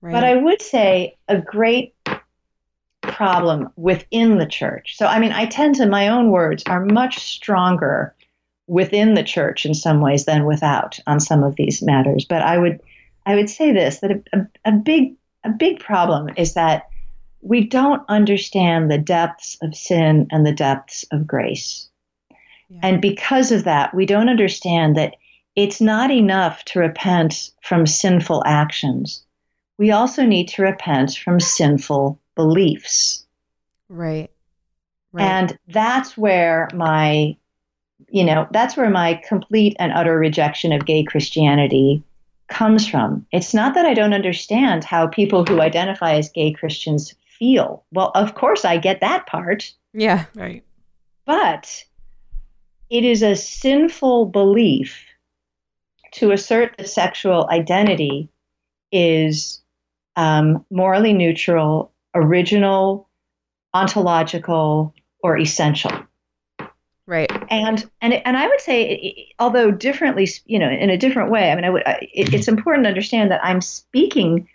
Right. 0.00 0.12
But 0.12 0.24
I 0.24 0.36
would 0.36 0.60
say 0.60 1.16
a 1.28 1.40
great 1.40 1.94
problem 3.02 3.70
within 3.76 4.38
the 4.38 4.46
church. 4.46 4.96
So, 4.96 5.06
I 5.06 5.18
mean, 5.18 5.32
I 5.32 5.46
tend 5.46 5.76
to, 5.76 5.86
my 5.86 6.08
own 6.08 6.30
words 6.30 6.62
are 6.66 6.84
much 6.84 7.18
stronger 7.18 8.14
within 8.66 9.14
the 9.14 9.22
church 9.22 9.64
in 9.64 9.74
some 9.74 10.00
ways 10.00 10.24
than 10.24 10.44
without 10.44 10.98
on 11.06 11.20
some 11.20 11.42
of 11.42 11.56
these 11.56 11.82
matters. 11.82 12.26
But 12.28 12.42
I 12.42 12.58
would, 12.58 12.80
I 13.26 13.34
would 13.34 13.50
say 13.50 13.72
this 13.72 13.98
that 14.00 14.12
a, 14.32 14.46
a, 14.64 14.72
big, 14.72 15.16
a 15.44 15.50
big 15.50 15.80
problem 15.80 16.30
is 16.36 16.54
that 16.54 16.88
we 17.42 17.66
don't 17.66 18.02
understand 18.08 18.90
the 18.90 18.98
depths 18.98 19.58
of 19.62 19.74
sin 19.74 20.28
and 20.30 20.46
the 20.46 20.52
depths 20.52 21.04
of 21.10 21.26
grace. 21.26 21.88
Yeah. 22.68 22.80
And 22.82 23.02
because 23.02 23.52
of 23.52 23.64
that, 23.64 23.94
we 23.94 24.06
don't 24.06 24.28
understand 24.28 24.96
that 24.96 25.16
it's 25.56 25.80
not 25.80 26.10
enough 26.10 26.64
to 26.66 26.78
repent 26.78 27.50
from 27.62 27.86
sinful 27.86 28.42
actions. 28.46 29.24
We 29.78 29.90
also 29.90 30.24
need 30.24 30.48
to 30.48 30.62
repent 30.62 31.16
from 31.16 31.40
sinful 31.40 32.20
beliefs. 32.34 33.26
right. 33.88 34.30
Right. 35.12 35.24
And 35.24 35.58
that's 35.68 36.18
where 36.18 36.68
my, 36.74 37.36
you 38.10 38.24
know, 38.24 38.46
that's 38.50 38.76
where 38.76 38.90
my 38.90 39.14
complete 39.26 39.74
and 39.78 39.92
utter 39.92 40.18
rejection 40.18 40.72
of 40.72 40.84
gay 40.84 41.04
Christianity 41.04 42.02
comes 42.48 42.86
from. 42.86 43.26
It's 43.32 43.54
not 43.54 43.74
that 43.74 43.86
I 43.86 43.94
don't 43.94 44.14
understand 44.14 44.84
how 44.84 45.06
people 45.06 45.44
who 45.44 45.60
identify 45.60 46.14
as 46.14 46.28
gay 46.28 46.52
Christians 46.52 47.14
feel. 47.38 47.84
Well, 47.92 48.12
of 48.14 48.34
course, 48.34 48.64
I 48.64 48.78
get 48.78 49.00
that 49.00 49.26
part. 49.26 49.72
yeah. 49.92 50.26
right 50.34 50.64
But 51.24 51.84
it 52.90 53.04
is 53.04 53.22
a 53.22 53.36
sinful 53.36 54.26
belief 54.26 55.04
to 56.12 56.30
assert 56.30 56.76
that 56.78 56.88
sexual 56.88 57.48
identity 57.50 58.30
is 58.92 59.60
um, 60.14 60.64
morally 60.70 61.12
neutral, 61.12 61.92
original, 62.14 63.08
ontological, 63.74 64.94
or 65.22 65.36
essential. 65.36 65.90
Right. 67.06 67.30
And 67.50 67.88
and 68.00 68.14
and 68.14 68.36
I 68.36 68.48
would 68.48 68.60
say, 68.60 69.28
although 69.38 69.70
differently, 69.70 70.28
you 70.44 70.58
know, 70.58 70.68
in 70.68 70.90
a 70.90 70.98
different 70.98 71.30
way. 71.30 71.50
I 71.50 71.54
mean, 71.54 71.64
I 71.64 71.70
would. 71.70 71.86
I- 71.86 72.08
It, 72.12 72.34
it's 72.34 72.48
important 72.48 72.84
to 72.84 72.88
understand 72.88 73.30
that 73.30 73.44
I'm 73.44 73.60
speaking 73.60 74.48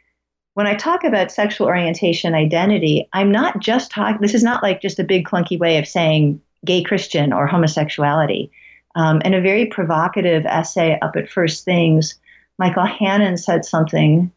when 0.54 0.68
I 0.68 0.76
talk 0.76 1.06
about 1.06 1.32
sexual 1.32 1.68
orientation 1.68 2.34
identity. 2.34 3.08
I'm 3.14 3.32
not 3.32 3.60
just 3.60 3.90
talking. 3.92 4.22
This 4.22 4.34
is 4.34 4.44
not 4.44 4.64
like 4.64 4.82
just 4.82 5.00
a 5.00 5.06
big 5.06 5.26
clunky 5.26 5.58
way 5.58 5.78
of 5.78 5.88
saying 5.88 6.42
gay 6.66 6.84
Christian 6.84 7.32
or 7.32 7.48
homosexuality. 7.48 8.52
Um, 8.96 9.22
in 9.22 9.34
a 9.34 9.40
very 9.42 9.68
provocative 9.68 10.46
essay 10.46 11.00
up 11.02 11.16
at 11.16 11.30
First 11.30 11.64
Things, 11.64 12.20
Michael 12.60 12.86
Hannon 12.86 13.38
said 13.38 13.64
something, 13.64 14.30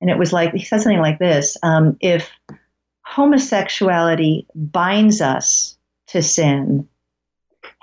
and 0.00 0.10
it 0.10 0.18
was 0.18 0.32
like 0.32 0.52
he 0.52 0.64
said 0.64 0.80
something 0.80 0.98
like 0.98 1.20
this: 1.20 1.56
um, 1.62 1.96
If 2.00 2.28
homosexuality 3.02 4.48
binds 4.56 5.20
us 5.20 5.78
to 6.08 6.22
sin, 6.22 6.88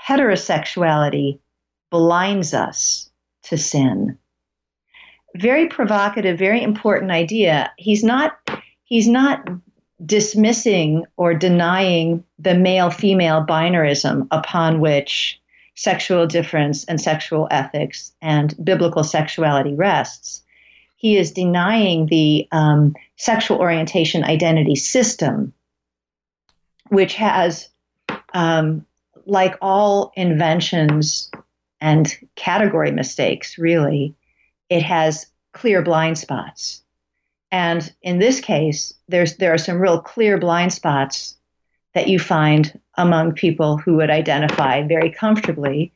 heterosexuality 0.09 1.39
blinds 1.91 2.53
us 2.53 3.09
to 3.43 3.57
sin. 3.57 4.17
Very 5.35 5.67
provocative, 5.67 6.39
very 6.39 6.63
important 6.63 7.11
idea. 7.11 7.71
He's 7.77 8.03
not 8.03 8.37
he's 8.85 9.07
not 9.07 9.47
dismissing 10.03 11.05
or 11.17 11.33
denying 11.33 12.23
the 12.39 12.55
male 12.55 12.89
female 12.89 13.45
binarism 13.45 14.27
upon 14.31 14.79
which 14.79 15.39
sexual 15.75 16.25
difference 16.25 16.83
and 16.85 16.99
sexual 16.99 17.47
ethics 17.51 18.11
and 18.21 18.55
biblical 18.63 19.03
sexuality 19.03 19.73
rests. 19.73 20.43
He 20.97 21.17
is 21.17 21.31
denying 21.31 22.07
the 22.07 22.47
um, 22.51 22.95
sexual 23.15 23.59
orientation 23.59 24.23
identity 24.23 24.75
system, 24.75 25.53
which 26.89 27.15
has, 27.15 27.69
um, 28.33 28.85
like 29.29 29.55
all 29.61 30.11
inventions 30.15 31.29
and 31.81 32.13
category 32.35 32.91
mistakes, 32.91 33.57
really, 33.57 34.15
it 34.69 34.83
has 34.83 35.27
clear 35.53 35.81
blind 35.81 36.17
spots. 36.17 36.83
And 37.51 37.91
in 38.01 38.19
this 38.19 38.39
case, 38.39 38.93
there's 39.07 39.37
there 39.37 39.53
are 39.53 39.57
some 39.57 39.79
real 39.79 40.01
clear 40.01 40.37
blind 40.37 40.73
spots 40.73 41.37
that 41.95 42.07
you 42.07 42.19
find 42.19 42.79
among 42.97 43.33
people 43.33 43.77
who 43.77 43.95
would 43.95 44.11
identify 44.11 44.83
very 44.83 45.11
comfortably 45.11 45.91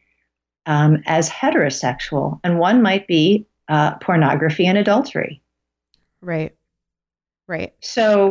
um, 0.65 1.03
as 1.05 1.29
heterosexual, 1.29 2.39
and 2.43 2.57
one 2.57 2.81
might 2.81 3.05
be 3.05 3.45
uh, 3.67 3.95
pornography 3.95 4.65
and 4.65 4.77
adultery. 4.77 5.41
Right. 6.21 6.55
Right. 7.47 7.73
So, 7.81 8.29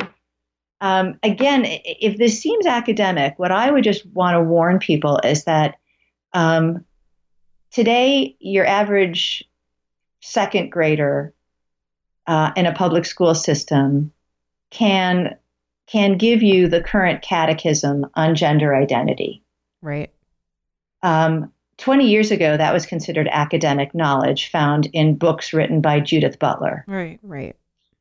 um, 0.83 1.17
again, 1.23 1.63
if 1.65 2.19
this 2.19 2.41
seems 2.41 2.67
academic, 2.67 3.39
what 3.39 3.53
I 3.53 3.71
would 3.71 3.85
just 3.85 4.05
want 4.05 4.35
to 4.35 4.43
warn 4.43 4.81
people 4.81 5.21
is 5.23 5.45
that 5.45 5.77
um, 6.33 6.85
today, 7.71 8.37
your 8.41 8.67
average 8.67 9.45
second 10.21 10.73
grader 10.73 11.33
uh, 12.27 12.51
in 12.57 12.67
a 12.67 12.75
public 12.75 13.07
school 13.07 13.35
system 13.37 14.13
can 14.71 15.39
can 15.87 16.17
give 16.17 16.43
you 16.43 16.67
the 16.67 16.83
current 16.83 17.23
catechism 17.23 18.07
on 18.15 18.35
gender 18.35 18.75
identity. 18.75 19.45
Right. 19.83 20.11
Um, 21.05 21.53
20 21.79 22.09
years 22.09 22.33
ago, 22.33 22.57
that 22.57 22.73
was 22.73 22.87
considered 22.87 23.29
academic 23.31 23.95
knowledge 23.95 24.51
found 24.51 24.89
in 24.93 25.17
books 25.17 25.53
written 25.53 25.81
by 25.81 26.01
Judith 26.01 26.41
Butler. 26.41 26.85
Right. 26.89 27.21
Right. 27.23 27.55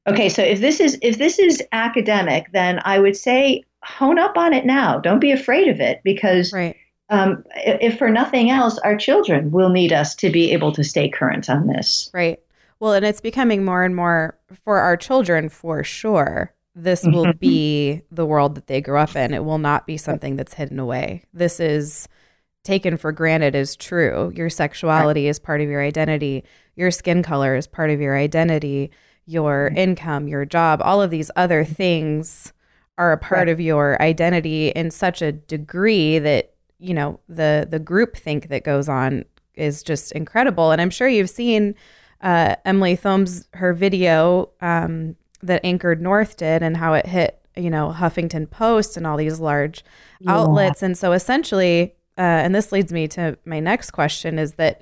Okay, 0.07 0.29
so 0.29 0.41
if 0.41 0.59
this 0.59 0.79
is 0.79 0.97
if 1.01 1.17
this 1.17 1.37
is 1.39 1.61
academic, 1.71 2.51
then 2.53 2.79
I 2.85 2.99
would 2.99 3.15
say 3.15 3.63
hone 3.83 4.17
up 4.19 4.37
on 4.37 4.53
it 4.53 4.65
now. 4.65 4.99
Don't 4.99 5.19
be 5.19 5.31
afraid 5.31 5.67
of 5.67 5.79
it 5.79 6.01
because 6.03 6.51
Right. 6.53 6.75
um, 7.09 7.43
if 7.55 7.97
for 7.97 8.09
nothing 8.09 8.49
else, 8.49 8.77
our 8.79 8.95
children 8.95 9.51
will 9.51 9.69
need 9.69 9.93
us 9.93 10.15
to 10.15 10.29
be 10.29 10.51
able 10.53 10.71
to 10.73 10.83
stay 10.83 11.09
current 11.09 11.49
on 11.49 11.67
this. 11.67 12.09
Right. 12.13 12.39
Well, 12.79 12.93
and 12.93 13.05
it's 13.05 13.21
becoming 13.21 13.63
more 13.63 13.83
and 13.83 13.95
more 13.95 14.37
for 14.65 14.79
our 14.79 14.97
children 14.97 15.49
for 15.49 15.83
sure. 15.83 16.51
This 16.73 17.03
will 17.03 17.25
Mhm. 17.27 17.39
be 17.39 18.01
the 18.11 18.25
world 18.25 18.55
that 18.55 18.67
they 18.67 18.81
grow 18.81 19.01
up 19.01 19.15
in. 19.15 19.33
It 19.33 19.43
will 19.43 19.57
not 19.59 19.85
be 19.85 19.97
something 19.97 20.35
that's 20.35 20.53
hidden 20.53 20.79
away. 20.79 21.23
This 21.33 21.59
is 21.59 22.07
taken 22.63 22.95
for 22.97 23.11
granted 23.11 23.55
as 23.55 23.75
true. 23.75 24.31
Your 24.35 24.49
sexuality 24.49 25.27
is 25.27 25.37
part 25.37 25.61
of 25.61 25.69
your 25.69 25.81
identity. 25.81 26.43
Your 26.75 26.89
skin 26.91 27.21
color 27.23 27.55
is 27.55 27.67
part 27.67 27.89
of 27.89 27.99
your 27.99 28.15
identity. 28.15 28.89
Your 29.25 29.71
income, 29.75 30.27
your 30.27 30.45
job, 30.45 30.81
all 30.83 31.01
of 31.01 31.09
these 31.11 31.31
other 31.35 31.63
things 31.63 32.53
are 32.97 33.11
a 33.13 33.17
part 33.17 33.39
Right. 33.47 33.49
of 33.49 33.59
your 33.61 34.01
identity 34.01 34.69
in 34.69 34.91
such 34.91 35.21
a 35.21 35.31
degree 35.31 36.19
that 36.19 36.53
you 36.79 36.93
know 36.93 37.19
the 37.29 37.67
the 37.69 37.79
group 37.79 38.17
think 38.17 38.49
that 38.49 38.63
goes 38.63 38.89
on 38.89 39.23
is 39.55 39.83
just 39.83 40.11
incredible. 40.13 40.71
And 40.71 40.81
I'm 40.81 40.89
sure 40.89 41.07
you've 41.07 41.29
seen 41.29 41.75
uh, 42.21 42.55
Emily 42.65 42.95
Thomes 42.95 43.47
her 43.53 43.73
video 43.73 44.49
um, 44.61 45.15
that 45.43 45.61
Anchored 45.63 46.01
North 46.01 46.37
did 46.37 46.61
and 46.63 46.75
how 46.77 46.93
it 46.93 47.05
hit 47.05 47.39
you 47.55 47.69
know 47.69 47.93
Huffington 47.95 48.49
Post 48.49 48.97
and 48.97 49.05
all 49.07 49.17
these 49.17 49.39
large 49.39 49.83
Yeah. 50.19 50.33
outlets. 50.37 50.81
And 50.83 50.97
so 50.97 51.11
essentially, 51.13 51.93
uh, 52.17 52.21
and 52.21 52.53
this 52.55 52.71
leads 52.71 52.91
me 52.91 53.07
to 53.09 53.37
my 53.45 53.59
next 53.59 53.91
question 53.91 54.37
is 54.39 54.53
that 54.53 54.81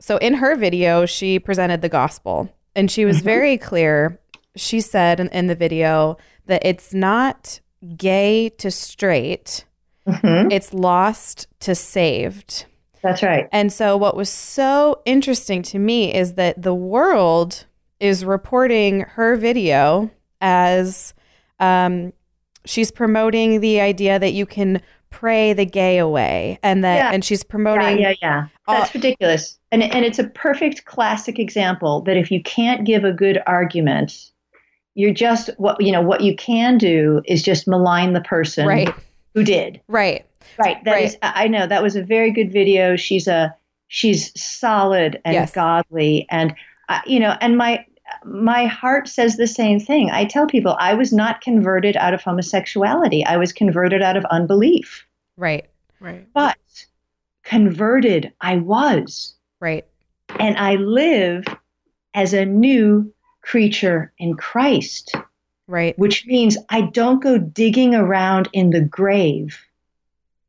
so 0.00 0.16
in 0.18 0.34
her 0.34 0.56
video 0.56 1.06
she 1.06 1.38
presented 1.38 1.80
the 1.82 1.88
gospel 1.88 2.52
and 2.76 2.90
she 2.90 3.04
was 3.04 3.18
Mhm. 3.20 3.24
very 3.24 3.58
clear. 3.58 4.18
She 4.56 4.80
said 4.80 5.20
in, 5.20 5.28
in 5.28 5.46
the 5.46 5.54
video 5.54 6.16
that 6.46 6.62
it's 6.64 6.92
not 6.92 7.60
gay 7.96 8.48
to 8.58 8.70
straight, 8.70 9.64
Mhm. 10.06 10.52
it's 10.52 10.72
lost 10.74 11.46
to 11.60 11.74
saved. 11.74 12.66
That's 13.02 13.22
right. 13.22 13.48
And 13.52 13.72
so, 13.72 13.96
what 13.96 14.16
was 14.16 14.28
so 14.28 15.00
interesting 15.06 15.62
to 15.62 15.78
me 15.78 16.12
is 16.14 16.34
that 16.34 16.60
the 16.60 16.74
world 16.74 17.64
is 17.98 18.24
reporting 18.24 19.00
her 19.00 19.36
video 19.36 20.10
as 20.40 21.14
um, 21.60 22.12
she's 22.64 22.90
promoting 22.90 23.60
the 23.60 23.80
idea 23.80 24.18
that 24.18 24.32
you 24.32 24.46
can 24.46 24.80
pray 25.10 25.52
the 25.52 25.64
gay 25.66 25.98
away, 25.98 26.58
and 26.62 26.82
that, 26.84 26.96
Yeah. 26.96 27.10
and 27.12 27.24
she's 27.24 27.42
Yeah, 27.42 27.50
promoting, 27.50 27.98
yeah, 27.98 28.14
yeah. 28.22 28.46
That's 28.68 28.94
ridiculous. 28.94 29.58
And 29.72 29.82
and 29.82 30.04
it's 30.04 30.18
a 30.18 30.24
perfect 30.28 30.84
classic 30.84 31.38
example 31.38 32.00
that 32.02 32.16
if 32.16 32.30
you 32.30 32.42
can't 32.42 32.84
give 32.84 33.04
a 33.04 33.12
good 33.12 33.40
argument, 33.46 34.30
you're 34.94 35.12
just 35.14 35.50
what 35.58 35.80
you 35.80 35.92
know 35.92 36.00
what 36.02 36.20
you 36.22 36.34
can 36.36 36.78
do 36.78 37.20
is 37.26 37.42
just 37.42 37.66
malign 37.68 38.12
the 38.12 38.20
person 38.20 38.66
right, 38.66 38.94
who 39.34 39.44
did. 39.44 39.80
right, 39.88 40.24
Right. 40.58 40.82
That 40.84 41.00
is. 41.02 41.16
Right. 41.22 41.32
I 41.36 41.44
I 41.44 41.48
know 41.48 41.66
that 41.66 41.82
was 41.82 41.96
a 41.96 42.02
very 42.02 42.30
good 42.32 42.52
video. 42.52 42.96
She's 42.96 43.26
a 43.28 43.54
she's 43.88 44.32
solid 44.40 45.20
and 45.24 45.34
Yes. 45.34 45.52
godly, 45.52 46.26
and 46.30 46.54
uh, 46.88 47.00
you 47.06 47.18
know, 47.20 47.36
and 47.40 47.56
my 47.56 47.84
my 48.24 48.66
heart 48.66 49.08
says 49.08 49.36
the 49.36 49.46
same 49.46 49.80
thing. 49.80 50.10
I 50.10 50.24
tell 50.24 50.46
people 50.46 50.76
I 50.78 50.94
was 50.94 51.12
not 51.12 51.40
converted 51.40 51.96
out 51.96 52.14
of 52.14 52.22
homosexuality. 52.22 53.24
I 53.24 53.36
was 53.36 53.52
converted 53.52 54.02
out 54.02 54.16
of 54.16 54.24
unbelief, 54.26 55.06
right, 55.36 55.68
Right. 56.00 56.26
but 56.32 56.56
converted 57.44 58.32
I 58.40 58.56
was, 58.56 59.34
right, 59.60 59.84
and 60.38 60.56
I 60.56 60.76
live 60.76 61.44
as 62.14 62.32
a 62.32 62.44
new 62.44 63.12
creature 63.42 64.12
in 64.18 64.34
Christ 64.34 65.14
right, 65.66 65.98
which 65.98 66.26
means 66.26 66.58
I 66.68 66.82
don't 66.82 67.22
go 67.22 67.38
digging 67.38 67.94
around 67.94 68.48
in 68.52 68.70
the 68.70 68.80
grave 68.80 69.58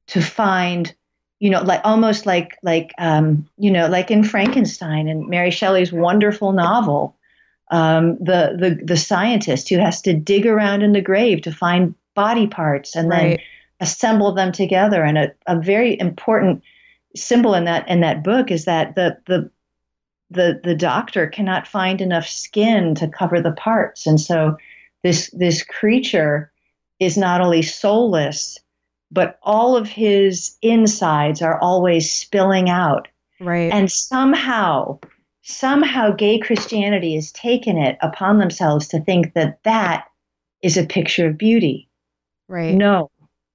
to 0.07 0.21
find, 0.21 0.93
you 1.39 1.49
know, 1.49 1.61
like 1.61 1.81
almost 1.83 2.25
like 2.25 2.57
like 2.63 2.91
um, 2.97 3.47
you 3.57 3.71
know, 3.71 3.87
like 3.87 4.11
in 4.11 4.23
Frankenstein 4.23 5.07
and 5.07 5.29
Mary 5.29 5.51
Shelley's 5.51 5.93
wonderful 5.93 6.51
novel, 6.51 7.15
um, 7.71 8.17
the 8.17 8.55
the 8.59 8.79
the 8.83 8.97
scientist 8.97 9.69
who 9.69 9.77
has 9.77 10.01
to 10.03 10.13
dig 10.13 10.45
around 10.45 10.83
in 10.83 10.91
the 10.91 11.01
grave 11.01 11.41
to 11.43 11.51
find 11.51 11.95
body 12.13 12.47
parts 12.47 12.95
and 12.95 13.11
then 13.11 13.37
assemble 13.79 14.33
them 14.33 14.51
together. 14.51 15.03
And 15.03 15.17
a, 15.17 15.31
a 15.47 15.59
very 15.59 15.99
important 15.99 16.63
symbol 17.15 17.55
in 17.55 17.65
that 17.65 17.87
in 17.89 18.01
that 18.01 18.23
book 18.23 18.51
is 18.51 18.65
that 18.65 18.95
the 18.95 19.17
the 19.25 19.49
the 20.29 20.59
the 20.63 20.75
doctor 20.75 21.27
cannot 21.27 21.67
find 21.67 22.01
enough 22.01 22.27
skin 22.27 22.95
to 22.95 23.07
cover 23.07 23.41
the 23.41 23.53
parts, 23.53 24.05
and 24.05 24.19
so 24.19 24.57
this 25.03 25.29
this 25.31 25.63
creature 25.63 26.51
is 26.99 27.17
not 27.17 27.41
only 27.41 27.63
soulless, 27.63 28.59
but 29.11 29.39
all 29.41 29.75
of 29.75 29.87
his 29.87 30.57
insides 30.61 31.41
are 31.41 31.59
always 31.59 32.11
spilling 32.11 32.69
out. 32.69 33.07
right, 33.39 33.73
And 33.73 33.91
somehow, 33.91 34.99
somehow, 35.41 36.11
gay 36.11 36.39
Christianity 36.39 37.15
has 37.15 37.31
taken 37.31 37.77
it 37.77 37.97
upon 38.01 38.37
themselves 38.39 38.87
to 38.89 38.99
think 39.01 39.33
that 39.33 39.59
that 39.63 40.05
is 40.61 40.77
a 40.77 40.85
picture 40.85 41.27
of 41.27 41.37
beauty. 41.37 41.89
right, 42.47 42.75
No, 42.75 43.09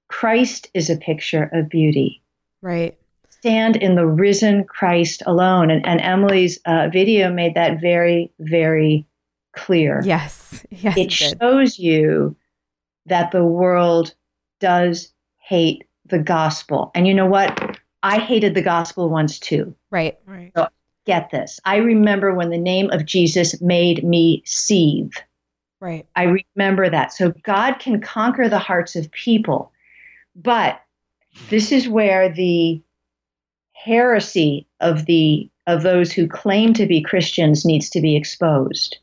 Christ 0.09 0.69
is 0.73 0.89
a 0.89 0.97
picture 0.97 1.49
of 1.53 1.69
beauty. 1.69 2.21
right, 2.61 2.97
Stand 3.29 3.75
in 3.75 3.95
the 3.95 4.05
risen 4.07 4.63
Christ 4.65 5.21
alone. 5.25 5.69
And, 5.69 5.85
and 5.85 6.01
Emily's 6.01 6.59
uh, 6.65 6.89
video 6.91 7.31
made 7.31 7.53
that 7.55 7.79
very, 7.79 8.31
very 8.39 9.05
clear. 9.55 10.01
yes, 10.03 10.65
yes, 10.71 10.97
it 10.97 11.01
it 11.01 11.09
did. 11.09 11.39
shows 11.39 11.77
you 11.79 12.35
that 13.05 13.31
the 13.31 13.43
world 13.45 14.13
does 14.59 15.13
hate 15.37 15.85
the 16.07 16.19
gospel. 16.19 16.91
And 16.95 17.07
you 17.07 17.13
know 17.13 17.27
what? 17.27 17.77
I 18.03 18.19
hated 18.19 18.53
the 18.55 18.61
gospel 18.61 19.09
once 19.09 19.39
too. 19.39 19.75
right, 19.91 20.17
Right. 20.25 20.51
Get 21.07 21.31
this. 21.31 21.59
I 21.65 21.77
remember 21.77 22.35
when 22.35 22.49
the 22.49 22.57
name 22.57 22.89
of 22.91 23.05
Jesus 23.05 23.59
made 23.61 24.03
me 24.03 24.43
seethe. 24.45 25.13
right, 25.79 26.05
I 26.15 26.41
remember 26.55 26.89
that. 26.89 27.13
So 27.13 27.31
God 27.43 27.79
can 27.79 28.01
conquer 28.01 28.49
the 28.49 28.59
hearts 28.59 28.95
of 28.97 29.09
people. 29.11 29.71
But 30.35 30.81
this 31.49 31.71
is 31.71 31.87
where 31.87 32.27
the 32.31 32.81
heresy 33.73 34.67
of 34.81 35.05
the 35.05 35.49
of 35.65 35.83
those 35.83 36.11
who 36.11 36.27
claim 36.27 36.73
to 36.73 36.85
be 36.85 37.01
Christians 37.01 37.65
needs 37.65 37.89
to 37.91 38.01
be 38.01 38.15
exposed. 38.15 38.97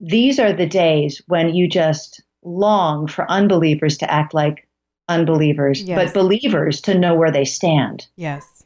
These 0.00 0.38
are 0.38 0.52
the 0.52 0.66
days 0.66 1.20
when 1.28 1.54
you 1.54 1.68
just 1.68 2.22
long 2.42 3.06
for 3.06 3.30
unbelievers 3.30 3.96
to 3.98 4.10
act 4.10 4.34
like 4.34 4.68
unbelievers, 5.08 5.82
Yes. 5.82 6.12
but 6.12 6.20
believers 6.20 6.80
to 6.82 6.98
know 6.98 7.14
where 7.14 7.32
they 7.32 7.44
stand. 7.44 8.06
yes, 8.16 8.64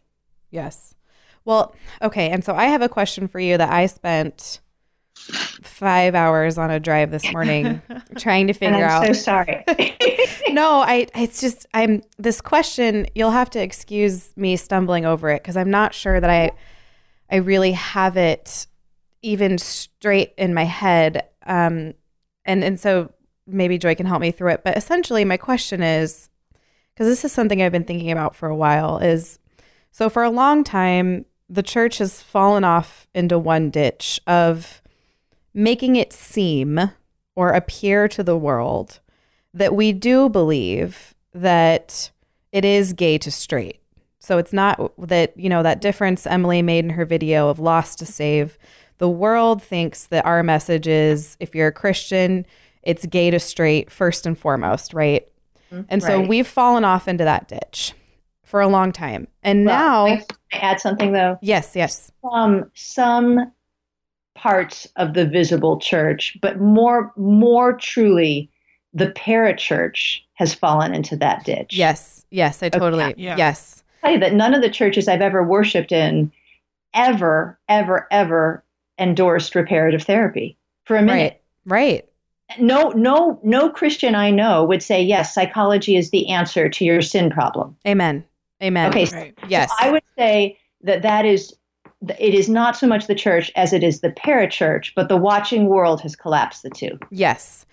yes. 0.51 0.94
Well, 1.45 1.74
okay. 2.03 2.30
And 2.30 2.45
so 2.45 2.55
I 2.55 2.66
have 2.66 2.82
a 2.82 2.88
question 2.88 3.28
for 3.28 3.41
you 3.41 3.57
that 3.57 3.72
I 3.72 3.86
spent 3.86 4.61
five 5.14 6.14
hours 6.14 6.59
on 6.59 6.70
a 6.70 6.80
drive 6.80 7.11
this 7.11 7.30
morning 7.32 7.82
trying 8.18 8.47
to 8.47 8.53
And 8.53 8.59
figure 8.59 8.84
I'm 8.84 8.91
out. 9.05 9.07
so 9.07 9.12
sorry. 9.12 9.64
no, 10.51 10.80
I 10.80 11.07
it's 11.14 11.41
just 11.41 11.66
I'm 11.74 12.03
this 12.18 12.41
question, 12.41 13.07
you'll 13.14 13.30
have 13.30 13.51
to 13.51 13.62
excuse 13.62 14.32
me 14.36 14.57
stumbling 14.57 15.05
over 15.05 15.30
it 15.30 15.43
because 15.43 15.57
I'm 15.57 15.70
not 15.70 15.95
sure 15.95 16.20
that 16.20 16.30
I 16.30 16.53
I 17.30 17.36
really 17.36 17.72
have 17.72 18.16
it 18.16 18.66
even 19.22 19.59
straight 19.59 20.32
in 20.38 20.55
my 20.55 20.64
head. 20.64 21.28
Um 21.47 21.95
and 22.45 22.64
and 22.64 22.80
so 22.80 23.12
maybe 23.47 23.78
Joy 23.78 23.95
can 23.95 24.07
help 24.07 24.20
me 24.20 24.30
through 24.30 24.51
it. 24.53 24.64
But 24.64 24.76
essentially 24.76 25.24
my 25.24 25.36
question 25.36 25.82
is 25.82 26.28
because 26.95 27.07
this 27.07 27.24
is 27.24 27.32
something 27.32 27.61
I've 27.62 27.72
been 27.72 27.84
thinking 27.84 28.11
about 28.11 28.34
for 28.36 28.49
a 28.49 28.57
while 28.57 28.99
is 28.99 29.38
so 29.91 30.09
for 30.09 30.22
a 30.22 30.30
long 30.30 30.64
time 30.64 31.24
the 31.51 31.62
church 31.62 31.98
has 31.98 32.22
fallen 32.22 32.62
off 32.62 33.09
into 33.12 33.38
one 33.38 33.70
ditch 33.70 34.20
of 34.26 34.80
making 35.53 35.96
it 35.96 36.12
seem 36.12 36.80
or 37.34 37.51
appear 37.51 38.07
to 38.07 38.22
the 38.22 38.36
world 38.36 39.01
that 39.53 39.74
we 39.74 39.92
do 39.92 40.28
believe 40.28 41.12
that 41.34 42.11
it 42.53 42.64
is 42.64 42.92
gay 42.92 43.18
to 43.18 43.30
straight. 43.32 43.80
So 44.20 44.38
it's 44.38 44.53
not 44.53 44.92
that, 45.09 45.36
you 45.36 45.48
know, 45.48 45.62
that 45.64 45.80
difference 45.80 46.26
Emily 46.26 46.62
made 46.62 46.84
in 46.84 46.90
her 46.90 47.05
video 47.05 47.48
of 47.48 47.59
lost 47.59 47.98
to 47.98 48.07
save. 48.07 48.57
The 48.98 49.09
world 49.09 49.61
thinks 49.62 50.07
that 50.07 50.24
our 50.24 50.42
message 50.44 50.86
is 50.86 51.36
if 51.40 51.55
you're 51.55 51.68
a 51.68 51.72
Christian, 51.72 52.46
it's 52.82 53.07
gay 53.07 53.30
to 53.30 53.40
straight 53.40 53.90
first 53.90 54.24
and 54.24 54.38
foremost, 54.38 54.94
right? 54.94 55.26
Mm-hmm. 55.72 55.82
And 55.88 56.03
so 56.03 56.18
Right. 56.20 56.28
we've 56.28 56.46
fallen 56.46 56.84
off 56.84 57.09
into 57.09 57.24
that 57.24 57.48
ditch 57.48 57.92
for 58.51 58.61
a 58.61 58.68
long 58.68 58.90
time. 58.92 59.28
And 59.42 59.64
Well, 59.64 60.07
now, 60.09 60.14
I 60.14 60.24
add 60.53 60.80
something 60.80 61.12
though. 61.12 61.38
yes, 61.40 61.72
yes. 61.74 62.11
Some 62.22 62.70
some 62.74 63.53
parts 64.34 64.86
of 64.96 65.14
the 65.14 65.26
visible 65.26 65.78
church, 65.78 66.36
but 66.42 66.61
more 66.61 67.12
more 67.16 67.72
truly, 67.74 68.51
the 68.92 69.09
parachurch 69.12 70.20
has 70.34 70.53
fallen 70.55 70.94
into 70.94 71.16
that 71.16 71.44
ditch. 71.44 71.74
Yes, 71.76 72.26
yes, 72.30 72.62
I 72.62 72.68
totally, 72.70 73.14
Yeah. 73.16 73.36
yes. 73.36 73.84
I 74.03 74.07
tell 74.09 74.14
you 74.14 74.20
that 74.20 74.34
none 74.34 74.55
of 74.55 74.62
the 74.62 74.70
churches 74.70 75.09
I've 75.09 75.20
ever 75.20 75.44
worshipped 75.44 75.92
in 75.92 76.32
ever, 76.94 77.59
ever, 77.68 78.09
ever 78.11 78.64
endorsed 78.98 79.55
reparative 79.55 80.03
therapy 80.03 80.57
for 80.84 80.96
a 80.96 81.03
minute. 81.03 81.40
Right, 81.66 82.03
right. 82.03 82.07
No, 82.59 82.88
no, 82.90 83.38
no 83.44 83.70
Christian 83.70 84.14
I 84.16 84.30
know 84.32 84.64
would 84.64 84.82
say 84.82 85.01
yes. 85.03 85.32
Psychology 85.34 85.94
is 85.96 86.11
the 86.11 86.30
answer 86.30 86.68
to 86.68 86.84
your 86.84 87.01
sin 87.03 87.30
problem. 87.30 87.76
Amen. 87.86 88.24
Amen. 88.62 88.88
Okay, 88.90 89.06
so 89.06 89.16
Right. 89.16 89.34
Yes. 89.48 89.70
I 89.80 89.90
would 89.90 90.02
say 90.18 90.58
that 90.82 91.02
that 91.02 91.24
is 91.24 91.54
it 92.18 92.34
is 92.34 92.48
not 92.48 92.76
so 92.76 92.86
much 92.86 93.06
the 93.06 93.14
church 93.14 93.52
as 93.56 93.72
it 93.74 93.82
is 93.82 94.00
the 94.00 94.11
parachurch, 94.11 94.92
but 94.96 95.08
the 95.11 95.18
watching 95.18 95.66
world 95.66 96.00
has 96.00 96.16
collapsed 96.16 96.62
the 96.62 96.70
two. 96.70 96.98
Yes. 97.11 97.66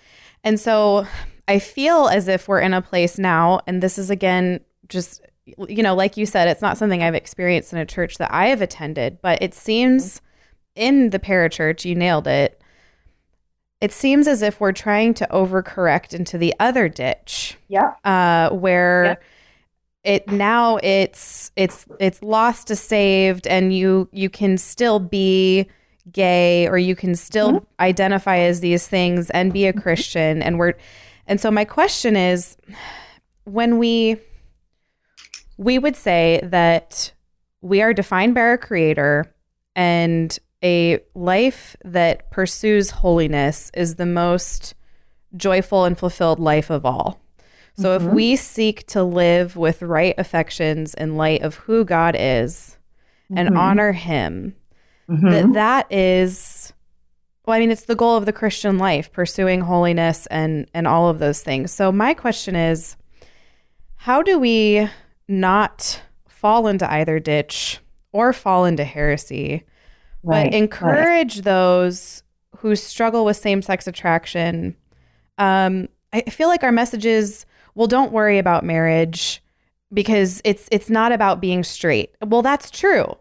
And 0.43 0.59
so 0.59 1.07
I 1.47 1.59
feel 1.59 2.07
as 2.07 2.27
if 2.27 2.47
we're 2.47 2.59
in 2.59 2.73
a 2.73 2.81
place 2.81 3.17
now, 3.17 3.61
and 3.67 3.81
this 3.81 3.97
is 3.97 4.09
again 4.09 4.59
just, 4.89 5.21
you 5.45 5.81
know, 5.81 5.95
like 5.95 6.17
you 6.17 6.25
said, 6.25 6.49
it's 6.49 6.61
not 6.61 6.77
something 6.77 7.01
I've 7.01 7.15
experienced 7.15 7.71
in 7.71 7.79
a 7.79 7.85
church 7.85 8.17
that 8.17 8.33
I 8.33 8.47
have 8.47 8.61
attended, 8.61 9.21
but 9.21 9.41
it 9.41 9.53
seems 9.53 10.21
in 10.75 11.09
the 11.11 11.19
parachurch, 11.19 11.85
you 11.85 11.95
nailed 11.95 12.27
it. 12.27 12.61
It 13.79 13.91
seems 13.93 14.27
as 14.27 14.41
if 14.41 14.59
we're 14.59 14.71
trying 14.73 15.13
to 15.15 15.27
overcorrect 15.31 16.13
into 16.13 16.37
the 16.37 16.53
other 16.59 16.89
ditch 16.89 17.57
Yeah. 17.69 17.93
uh, 18.03 18.49
where 18.49 19.03
Yeah. 19.05 19.15
It 20.07 20.27
now 20.29 20.77
it's 20.81 21.51
it's 21.57 21.85
it's 21.99 22.23
lost 22.23 22.67
to 22.67 22.75
saved 22.75 23.45
and 23.45 23.75
you 23.75 24.07
you 24.13 24.29
can 24.29 24.57
still 24.57 24.99
be 24.99 25.67
gay 26.11 26.65
or 26.69 26.77
you 26.77 26.95
can 26.95 27.13
still 27.13 27.51
Mm-hmm. 27.51 27.81
identify 27.81 28.37
as 28.37 28.61
these 28.61 28.87
things 28.87 29.29
and 29.31 29.51
be 29.51 29.67
a 29.67 29.73
christian 29.73 30.41
and 30.41 30.57
we're 30.57 30.73
and 31.27 31.41
so 31.41 31.51
my 31.51 31.65
question 31.65 32.15
is 32.15 32.55
when 33.43 33.77
we 33.77 34.17
we 35.57 35.77
would 35.77 35.95
say 35.97 36.39
that 36.43 37.11
we 37.61 37.81
are 37.81 37.93
defined 37.93 38.33
by 38.33 38.41
our 38.41 38.57
creator 38.57 39.25
and 39.75 40.39
a 40.63 40.99
life 41.15 41.75
that 41.83 42.31
pursues 42.31 42.89
holiness 42.91 43.69
is 43.73 43.95
the 43.95 44.05
most 44.05 44.73
joyful 45.35 45.83
and 45.83 45.97
fulfilled 45.97 46.39
life 46.39 46.69
of 46.69 46.85
all 46.85 47.19
so 47.77 47.95
if 47.95 48.01
mm-hmm. 48.01 48.15
we 48.15 48.35
seek 48.35 48.87
to 48.87 49.03
live 49.03 49.55
with 49.55 49.81
right 49.81 50.15
affections 50.17 50.93
in 50.95 51.15
light 51.15 51.43
of 51.43 51.55
who 51.55 51.85
God 51.85 52.15
is 52.17 52.77
and 53.29 53.49
mm-hmm. 53.49 53.57
honor 53.57 53.91
him, 53.91 54.55
that 55.07 55.15
mm-hmm. 55.15 55.51
that 55.53 55.91
is 55.91 56.73
well, 57.45 57.55
I 57.55 57.59
mean, 57.59 57.71
it's 57.71 57.85
the 57.85 57.95
goal 57.95 58.17
of 58.17 58.25
the 58.25 58.33
Christian 58.33 58.77
life, 58.77 59.09
pursuing 59.11 59.61
holiness 59.61 60.25
and 60.27 60.69
and 60.73 60.85
all 60.85 61.09
of 61.09 61.19
those 61.19 61.41
things. 61.41 61.71
So 61.71 61.91
my 61.91 62.13
question 62.13 62.55
is, 62.55 62.97
how 63.95 64.21
do 64.21 64.37
we 64.37 64.89
not 65.29 66.01
fall 66.27 66.67
into 66.67 66.91
either 66.91 67.19
ditch 67.19 67.79
or 68.11 68.33
fall 68.33 68.65
into 68.65 68.83
heresy, 68.83 69.63
Right, 70.23 70.51
but 70.51 70.53
encourage 70.53 71.41
those 71.41 72.21
who 72.57 72.75
struggle 72.75 73.23
with 73.23 73.37
same 73.37 73.61
sex 73.61 73.87
attraction? 73.87 74.75
Um, 75.37 75.87
I 76.11 76.21
feel 76.21 76.47
like 76.47 76.63
our 76.63 76.71
messages 76.71 77.45
well, 77.77 77.87
don't 77.87 78.11
worry 78.11 78.39
about 78.39 78.65
marriage 78.65 79.43
because 79.93 80.41
it's 80.43 80.67
it's 80.71 80.89
not 80.89 81.11
about 81.11 81.39
being 81.39 81.63
straight. 81.63 82.15
Well, 82.25 82.41
that's 82.41 82.71
true. 82.71 83.15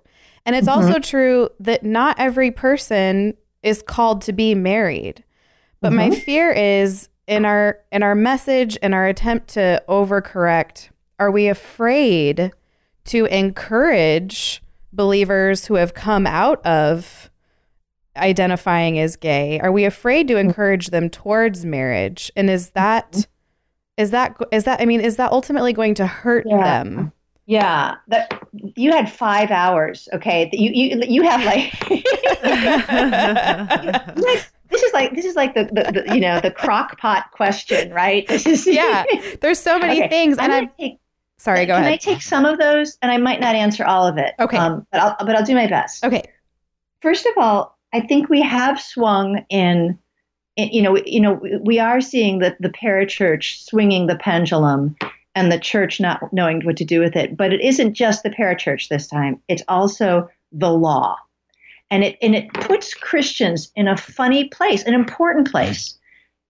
And 0.47 0.57
it's 0.57 0.67
mm-hmm. 0.67 0.87
also 0.87 0.99
true 0.99 1.51
that 1.61 1.85
not 1.85 2.19
every 2.19 2.51
person 2.51 3.35
is 3.63 3.83
called 3.83 4.23
to 4.23 4.33
be 4.33 4.55
married. 4.55 5.23
But 5.83 5.93
my 5.93 6.09
mm-hmm. 6.09 6.21
fear 6.21 6.51
is 6.53 7.11
in 7.27 7.45
our 7.45 7.81
in 7.93 8.03
our 8.03 8.15
message 8.15 8.79
and 8.81 8.95
our 8.95 9.07
attempt 9.07 9.49
to 9.49 9.83
overcorrect, 9.91 10.89
are 11.19 11.31
we 11.31 11.49
afraid 11.49 12.51
to 13.05 13.27
encourage 13.27 14.63
believers 14.91 15.67
who 15.67 15.75
have 15.75 15.93
come 15.93 16.27
out 16.27 16.65
of 16.65 17.31
identifying 18.17 18.99
as 18.99 19.17
gay? 19.17 19.61
Are 19.61 19.71
we 19.71 19.85
afraid 19.85 20.29
to 20.29 20.35
mm-hmm. 20.35 20.49
encourage 20.49 20.87
them 20.87 21.11
towards 21.11 21.67
marriage? 21.67 22.33
And 22.35 22.49
is 22.49 22.71
that 22.71 23.27
is 23.97 24.11
that 24.11 24.37
is 24.53 24.65
that 24.65 24.81
I 24.81 24.85
mean, 24.85 25.01
is 25.01 25.17
that 25.17 25.33
ultimately 25.33 25.73
going 25.73 25.95
to 25.95 26.07
hurt 26.07 26.45
Yeah. 26.49 26.83
them? 26.85 27.13
Yeah, 27.49 27.95
that 28.09 28.43
you 28.53 28.91
had 28.91 29.11
five 29.11 29.53
hours. 29.53 30.09
Okay, 30.13 30.51
you 30.53 30.71
you 30.73 31.01
you 31.07 31.23
have 31.23 31.45
like 31.45 31.73
this 34.71 34.83
is 34.83 34.93
like 34.93 35.15
this 35.15 35.25
is 35.25 35.37
like 35.37 35.55
the, 35.55 35.65
the, 35.65 36.03
the 36.07 36.15
you 36.15 36.21
know 36.21 36.41
the 36.41 36.51
crock 36.51 36.99
pot 36.99 37.31
question, 37.33 37.93
right? 37.93 38.27
This 38.27 38.47
is 38.47 38.67
Yeah. 38.81 39.05
There's 39.41 39.59
so 39.61 39.79
many 39.79 40.01
Okay, 40.01 40.09
things 40.09 40.39
and 40.39 40.53
I'm 40.53 40.71
take, 40.79 40.99
sorry, 41.39 41.67
go 41.67 41.75
ahead. 41.75 41.85
can 41.85 41.93
I 41.93 41.97
take 41.97 42.23
some 42.23 42.45
of 42.45 42.59
those, 42.59 42.99
and 43.03 43.13
I 43.13 43.17
might 43.19 43.41
not 43.41 43.55
answer 43.55 43.85
all 43.85 44.07
of 44.07 44.19
it. 44.19 44.35
Okay. 44.41 44.57
um, 44.57 44.87
but 44.91 45.01
I'll 45.01 45.17
but 45.25 45.37
I'll 45.37 45.45
do 45.45 45.55
my 45.55 45.69
best. 45.69 46.05
Okay. 46.05 46.23
First 47.01 47.27
of 47.27 47.35
all, 47.37 47.79
I 47.93 48.01
think 48.01 48.29
we 48.29 48.43
have 48.43 48.81
swung 48.81 49.45
in. 49.51 49.99
You 50.57 50.83
know, 50.83 50.97
you 50.97 51.21
know, 51.21 51.41
we 51.61 51.79
are 51.79 52.01
seeing 52.01 52.39
the 52.39 52.57
the 52.61 52.71
parachurch 52.71 53.65
swinging 53.65 54.07
the 54.07 54.17
pendulum, 54.17 54.97
and 55.35 55.53
the 55.53 55.59
church 55.59 56.01
not 56.01 56.33
knowing 56.33 56.63
what 56.63 56.79
to 56.79 56.85
do 56.85 57.01
with 57.01 57.15
it. 57.15 57.37
But 57.37 57.53
it 57.53 57.61
isn't 57.61 57.95
just 57.95 58.23
the 58.23 58.31
parachurch 58.31 58.89
this 58.89 59.07
time; 59.07 59.41
it's 59.49 59.63
also 59.69 60.31
the 60.53 60.71
law, 60.71 61.17
and 61.91 62.03
it 62.03 62.17
and 62.23 62.35
it 62.35 62.53
puts 62.55 62.95
Christians 62.95 63.71
in 63.77 63.87
a 63.87 63.97
funny 63.97 64.49
place, 64.49 64.83
an 64.85 64.95
important 64.95 65.51
place. 65.51 65.99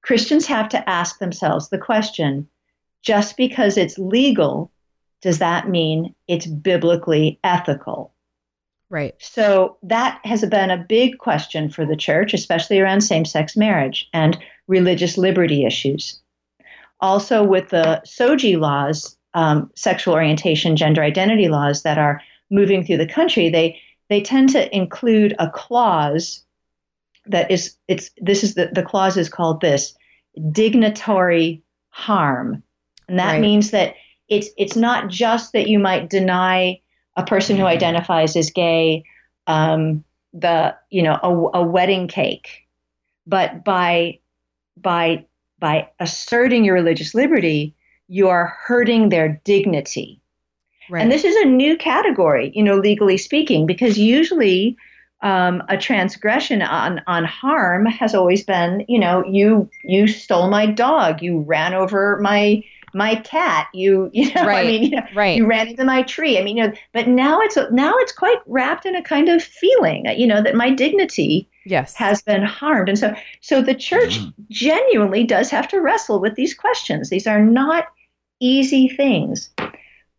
Christians 0.03 0.47
have 0.47 0.69
to 0.69 0.89
ask 0.89 1.19
themselves 1.19 1.69
the 1.69 1.79
question: 1.79 2.49
just 3.03 3.37
because 3.37 3.77
it's 3.77 3.99
legal, 3.99 4.71
does 5.21 5.39
that 5.41 5.69
mean 5.69 6.15
it's 6.29 6.47
biblically 6.47 7.41
ethical? 7.43 8.13
Right. 8.89 9.15
So 9.19 9.79
that 9.83 10.21
has 10.25 10.45
been 10.45 10.71
a 10.71 10.85
big 10.89 11.19
question 11.19 11.71
for 11.71 11.85
the 11.85 11.97
church, 11.97 12.35
especially 12.35 12.79
around 12.79 13.01
same 13.01 13.25
sex 13.25 13.57
marriage 13.57 14.09
and 14.13 14.39
religious 14.69 15.19
liberty 15.19 15.65
issues. 15.65 16.21
Also, 17.01 17.43
with 17.43 17.69
the 17.71 18.01
SOGI 18.07 18.59
laws, 18.59 19.17
um, 19.35 19.71
sexual 19.75 20.15
orientation, 20.15 20.77
gender 20.77 21.03
identity 21.03 21.49
laws 21.49 21.83
that 21.83 21.99
are 21.99 22.23
moving 22.51 22.85
through 22.85 22.97
the 22.99 23.09
country, 23.09 23.51
they, 23.51 23.81
they 24.09 24.21
tend 24.21 24.51
to 24.51 24.75
include 24.75 25.35
a 25.39 25.51
clause 25.51 26.45
that 27.27 27.51
is, 27.51 27.75
it's, 27.89 28.11
this 28.19 28.45
is 28.45 28.55
the, 28.55 28.71
the 28.73 28.85
clause 28.85 29.17
is 29.17 29.29
called 29.29 29.61
this 29.61 29.95
dignitary 30.53 31.63
harm. 31.91 32.63
And 33.09 33.19
that 33.19 33.33
Right. 33.33 33.41
means 33.41 33.73
that 33.73 33.97
it's, 34.29 34.49
it's 34.57 34.77
not 34.77 35.09
just 35.09 35.53
that 35.53 35.69
you 35.69 35.79
might 35.81 36.09
deny 36.09 36.81
a 37.17 37.25
person 37.25 37.57
who 37.57 37.65
identifies 37.65 38.37
as 38.37 38.51
gay 38.51 39.05
um, 39.47 40.05
the 40.33 40.77
you 40.91 41.03
know 41.03 41.19
a, 41.23 41.59
a 41.59 41.63
wedding 41.63 42.09
cake. 42.09 42.67
But 43.27 43.65
by 43.65 44.19
by 44.77 45.25
by 45.59 45.89
asserting 45.99 46.65
your 46.65 46.75
religious 46.75 47.15
liberty 47.15 47.75
you 48.09 48.29
are 48.29 48.57
hurting 48.67 49.09
their 49.09 49.41
dignity. 49.45 50.21
Right. 50.89 51.03
And 51.03 51.11
this 51.11 51.25
is 51.25 51.35
a 51.37 51.45
new 51.45 51.77
category, 51.77 52.53
you 52.55 52.63
know, 52.63 52.77
legally 52.77 53.19
speaking, 53.19 53.67
because 53.67 53.99
usually 53.99 54.77
um, 55.23 55.63
a 55.69 55.77
transgression 55.77 56.63
on 56.63 57.01
on 57.07 57.25
harm 57.25 57.87
has 57.87 58.15
always 58.15 58.45
been, 58.45 58.85
you 58.89 58.99
know, 58.99 59.25
you 59.25 59.69
you 59.83 60.07
stole 60.07 60.49
my 60.49 60.67
dog, 60.67 61.23
you 61.23 61.41
ran 61.41 61.75
over 61.75 62.19
my 62.21 62.63
my 62.97 63.17
cat, 63.17 63.69
you 63.75 64.11
you 64.15 64.33
know, 64.35 64.43
I 64.43 64.65
mean, 64.65 64.83
you 64.85 64.91
know, 64.91 65.03
right. 65.15 65.37
you 65.37 65.47
ran 65.47 65.69
into 65.69 65.85
my 65.85 66.03
tree. 66.03 66.39
I 66.39 66.43
mean, 66.43 66.57
you 66.57 66.67
know, 66.67 66.73
but 66.93 67.07
now 67.07 67.41
it's 67.41 67.57
now 67.71 67.95
it's 67.99 68.13
quite 68.13 68.39
wrapped 68.47 68.87
in 68.87 68.97
a 68.97 69.03
kind 69.03 69.29
of 69.29 69.43
feeling, 69.43 70.09
uh, 70.09 70.13
you 70.13 70.27
know, 70.27 70.43
that 70.43 70.57
my 70.57 70.71
dignity 70.71 71.49
yes. 71.65 71.95
has 71.95 72.23
been 72.23 72.43
harmed, 72.43 72.89
and 72.89 72.99
so 72.99 73.15
so 73.41 73.63
the 73.63 73.75
church 73.75 74.19
mm-hmm. 74.19 74.43
genuinely 74.49 75.25
does 75.25 75.51
have 75.51 75.69
to 75.69 75.81
wrestle 75.81 76.21
with 76.21 76.35
these 76.35 76.55
questions. 76.55 77.11
These 77.11 77.27
are 77.27 77.43
not 77.43 77.87
easy 78.41 78.89
things, 78.89 79.51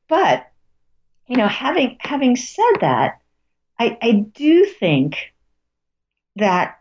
but 0.07 0.47
you 1.27 1.35
know, 1.35 1.47
having 1.47 1.97
having 1.99 2.35
said 2.35 2.73
that, 2.81 3.19
I, 3.79 3.97
I 4.01 4.11
do 4.11 4.65
think 4.65 5.33
that 6.35 6.79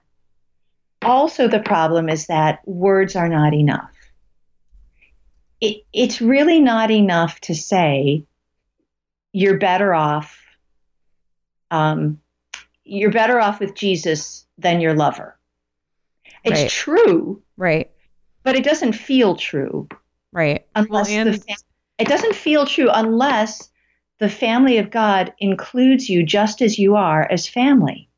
also 1.02 1.48
the 1.48 1.60
problem 1.60 2.08
is 2.08 2.26
that 2.26 2.60
words 2.66 3.16
are 3.16 3.28
not 3.28 3.54
enough. 3.54 3.90
It, 5.60 5.84
it's 5.92 6.20
really 6.20 6.60
not 6.60 6.90
enough 6.90 7.40
to 7.42 7.54
say 7.54 8.24
you're 9.32 9.58
better 9.58 9.94
off. 9.94 10.38
Um, 11.70 12.20
you're 12.84 13.10
better 13.12 13.40
off 13.40 13.60
with 13.60 13.74
Jesus 13.74 14.46
than 14.58 14.80
your 14.80 14.94
lover. 14.94 15.38
It's 16.44 16.60
Right. 16.62 16.70
true, 16.70 17.42
right. 17.56 17.90
but 18.44 18.54
it 18.54 18.62
doesn't 18.64 18.92
feel 18.92 19.34
true 19.34 19.88
Right. 20.32 20.66
unless 20.76 21.10
and- 21.10 21.34
the 21.34 21.38
fam- 21.38 21.56
it 21.98 22.06
doesn't 22.06 22.36
feel 22.36 22.66
true 22.66 22.88
unless 22.92 23.70
the 24.18 24.28
family 24.28 24.78
of 24.78 24.90
God 24.90 25.34
includes 25.40 26.08
you 26.08 26.22
just 26.24 26.62
as 26.62 26.78
you 26.78 26.94
are 26.94 27.26
as 27.30 27.48
family. 27.48 28.08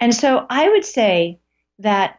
And 0.00 0.12
so 0.14 0.46
I 0.50 0.68
would 0.68 0.84
say 0.84 1.38
that 1.78 2.18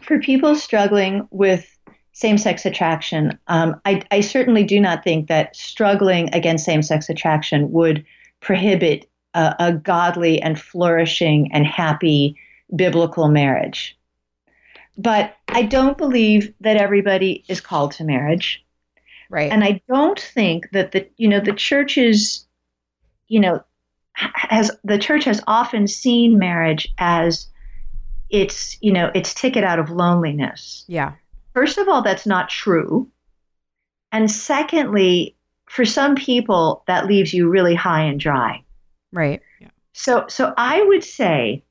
for 0.00 0.18
people 0.18 0.56
struggling 0.56 1.28
with 1.30 1.77
same 2.18 2.36
sex 2.36 2.66
attraction, 2.66 3.38
um, 3.46 3.80
I, 3.84 4.02
I 4.10 4.22
certainly 4.22 4.64
do 4.64 4.80
not 4.80 5.04
think 5.04 5.28
that 5.28 5.54
struggling 5.54 6.28
against 6.34 6.64
same 6.64 6.82
sex 6.82 7.08
attraction 7.08 7.70
would 7.70 8.04
prohibit 8.40 9.08
a, 9.34 9.54
a 9.60 9.72
godly 9.72 10.42
and 10.42 10.58
flourishing 10.58 11.48
and 11.52 11.64
happy 11.64 12.36
biblical 12.74 13.28
marriage. 13.28 13.96
But 14.96 15.36
I 15.46 15.62
don't 15.62 15.96
believe 15.96 16.52
that 16.60 16.76
everybody 16.76 17.44
is 17.46 17.60
called 17.60 17.92
to 17.92 18.04
marriage 18.04 18.64
Right. 19.30 19.52
and 19.52 19.62
I 19.62 19.80
don't 19.88 20.18
think 20.18 20.70
that 20.72 20.90
the 20.90 21.06
you 21.18 21.28
know 21.28 21.38
the 21.38 21.52
church 21.52 21.98
is, 21.98 22.46
you 23.28 23.38
know, 23.38 23.62
has 24.14 24.72
the 24.82 24.98
church 24.98 25.24
has 25.24 25.40
often 25.46 25.86
seen 25.86 26.36
marriage 26.36 26.88
as 26.98 27.46
its 28.28 28.76
you 28.82 28.90
know 28.90 29.12
its 29.14 29.34
ticket 29.34 29.62
out 29.62 29.78
of 29.78 29.88
loneliness. 29.90 30.84
yeah. 30.88 31.12
First 31.58 31.78
of 31.78 31.88
all, 31.88 32.02
that's 32.02 32.24
not 32.24 32.48
true, 32.48 33.10
and 34.12 34.30
secondly, 34.30 35.34
for 35.66 35.84
some 35.84 36.14
people 36.14 36.84
that 36.86 37.06
leaves 37.06 37.34
you 37.34 37.48
really 37.48 37.74
high 37.74 38.04
and 38.04 38.20
dry. 38.20 38.62
Right. 39.12 39.42
Yeah. 39.60 39.70
So 39.92 40.26
so 40.28 40.54
I 40.56 40.80
would 40.80 41.02
say, 41.02 41.64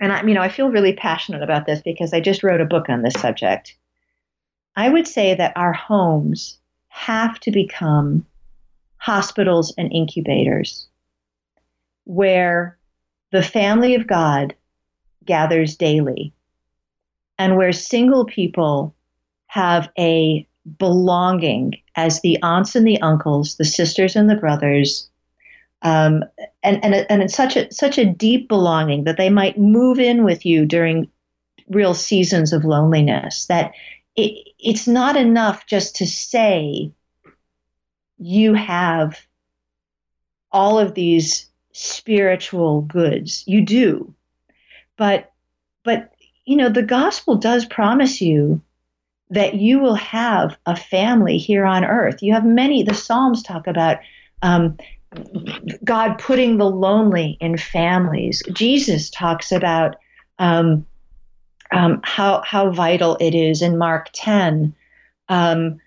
and 0.00 0.12
I 0.12 0.24
you 0.24 0.34
know 0.34 0.42
I 0.42 0.48
feel 0.48 0.70
really 0.70 0.94
passionate 0.94 1.44
about 1.44 1.64
this 1.64 1.80
because 1.80 2.12
I 2.12 2.18
just 2.18 2.42
wrote 2.42 2.60
a 2.60 2.64
book 2.66 2.88
on 2.88 3.02
this 3.02 3.14
subject. 3.14 3.76
I 4.74 4.88
would 4.88 5.06
say 5.06 5.32
that 5.32 5.56
our 5.56 5.72
homes 5.72 6.58
have 6.88 7.38
to 7.42 7.52
become 7.52 8.26
hospitals 8.96 9.72
and 9.78 9.92
incubators 9.92 10.88
where 12.02 12.76
the 13.30 13.44
family 13.44 13.94
of 13.94 14.08
God 14.08 14.56
gathers 15.24 15.76
daily 15.76 16.34
and 17.38 17.56
where 17.56 17.72
single 17.72 18.24
people 18.24 18.94
have 19.46 19.88
a 19.98 20.46
belonging 20.78 21.80
as 21.96 22.20
the 22.20 22.40
aunts 22.42 22.76
and 22.76 22.86
the 22.86 23.00
uncles, 23.00 23.56
the 23.56 23.64
sisters 23.64 24.16
and 24.16 24.28
the 24.28 24.36
brothers, 24.36 25.08
um, 25.82 26.24
and 26.62 26.84
and 26.84 27.06
and 27.08 27.22
it's 27.22 27.34
such 27.36 27.56
a 27.56 27.72
such 27.72 27.98
a 27.98 28.04
deep 28.04 28.48
belonging 28.48 29.04
that 29.04 29.16
they 29.16 29.30
might 29.30 29.58
move 29.58 29.98
in 29.98 30.24
with 30.24 30.44
you 30.44 30.66
during 30.66 31.08
real 31.68 31.94
seasons 31.94 32.52
of 32.52 32.64
loneliness. 32.64 33.46
That 33.46 33.72
it, 34.16 34.48
it's 34.58 34.88
not 34.88 35.16
enough 35.16 35.66
just 35.66 35.96
to 35.96 36.06
say 36.06 36.90
you 38.18 38.54
have 38.54 39.20
all 40.50 40.78
of 40.78 40.94
these 40.94 41.48
spiritual 41.72 42.82
goods. 42.82 43.44
You 43.46 43.64
do, 43.64 44.14
but 44.96 45.32
but 45.84 46.12
you 46.48 46.56
know 46.56 46.70
the 46.70 46.82
gospel 46.82 47.36
does 47.36 47.66
promise 47.66 48.22
you 48.22 48.62
that 49.28 49.54
you 49.54 49.80
will 49.80 49.96
have 49.96 50.56
a 50.64 50.74
family 50.74 51.36
here 51.36 51.66
on 51.66 51.84
earth. 51.84 52.22
You 52.22 52.32
have 52.32 52.46
many. 52.46 52.82
The 52.82 52.94
Psalms 52.94 53.42
talk 53.42 53.66
about. 53.66 53.98
Um, 54.40 54.78
God 55.84 56.18
putting 56.18 56.58
the 56.58 56.70
lonely 56.70 57.36
in 57.40 57.56
families. 57.56 58.42
Jesus 58.52 59.10
talks 59.10 59.52
about 59.52 59.96
um, 60.38 60.86
um, 61.70 62.00
how 62.04 62.42
how 62.42 62.70
vital 62.70 63.16
it 63.20 63.34
is 63.34 63.60
in 63.60 63.76
Mark 63.76 64.08
ten 64.12 64.74
um, 65.28 65.78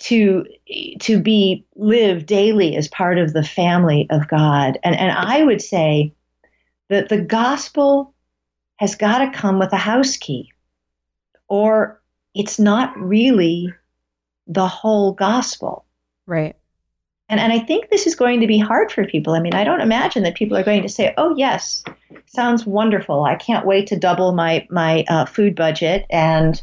to 0.00 0.46
to 1.00 1.20
be 1.20 1.66
live 1.74 2.24
daily 2.24 2.76
as 2.76 2.88
part 2.88 3.18
of 3.18 3.32
the 3.34 3.44
family 3.44 4.06
of 4.08 4.28
God. 4.28 4.78
And 4.82 4.96
and 4.96 5.12
I 5.12 5.42
would 5.42 5.60
say 5.60 6.14
that 6.88 7.08
the 7.08 7.20
gospel 7.20 8.14
has 8.76 8.94
got 8.94 9.18
to 9.18 9.38
come 9.38 9.58
with 9.58 9.72
a 9.72 9.76
house 9.78 10.16
key, 10.16 10.52
or 11.48 12.00
it's 12.34 12.58
not 12.58 12.96
really 12.98 13.72
the 14.46 14.66
whole 14.68 15.12
gospel. 15.12 15.84
Right. 16.26 16.56
And, 17.28 17.40
and 17.40 17.52
I 17.52 17.58
think 17.58 17.90
this 17.90 18.06
is 18.06 18.14
going 18.14 18.40
to 18.40 18.46
be 18.46 18.58
hard 18.58 18.92
for 18.92 19.04
people. 19.04 19.32
I 19.34 19.40
mean, 19.40 19.54
I 19.54 19.64
don't 19.64 19.80
imagine 19.80 20.22
that 20.22 20.36
people 20.36 20.56
are 20.56 20.62
going 20.62 20.82
to 20.82 20.88
say, 20.88 21.12
"Oh, 21.16 21.34
yes, 21.36 21.82
sounds 22.26 22.64
wonderful. 22.64 23.24
I 23.24 23.34
can't 23.34 23.66
wait 23.66 23.88
to 23.88 23.98
double 23.98 24.32
my 24.32 24.66
my 24.70 25.04
uh, 25.08 25.24
food 25.24 25.56
budget 25.56 26.04
and 26.10 26.60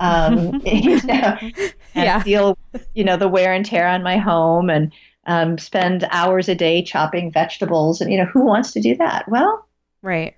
um, 0.00 0.60
you 0.66 1.00
know, 1.04 1.38
and 1.40 1.70
Yeah. 1.94 2.22
deal 2.22 2.58
with 2.72 2.86
you 2.94 3.04
know 3.04 3.16
the 3.16 3.28
wear 3.28 3.54
and 3.54 3.64
tear 3.64 3.86
on 3.88 4.02
my 4.02 4.18
home 4.18 4.68
and 4.68 4.92
um, 5.26 5.56
spend 5.56 6.06
hours 6.10 6.48
a 6.48 6.54
day 6.54 6.82
chopping 6.82 7.30
vegetables." 7.32 8.02
And 8.02 8.12
you 8.12 8.18
know, 8.18 8.26
who 8.26 8.44
wants 8.44 8.72
to 8.72 8.80
do 8.80 8.96
that? 8.96 9.26
Well, 9.28 9.66
Right. 10.02 10.34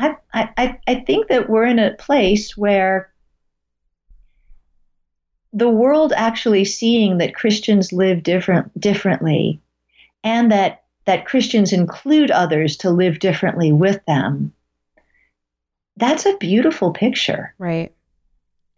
I 0.00 0.16
I 0.56 0.78
I- 0.86 1.04
think 1.06 1.28
that 1.28 1.48
we're 1.48 1.64
in 1.64 1.78
a 1.78 1.94
place 1.94 2.56
where 2.56 3.12
the 5.52 5.68
world 5.68 6.12
actually 6.14 6.64
seeing 6.64 7.18
that 7.18 7.34
Christians 7.34 7.92
live 7.92 8.22
different 8.22 8.78
differently 8.80 9.60
and 10.22 10.52
that 10.52 10.84
that 11.06 11.26
Christians 11.26 11.72
include 11.72 12.30
others 12.30 12.76
to 12.78 12.90
live 12.90 13.18
differently 13.18 13.72
with 13.72 14.04
them. 14.06 14.52
That's 15.96 16.26
a 16.26 16.36
beautiful 16.36 16.92
picture. 16.92 17.54
Right. 17.58 17.92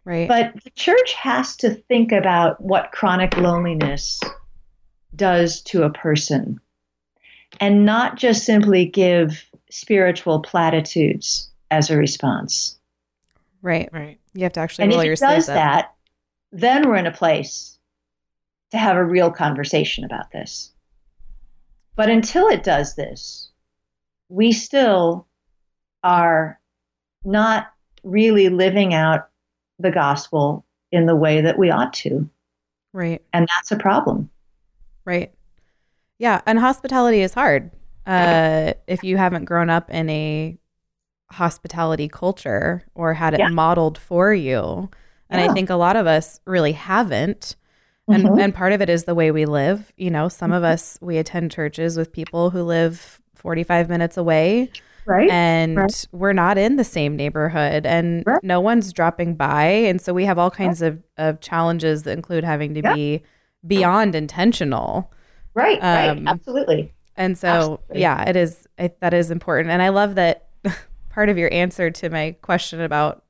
Right. 0.05 0.27
But 0.27 0.63
the 0.63 0.71
church 0.71 1.13
has 1.13 1.55
to 1.57 1.69
think 1.69 2.11
about 2.11 2.59
what 2.59 2.91
chronic 2.91 3.37
loneliness 3.37 4.19
does 5.15 5.61
to 5.61 5.83
a 5.83 5.91
person 5.91 6.59
and 7.59 7.85
not 7.85 8.17
just 8.17 8.45
simply 8.45 8.85
give 8.85 9.45
spiritual 9.73 10.39
platitudes 10.39 11.49
as 11.71 11.89
a 11.89 11.97
response. 11.97 12.77
right. 13.63 13.89
Right. 13.91 14.19
You 14.35 14.43
have 14.43 14.53
to 14.53 14.59
actually 14.59 14.83
And 14.83 14.91
roll 14.93 14.99
if 15.01 15.05
your 15.05 15.13
it 15.13 15.19
does 15.19 15.49
up. 15.49 15.55
that, 15.55 15.93
then 16.51 16.87
we're 16.87 16.95
in 16.97 17.07
a 17.07 17.11
place 17.11 17.77
to 18.71 18.77
have 18.77 18.97
a 18.97 19.03
real 19.03 19.31
conversation 19.31 20.03
about 20.03 20.31
this. 20.31 20.71
But 21.95 22.09
until 22.09 22.47
it 22.49 22.63
does 22.63 22.95
this, 22.95 23.49
we 24.29 24.51
still 24.51 25.27
are 26.03 26.59
not 27.23 27.67
really 28.03 28.49
living 28.49 28.93
out 28.93 29.27
the 29.79 29.91
gospel 29.91 30.65
in 30.91 31.05
the 31.07 31.15
way 31.15 31.41
that 31.41 31.57
we 31.57 31.71
ought 31.71 31.93
to. 31.93 32.29
Right. 32.91 33.23
And 33.33 33.47
that's 33.47 33.71
a 33.71 33.77
problem. 33.77 34.29
Right. 35.05 35.33
Yeah, 36.19 36.41
and 36.45 36.59
hospitality 36.59 37.21
is 37.21 37.33
hard. 37.33 37.71
Uh, 38.05 38.73
if 38.87 39.03
you 39.03 39.17
haven't 39.17 39.45
grown 39.45 39.69
up 39.69 39.89
in 39.89 40.09
a 40.09 40.57
hospitality 41.31 42.07
culture 42.07 42.83
or 42.95 43.13
had 43.13 43.33
it 43.33 43.39
Yeah. 43.39 43.49
modeled 43.49 43.97
for 43.97 44.33
you, 44.33 44.89
and 45.29 45.41
I 45.41 45.47
think 45.49 45.69
a 45.69 45.75
lot 45.75 45.95
of 45.95 46.05
us 46.07 46.39
really 46.45 46.73
haven't. 46.73 47.55
And 48.11 48.25
Mhm. 48.27 48.39
and 48.39 48.53
part 48.55 48.73
of 48.73 48.81
it 48.81 48.89
is 48.89 49.05
the 49.05 49.15
way 49.15 49.31
we 49.31 49.45
live. 49.45 49.91
You 49.97 50.11
know, 50.11 50.27
some 50.29 50.51
of 50.51 50.63
us 50.63 50.97
we 51.01 51.17
attend 51.17 51.51
churches 51.51 51.97
with 51.97 52.11
people 52.11 52.49
who 52.51 52.63
live 52.63 53.21
45 53.35 53.89
minutes 53.89 54.17
away 54.17 54.69
right? 55.05 55.29
and 55.29 55.77
Right. 55.77 56.07
we're 56.13 56.33
not 56.33 56.57
in 56.57 56.75
the 56.77 56.83
same 56.83 57.15
neighborhood 57.15 57.85
and 57.85 58.23
Right. 58.25 58.39
no 58.43 58.61
one's 58.61 58.93
dropping 58.93 59.35
by 59.35 59.63
and 59.65 59.99
so 60.01 60.13
we 60.13 60.25
have 60.25 60.37
all 60.39 60.51
kinds 60.51 60.81
of, 60.81 61.01
of 61.17 61.39
challenges 61.41 62.03
that 62.03 62.13
include 62.13 62.43
having 62.43 62.73
to 62.75 62.81
Yeah. 62.83 62.93
be 62.93 63.23
beyond 63.67 64.15
intentional 64.15 65.11
Right, 65.55 65.85
right, 65.91 66.17
Um, 66.17 66.27
absolutely. 66.27 66.93
And 67.15 67.37
so, 67.37 67.47
Absolutely. 67.47 68.01
yeah, 68.01 68.27
it 68.29 68.35
is. 68.35 68.67
It, 68.77 68.99
that 69.01 69.13
is 69.13 69.29
important, 69.31 69.69
and 69.69 69.81
I 69.81 69.89
love 69.89 70.15
that 70.15 70.47
part 71.09 71.29
of 71.29 71.37
your 71.37 71.51
answer 71.53 71.91
to 71.91 72.09
my 72.09 72.35
question 72.41 72.81
about 72.81 73.23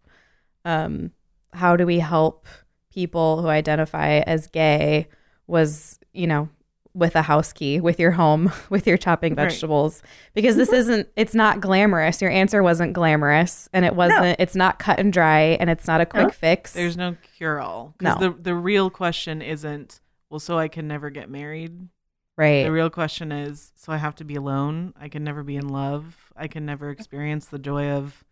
um, 0.66 1.12
how 1.54 1.76
do 1.76 1.86
we 1.86 2.00
help 2.00 2.48
people 2.94 3.42
who 3.42 3.48
identify 3.50 4.20
as 4.20 4.48
gay 4.48 5.08
was, 5.48 6.00
you 6.14 6.28
know, 6.28 6.48
with 6.94 7.16
a 7.16 7.22
house 7.24 7.52
key, 7.52 7.82
with 7.82 8.00
your 8.00 8.12
home, 8.12 8.52
with 8.70 8.88
your 8.88 8.98
chopping 8.98 9.36
Right. 9.36 9.50
vegetables, 9.50 10.02
because 10.34 10.56
this 10.56 10.72
isn't. 10.72 11.10
It's 11.18 11.36
not 11.36 11.60
glamorous. 11.60 12.22
Your 12.22 12.32
answer 12.32 12.64
wasn't 12.64 12.94
glamorous, 12.94 13.68
and 13.74 13.84
it 13.84 13.96
wasn't. 13.96 14.38
It's 14.40 14.56
not 14.56 14.80
cut 14.80 15.00
and 15.00 15.12
dry, 15.12 15.58
and 15.60 15.70
it's 15.70 15.88
not 15.88 16.00
a 16.00 16.06
quick 16.06 16.28
No. 16.28 16.32
fix. 16.34 16.72
There's 16.72 16.96
no 16.96 17.18
cure 17.36 17.60
all. 17.60 17.96
Because 17.98 18.20
No. 18.22 18.30
the, 18.30 18.42
the 18.42 18.56
real 18.56 18.90
question 18.90 19.42
isn't, 19.42 20.00
well, 20.30 20.40
so 20.40 20.58
I 20.58 20.70
can 20.70 20.88
never 20.88 21.10
get 21.10 21.30
married. 21.30 21.90
Right. 22.38 22.64
The 22.64 22.72
real 22.72 22.90
question 22.90 23.32
is, 23.32 23.72
so 23.76 23.92
I 23.94 23.98
have 23.98 24.16
to 24.16 24.24
be 24.24 24.36
alone. 24.36 24.94
I 25.00 25.08
can 25.10 25.24
never 25.24 25.44
be 25.44 25.56
in 25.56 25.70
love. 25.70 26.32
I 26.36 26.48
can 26.48 26.66
never 26.66 26.90
experience 26.90 27.46
the 27.48 27.60
joy 27.60 27.90
of 27.90 28.24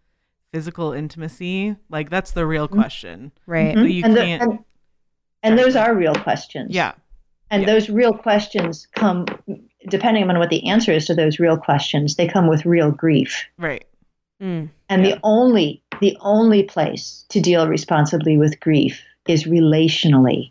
physical 0.52 0.91
intimacy. 0.93 1.76
Like 1.89 2.10
that's 2.10 2.32
the 2.32 2.45
real 2.45 2.68
question. 2.68 3.32
right. 3.47 3.74
So 3.76 3.82
you 3.84 4.04
and, 4.04 4.16
the- 4.16 4.22
can't. 4.22 4.41
and, 4.43 4.60
and 5.43 5.58
those 5.60 5.76
are 5.76 5.93
real 5.95 6.16
questions. 6.16 6.74
yeah. 6.74 6.93
And 7.49 7.64
Yeah. 7.64 7.68
those 7.74 7.89
real 7.89 8.14
questions 8.14 8.88
come, 8.95 9.26
depending 9.89 10.30
on 10.30 10.39
what 10.39 10.49
the 10.49 10.66
answer 10.70 10.91
is 10.93 11.06
to 11.08 11.14
those 11.16 11.38
real 11.38 11.58
questions, 11.58 12.16
they 12.16 12.26
come 12.28 12.47
with 12.47 12.66
real 12.66 12.91
grief. 12.91 13.43
Right. 13.58 13.86
Mm, 14.41 14.70
And 14.89 15.06
Yeah. 15.06 15.16
the 15.16 15.20
only 15.24 15.84
the 15.99 16.18
only 16.22 16.64
place 16.64 17.26
to 17.30 17.39
deal 17.39 17.68
responsibly 17.68 18.38
with 18.38 18.60
grief 18.60 19.04
is 19.28 19.43
relationally, 19.43 20.51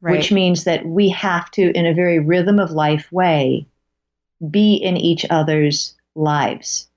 right. 0.00 0.16
which 0.16 0.32
means 0.32 0.64
that 0.64 0.84
we 0.86 1.08
have 1.10 1.50
to, 1.52 1.70
in 1.76 1.86
a 1.86 1.94
very 1.94 2.18
rhythm 2.18 2.58
of 2.58 2.70
life 2.70 3.10
way, 3.12 3.66
be 4.50 4.74
in 4.74 4.96
each 4.96 5.26
other's 5.30 5.94
lives. 6.14 6.88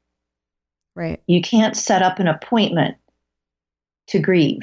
right. 0.95 1.21
You 1.27 1.41
can't 1.41 1.75
set 1.75 2.01
up 2.01 2.19
an 2.19 2.27
appointment 2.27 2.97
to 4.07 4.19
grieve. 4.19 4.61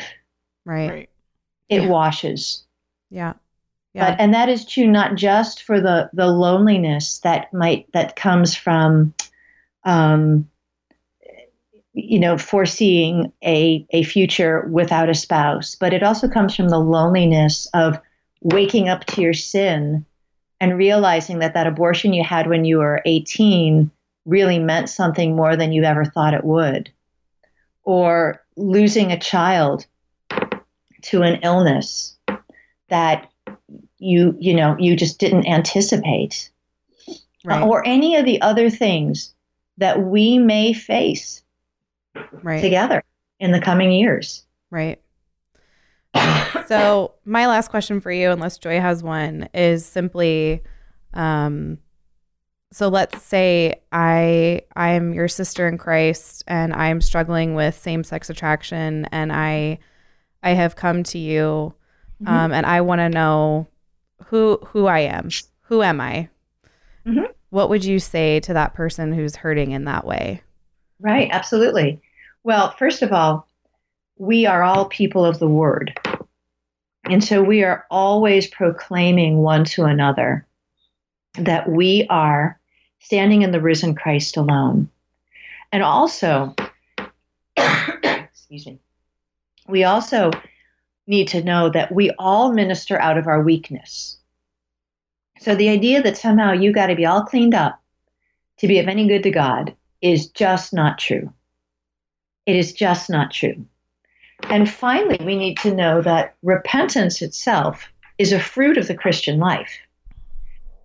Right. 0.65 0.91
Right. 0.91 1.11
It 1.69 1.83
Yeah. 1.83 1.89
washes. 1.89 2.65
Yeah. 3.11 3.35
Yeah. 3.95 4.11
But 4.11 4.21
and 4.21 4.35
that 4.35 4.49
is 4.49 4.65
true 4.65 4.87
not 4.87 5.17
just 5.17 5.63
for 5.63 5.81
the 5.81 6.11
the 6.13 6.27
loneliness 6.29 7.19
that 7.21 7.53
might 7.53 7.91
that 7.93 8.15
comes 8.17 8.55
from 8.55 9.15
um 9.85 10.49
you 11.93 12.21
know 12.21 12.39
foreseeing 12.39 13.33
a 13.45 13.85
a 13.91 14.05
future 14.05 14.69
without 14.71 15.09
a 15.11 15.15
spouse, 15.15 15.75
but 15.75 15.93
it 15.93 16.03
also 16.03 16.29
comes 16.29 16.55
from 16.55 16.69
the 16.69 16.79
loneliness 16.79 17.67
of 17.75 17.99
waking 18.41 18.89
up 18.89 19.05
to 19.05 19.21
your 19.21 19.35
sin 19.35 20.05
and 20.61 20.77
realizing 20.77 21.39
that 21.39 21.55
that 21.55 21.67
abortion 21.67 22.13
you 22.13 22.23
had 22.23 22.49
when 22.49 22.65
you 22.65 22.79
were 22.79 23.03
18 23.05 23.91
really 24.27 24.59
meant 24.59 24.89
something 24.89 25.35
more 25.35 25.57
than 25.57 25.73
you 25.73 25.83
ever 25.85 26.05
thought 26.05 26.35
it 26.35 26.45
would 26.45 26.91
or 27.83 28.43
losing 28.57 29.11
a 29.11 29.19
child 29.19 29.87
to 31.03 31.23
an 31.23 31.41
illness 31.43 32.17
that 32.89 33.31
you 33.99 34.37
you 34.39 34.55
know 34.55 34.77
you 34.79 34.97
just 34.97 35.19
didn't 35.19 35.47
anticipate 35.47 36.51
right. 37.45 37.63
or 37.63 37.87
any 37.87 38.17
of 38.17 38.25
the 38.25 38.41
other 38.43 38.69
things 38.69 39.35
that 39.79 40.03
we 40.03 40.39
may 40.39 40.73
face 40.73 41.43
right. 42.43 42.61
together 42.61 43.03
in 43.39 43.53
the 43.53 43.61
coming 43.61 43.93
years 43.93 44.45
Right. 44.71 45.01
So 46.67 47.15
my 47.25 47.47
last 47.47 47.69
question 47.69 48.01
for 48.01 48.11
you, 48.13 48.31
unless 48.31 48.59
Joy 48.59 48.81
has 48.81 49.03
one, 49.03 49.49
is 49.55 49.85
simply 49.87 50.63
um 51.15 51.79
so 52.73 52.89
let's 52.89 53.21
say 53.23 53.81
I 53.91 54.63
I'm 54.77 55.13
your 55.13 55.27
sister 55.29 55.67
in 55.67 55.77
Christ 55.77 56.45
and 56.47 56.73
I'm 56.73 57.01
struggling 57.01 57.55
with 57.55 57.77
same 57.77 58.05
sex 58.05 58.31
attraction 58.31 59.07
and 59.11 59.33
I 59.33 59.79
I 60.43 60.51
have 60.51 60.77
come 60.77 61.03
to 61.05 61.19
you 61.19 61.75
um 62.27 62.53
and 62.53 62.65
I 62.67 62.81
want 62.83 63.01
to 63.01 63.09
know 63.09 63.67
who 64.27 64.59
who 64.67 64.87
I 64.87 65.01
am. 65.01 65.31
Who 65.63 65.83
am 65.83 66.01
I? 66.01 66.29
Mhm. 67.07 67.27
What 67.51 67.71
would 67.71 67.85
you 67.85 67.99
say 67.99 68.39
to 68.41 68.53
that 68.55 68.75
person 68.75 69.13
who's 69.13 69.37
hurting 69.37 69.73
in 69.73 69.85
that 69.85 70.07
way? 70.07 70.43
right 71.03 71.31
absolutely 71.33 71.99
well 72.45 72.73
first 72.73 73.01
of 73.01 73.11
all 73.11 73.49
we 74.21 74.45
are 74.47 74.63
all 74.63 74.85
people 74.85 75.25
of 75.25 75.39
the 75.39 75.49
word 75.49 75.99
and 77.05 77.25
so 77.25 77.43
we 77.43 77.65
are 77.65 77.87
always 77.91 78.47
proclaiming 78.47 79.39
one 79.39 79.65
to 79.65 79.85
another 79.85 80.47
that 81.35 81.69
we 81.69 82.07
are 82.11 82.61
standing 83.01 83.43
in 83.43 83.53
the 83.53 83.61
risen 83.61 83.95
Christ 83.95 84.37
alone. 84.37 84.91
And 85.73 85.83
also, 85.83 86.55
excuse 87.57 88.67
me, 88.67 88.79
we 89.67 89.85
also 89.85 90.31
need 91.07 91.29
to 91.29 91.43
know 91.43 91.71
that 91.71 91.93
we 91.93 92.11
all 92.19 92.53
minister 92.53 93.01
out 93.01 93.19
of 93.19 93.27
our 93.27 93.43
weakness. 93.43 94.19
So 95.41 95.55
the 95.55 95.71
idea 95.71 96.03
that 96.03 96.19
somehow 96.19 96.53
you 96.53 96.73
got 96.73 96.89
to 96.89 96.95
be 96.95 97.07
all 97.07 97.25
cleaned 97.25 97.55
up 97.55 97.81
to 98.59 98.69
be 98.69 98.79
of 98.79 98.89
any 98.89 99.09
good 99.09 99.23
to 99.23 99.31
God 99.31 99.75
is 100.03 100.29
just 100.29 100.75
not 100.75 100.99
true. 100.99 101.33
It 102.45 102.57
is 102.57 102.73
just 102.75 103.09
not 103.09 103.33
true. 103.33 103.67
And 104.45 104.69
finally, 104.69 105.19
we 105.25 105.37
need 105.37 105.59
to 105.59 105.75
know 105.75 106.03
that 106.03 106.35
repentance 106.43 107.23
itself 107.23 107.89
is 108.19 108.33
a 108.33 108.41
fruit 108.41 108.79
of 108.79 108.89
the 108.89 108.95
Christian 108.95 109.39
life. 109.39 109.79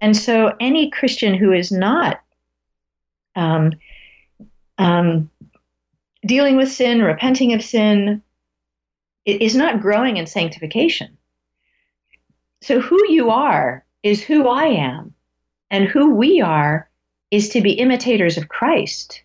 And 0.01 0.15
so, 0.15 0.53
any 0.59 0.89
Christian 0.89 1.33
who 1.33 1.51
is 1.51 1.71
not 1.71 2.21
um, 3.35 3.73
um, 4.77 5.29
dealing 6.25 6.57
with 6.57 6.71
sin, 6.71 7.01
repenting 7.01 7.53
of 7.53 7.63
sin, 7.63 8.21
is 9.25 9.55
not 9.55 9.81
growing 9.81 10.17
in 10.17 10.27
sanctification. 10.27 11.17
So, 12.61 12.79
who 12.79 12.99
you 13.09 13.31
are 13.31 13.85
is 14.03 14.23
who 14.23 14.47
I 14.47 14.65
am, 14.65 15.13
and 15.71 15.85
who 15.85 16.15
we 16.15 16.41
are 16.41 16.89
is 17.31 17.49
to 17.49 17.61
be 17.61 17.73
imitators 17.73 18.37
of 18.37 18.49
Christ. 18.49 19.23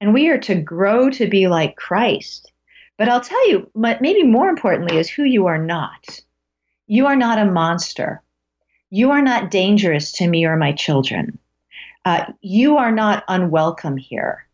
And 0.00 0.12
we 0.12 0.28
are 0.28 0.38
to 0.38 0.56
grow 0.56 1.10
to 1.10 1.28
be 1.28 1.46
like 1.46 1.76
Christ. 1.76 2.52
But 2.98 3.08
I'll 3.08 3.20
tell 3.20 3.48
you, 3.48 3.70
but 3.74 4.00
maybe 4.00 4.22
more 4.22 4.48
importantly, 4.48 4.98
is 4.98 5.08
who 5.08 5.24
you 5.24 5.46
are 5.46 5.58
not. 5.58 6.20
You 6.86 7.06
are 7.06 7.16
not 7.16 7.38
a 7.38 7.50
monster. 7.50 8.22
You 8.90 9.10
are 9.12 9.22
not 9.22 9.50
dangerous 9.50 10.12
to 10.12 10.28
me 10.28 10.44
or 10.44 10.56
my 10.56 10.72
children. 10.72 11.38
Uh, 12.04 12.32
you 12.40 12.76
are 12.76 12.92
not 12.92 13.24
unwelcome 13.28 13.96
here. 13.96 14.46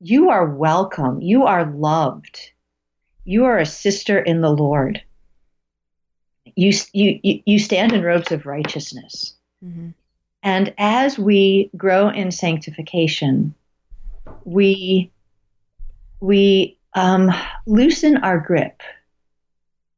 You 0.00 0.30
are 0.30 0.46
welcome. 0.46 1.20
You 1.20 1.44
are 1.44 1.70
loved. 1.70 2.52
You 3.24 3.44
are 3.44 3.58
a 3.58 3.66
sister 3.66 4.18
in 4.18 4.40
the 4.40 4.50
Lord. 4.50 5.02
You, 6.56 6.72
you, 6.92 7.20
you 7.22 7.42
you 7.44 7.58
stand 7.58 7.92
in 7.92 8.02
robes 8.02 8.32
of 8.32 8.46
righteousness. 8.46 9.34
Mm-hmm. 9.64 9.90
And 10.42 10.74
as 10.78 11.18
we 11.18 11.70
grow 11.76 12.08
in 12.08 12.30
sanctification, 12.30 13.54
we 14.44 15.10
we 16.20 16.77
um, 16.94 17.30
loosen 17.66 18.18
our 18.18 18.38
grip 18.38 18.82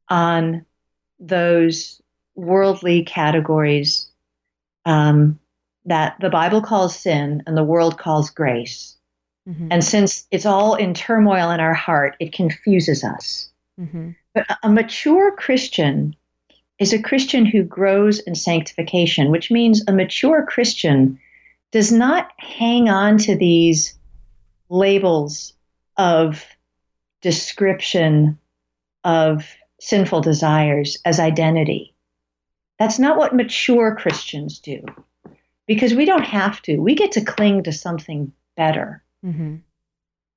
on 0.09 0.65
those 1.19 2.01
worldly 2.35 3.03
categories 3.03 4.09
um, 4.85 5.39
that 5.85 6.17
the 6.19 6.29
Bible 6.29 6.61
calls 6.61 6.95
sin 6.95 7.43
and 7.45 7.55
the 7.55 7.63
world 7.63 7.97
calls 7.97 8.29
grace. 8.29 8.97
Mm-hmm. 9.47 9.69
And 9.71 9.83
since 9.83 10.27
it's 10.31 10.45
all 10.45 10.75
in 10.75 10.93
turmoil 10.93 11.49
in 11.51 11.59
our 11.59 11.73
heart, 11.73 12.15
it 12.19 12.33
confuses 12.33 13.03
us. 13.03 13.49
Mm-hmm. 13.79 14.11
But 14.33 14.49
a- 14.49 14.57
a 14.63 14.69
mature 14.69 15.35
Christian 15.35 16.15
is 16.77 16.93
a 16.93 17.01
Christian 17.01 17.45
who 17.45 17.63
grows 17.63 18.19
in 18.19 18.35
sanctification, 18.35 19.29
which 19.29 19.51
means 19.51 19.83
a 19.87 19.91
mature 19.91 20.45
Christian 20.45 21.19
does 21.71 21.91
not 21.91 22.31
hang 22.37 22.89
on 22.89 23.17
to 23.19 23.35
these 23.35 23.97
labels 24.69 25.53
of 25.97 26.45
description 27.21 28.37
of 29.03 29.47
sinful 29.79 30.21
desires 30.21 30.97
as 31.05 31.19
identity. 31.19 31.95
That's 32.79 32.99
not 32.99 33.17
what 33.17 33.35
mature 33.35 33.95
Christians 33.95 34.59
do 34.59 34.83
because 35.67 35.93
we 35.93 36.05
don't 36.05 36.25
have 36.25 36.61
to. 36.63 36.77
We 36.77 36.95
get 36.95 37.13
to 37.13 37.23
cling 37.25 37.63
to 37.63 37.71
something 37.71 38.31
better, 38.57 39.03
Mm-hmm. 39.25 39.57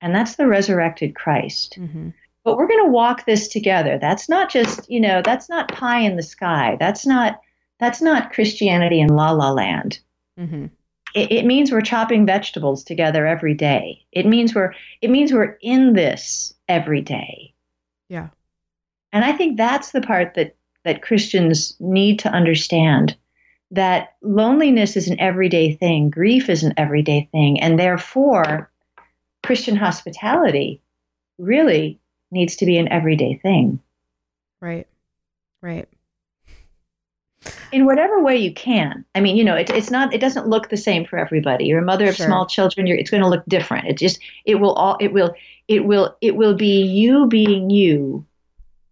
and 0.03 0.15
that's 0.15 0.37
the 0.37 0.47
resurrected 0.47 1.15
Christ 1.15 1.79
Mm-hmm. 1.81 2.11
but 2.45 2.57
we're 2.59 2.69
going 2.69 2.85
to 2.85 2.91
walk 2.91 3.25
this 3.25 3.49
together 3.49 3.99
that's 3.99 4.29
not 4.29 4.51
just 4.51 4.91
you 4.91 5.01
know 5.01 5.23
that's 5.25 5.49
not 5.49 5.73
pie 5.73 6.01
in 6.01 6.17
the 6.17 6.23
sky 6.23 6.77
that's 6.79 7.07
not 7.07 7.41
that's 7.81 8.03
not 8.03 8.31
christianity 8.33 9.01
in 9.01 9.09
la 9.09 9.31
la 9.31 9.51
land 9.53 10.01
Mm-hmm. 10.39 10.67
It, 11.15 11.33
it 11.33 11.45
means 11.47 11.71
we're 11.71 11.81
chopping 11.81 12.27
vegetables 12.27 12.85
together 12.85 13.27
every 13.27 13.55
day 13.55 14.05
it 14.13 14.27
means 14.27 14.55
we're 14.55 14.75
it 15.01 15.11
means 15.11 15.33
we're 15.33 15.57
in 15.63 15.95
this 15.95 16.55
every 16.69 17.01
day 17.01 17.55
Yeah. 18.09 18.29
and 19.13 19.25
i 19.25 19.33
think 19.33 19.57
that's 19.57 19.93
the 19.93 20.01
part 20.01 20.35
that 20.35 20.57
that 20.85 21.03
christians 21.03 21.77
need 21.81 22.19
to 22.21 22.29
understand 22.29 23.17
that 23.75 24.15
loneliness 24.23 24.97
is 24.97 25.09
an 25.09 25.19
everyday 25.21 25.75
thing, 25.75 26.09
grief 26.11 26.49
is 26.49 26.63
an 26.63 26.75
everyday 26.77 27.29
thing, 27.33 27.61
and 27.61 27.79
therefore 27.79 28.71
Christian 29.43 29.77
hospitality 29.77 30.81
really 31.39 31.99
needs 32.31 32.57
to 32.57 32.67
be 32.67 32.79
an 32.79 32.91
everyday 32.91 33.35
thing. 33.35 33.81
Right. 34.61 34.87
Right. 35.61 35.89
In 37.73 37.87
whatever 37.87 38.23
way 38.23 38.37
you 38.37 38.53
can. 38.55 39.05
I 39.15 39.21
mean, 39.21 39.37
you 39.37 39.45
know, 39.45 39.55
it, 39.55 39.71
it's 39.71 39.91
not. 39.91 40.15
It 40.15 40.21
doesn't 40.21 40.49
look 40.49 40.69
the 40.69 40.77
same 40.77 41.05
for 41.05 41.19
everybody. 41.19 41.67
You're 41.67 41.81
a 41.81 41.85
mother 41.85 42.09
of 42.09 42.17
Sure. 42.17 42.27
small 42.27 42.47
children. 42.47 42.87
You're, 42.87 42.97
it's 42.97 43.11
going 43.11 43.23
to 43.23 43.29
look 43.29 43.45
different. 43.49 43.89
It 43.89 43.99
just. 43.99 44.19
It 44.45 44.57
will 44.57 44.75
all. 44.75 44.97
It 45.01 45.13
will. 45.13 45.35
It 45.69 45.85
will. 45.85 46.17
It 46.21 46.37
will 46.37 46.55
be 46.55 46.83
you 46.83 47.27
being 47.27 47.71
you, 47.71 48.25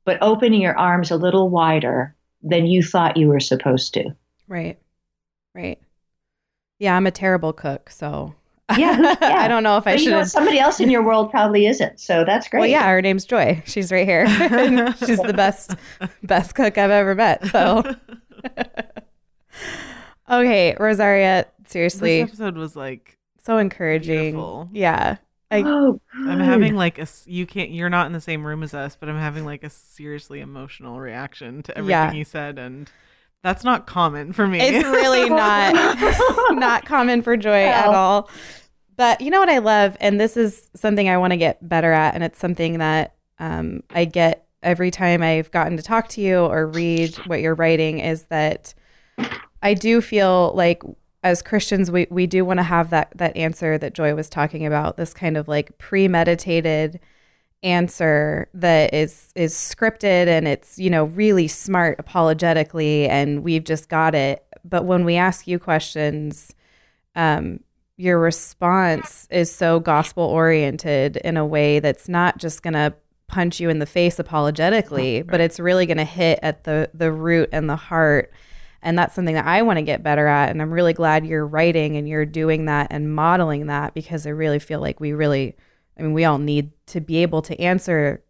but 0.04 0.18
opening 0.20 0.60
your 0.60 0.76
arms 0.78 1.10
a 1.10 1.16
little 1.16 1.48
wider 1.48 2.14
than 2.42 2.66
you 2.66 2.82
thought 2.82 3.16
you 3.16 3.28
were 3.28 3.40
supposed 3.40 3.94
to. 3.94 4.10
Right. 4.48 4.78
Right. 5.54 5.78
Yeah, 6.78 6.96
I'm 6.96 7.06
a 7.06 7.12
terrible 7.12 7.52
cook, 7.52 7.90
so 7.90 8.34
Yeah, 8.78 9.16
yeah. 9.20 9.36
I 9.40 9.48
don't 9.48 9.62
know 9.62 9.76
if 9.76 9.86
I 9.86 9.92
But 9.92 10.00
you 10.00 10.04
should 10.06 10.10
know, 10.12 10.24
somebody 10.24 10.58
else 10.58 10.80
in 10.80 10.90
your 10.90 11.02
world 11.02 11.30
probably 11.30 11.66
isn't. 11.66 12.00
So 12.00 12.24
that's 12.24 12.48
great. 12.48 12.60
Well, 12.60 12.68
yeah, 12.68 12.88
her 12.88 13.02
name's 13.02 13.24
Joy. 13.24 13.62
She's 13.66 13.92
right 13.92 14.06
here. 14.06 14.26
She's 15.06 15.20
the 15.20 15.34
best 15.36 15.74
best 16.22 16.54
cook 16.54 16.78
I've 16.78 16.90
ever 16.90 17.14
met. 17.14 17.46
So 17.48 17.82
Okay, 20.30 20.74
Rosaria, 20.78 21.46
This 21.62 21.72
seriously, 21.72 22.20
episode 22.22 22.56
was 22.56 22.74
like 22.76 23.18
so 23.44 23.58
encouraging. 23.58 24.32
beautiful. 24.32 24.68
Yeah. 24.72 25.16
I 25.50 25.62
Oh, 25.66 26.00
I'm 26.14 26.40
having 26.40 26.74
like 26.76 26.98
a 26.98 27.06
you 27.26 27.44
can't 27.44 27.70
you're 27.70 27.90
not 27.90 28.06
in 28.06 28.12
the 28.12 28.20
same 28.20 28.46
room 28.46 28.62
as 28.62 28.72
us, 28.72 28.96
but 28.98 29.08
I'm 29.10 29.18
having 29.18 29.44
like 29.44 29.62
a 29.64 29.68
seriously 29.70 30.40
emotional 30.40 30.98
reaction 31.00 31.62
to 31.64 31.72
everything 31.76 31.90
Yeah. 31.90 32.12
you 32.12 32.24
said, 32.24 32.58
and 32.58 32.90
that's 33.42 33.62
not 33.64 33.86
common 33.86 34.32
for 34.32 34.46
me. 34.46 34.60
it's 34.60 34.86
really 34.86 35.28
not 35.30 35.74
not 36.56 36.86
common 36.86 37.20
for 37.20 37.36
joy 37.36 37.64
at 37.64 37.88
all. 37.88 38.30
But 38.96 39.20
you 39.20 39.30
know 39.30 39.40
what 39.40 39.50
I 39.50 39.58
love, 39.58 39.96
and 40.00 40.18
this 40.20 40.36
is 40.36 40.70
something 40.74 41.08
I 41.08 41.18
want 41.18 41.32
to 41.32 41.36
get 41.36 41.66
better 41.68 41.92
at, 41.92 42.14
and 42.14 42.22
it's 42.24 42.38
something 42.38 42.78
that 42.78 43.16
um, 43.38 43.82
I 43.90 44.04
get 44.06 44.46
every 44.62 44.90
time 44.90 45.22
I've 45.22 45.50
gotten 45.50 45.76
to 45.76 45.82
talk 45.82 46.08
to 46.10 46.20
you 46.20 46.38
or 46.38 46.66
read 46.66 47.14
what 47.26 47.40
you're 47.40 47.54
writing 47.54 47.98
is 48.00 48.24
that 48.24 48.74
I 49.62 49.74
do 49.74 50.00
feel 50.00 50.52
like 50.54 50.82
as 51.22 51.42
Christians 51.42 51.90
we, 51.90 52.06
we 52.10 52.26
do 52.26 52.44
want 52.44 52.58
to 52.58 52.64
have 52.64 52.90
that 52.90 53.12
that 53.16 53.36
answer 53.36 53.78
that 53.78 53.94
Joy 53.94 54.14
was 54.14 54.28
talking 54.28 54.66
about, 54.66 54.96
this 54.96 55.14
kind 55.14 55.36
of 55.36 55.48
like 55.48 55.78
premeditated 55.78 57.00
answer 57.62 58.48
that 58.54 58.92
is 58.92 59.32
is 59.36 59.54
scripted 59.54 60.26
and 60.26 60.48
it's 60.48 60.78
you 60.80 60.90
know 60.90 61.04
really 61.04 61.46
smart 61.46 61.96
apologetically 62.00 63.08
and 63.08 63.44
we've 63.44 63.64
just 63.64 63.88
got 63.88 64.14
it. 64.14 64.44
But 64.64 64.84
when 64.84 65.04
we 65.04 65.16
ask 65.16 65.46
you 65.46 65.58
questions 65.58 66.52
um 67.14 67.60
your 67.96 68.18
response 68.18 69.28
is 69.30 69.54
so 69.54 69.78
gospel 69.78 70.24
oriented 70.24 71.18
in 71.18 71.36
a 71.36 71.46
way 71.46 71.78
that's 71.78 72.08
not 72.08 72.38
just 72.38 72.62
going 72.62 72.74
to 72.74 72.92
punch 73.32 73.58
you 73.58 73.68
in 73.68 73.80
the 73.80 73.86
face 73.86 74.18
apologetically 74.18 75.22
but 75.28 75.40
it's 75.40 75.58
really 75.58 75.86
going 75.86 75.96
to 75.96 76.04
hit 76.04 76.38
at 76.42 76.64
the 76.64 76.88
the 76.94 77.10
root 77.10 77.48
and 77.52 77.68
the 77.68 77.76
heart 77.76 78.32
and 78.84 78.98
that's 78.98 79.14
something 79.14 79.34
that 79.34 79.46
I 79.46 79.62
want 79.62 79.78
to 79.78 79.82
get 79.82 80.02
better 80.02 80.26
at 80.26 80.50
and 80.50 80.62
I'm 80.62 80.72
really 80.72 80.92
glad 80.92 81.26
you're 81.26 81.46
writing 81.46 81.96
and 81.96 82.08
you're 82.08 82.26
doing 82.26 82.66
that 82.66 82.88
and 82.90 83.14
modeling 83.14 83.66
that 83.66 83.94
because 83.94 84.26
I 84.26 84.30
really 84.30 84.58
feel 84.58 84.80
like 84.80 85.00
we 85.00 85.12
really 85.12 85.56
I 85.98 86.02
mean 86.02 86.12
we 86.12 86.24
all 86.24 86.38
need 86.38 86.70
to 86.86 87.00
be 87.00 87.18
able 87.18 87.42
to 87.42 87.60
answer 87.60 88.22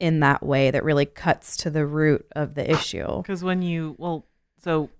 in 0.00 0.20
that 0.20 0.44
way 0.44 0.70
that 0.70 0.84
really 0.84 1.06
cuts 1.06 1.56
to 1.58 1.70
the 1.70 1.86
root 1.86 2.26
of 2.36 2.54
the 2.54 2.70
issue. 2.70 3.16
because 3.18 3.42
when 3.42 3.62
you 3.62 3.96
well, 3.98 4.26
so 4.62 4.90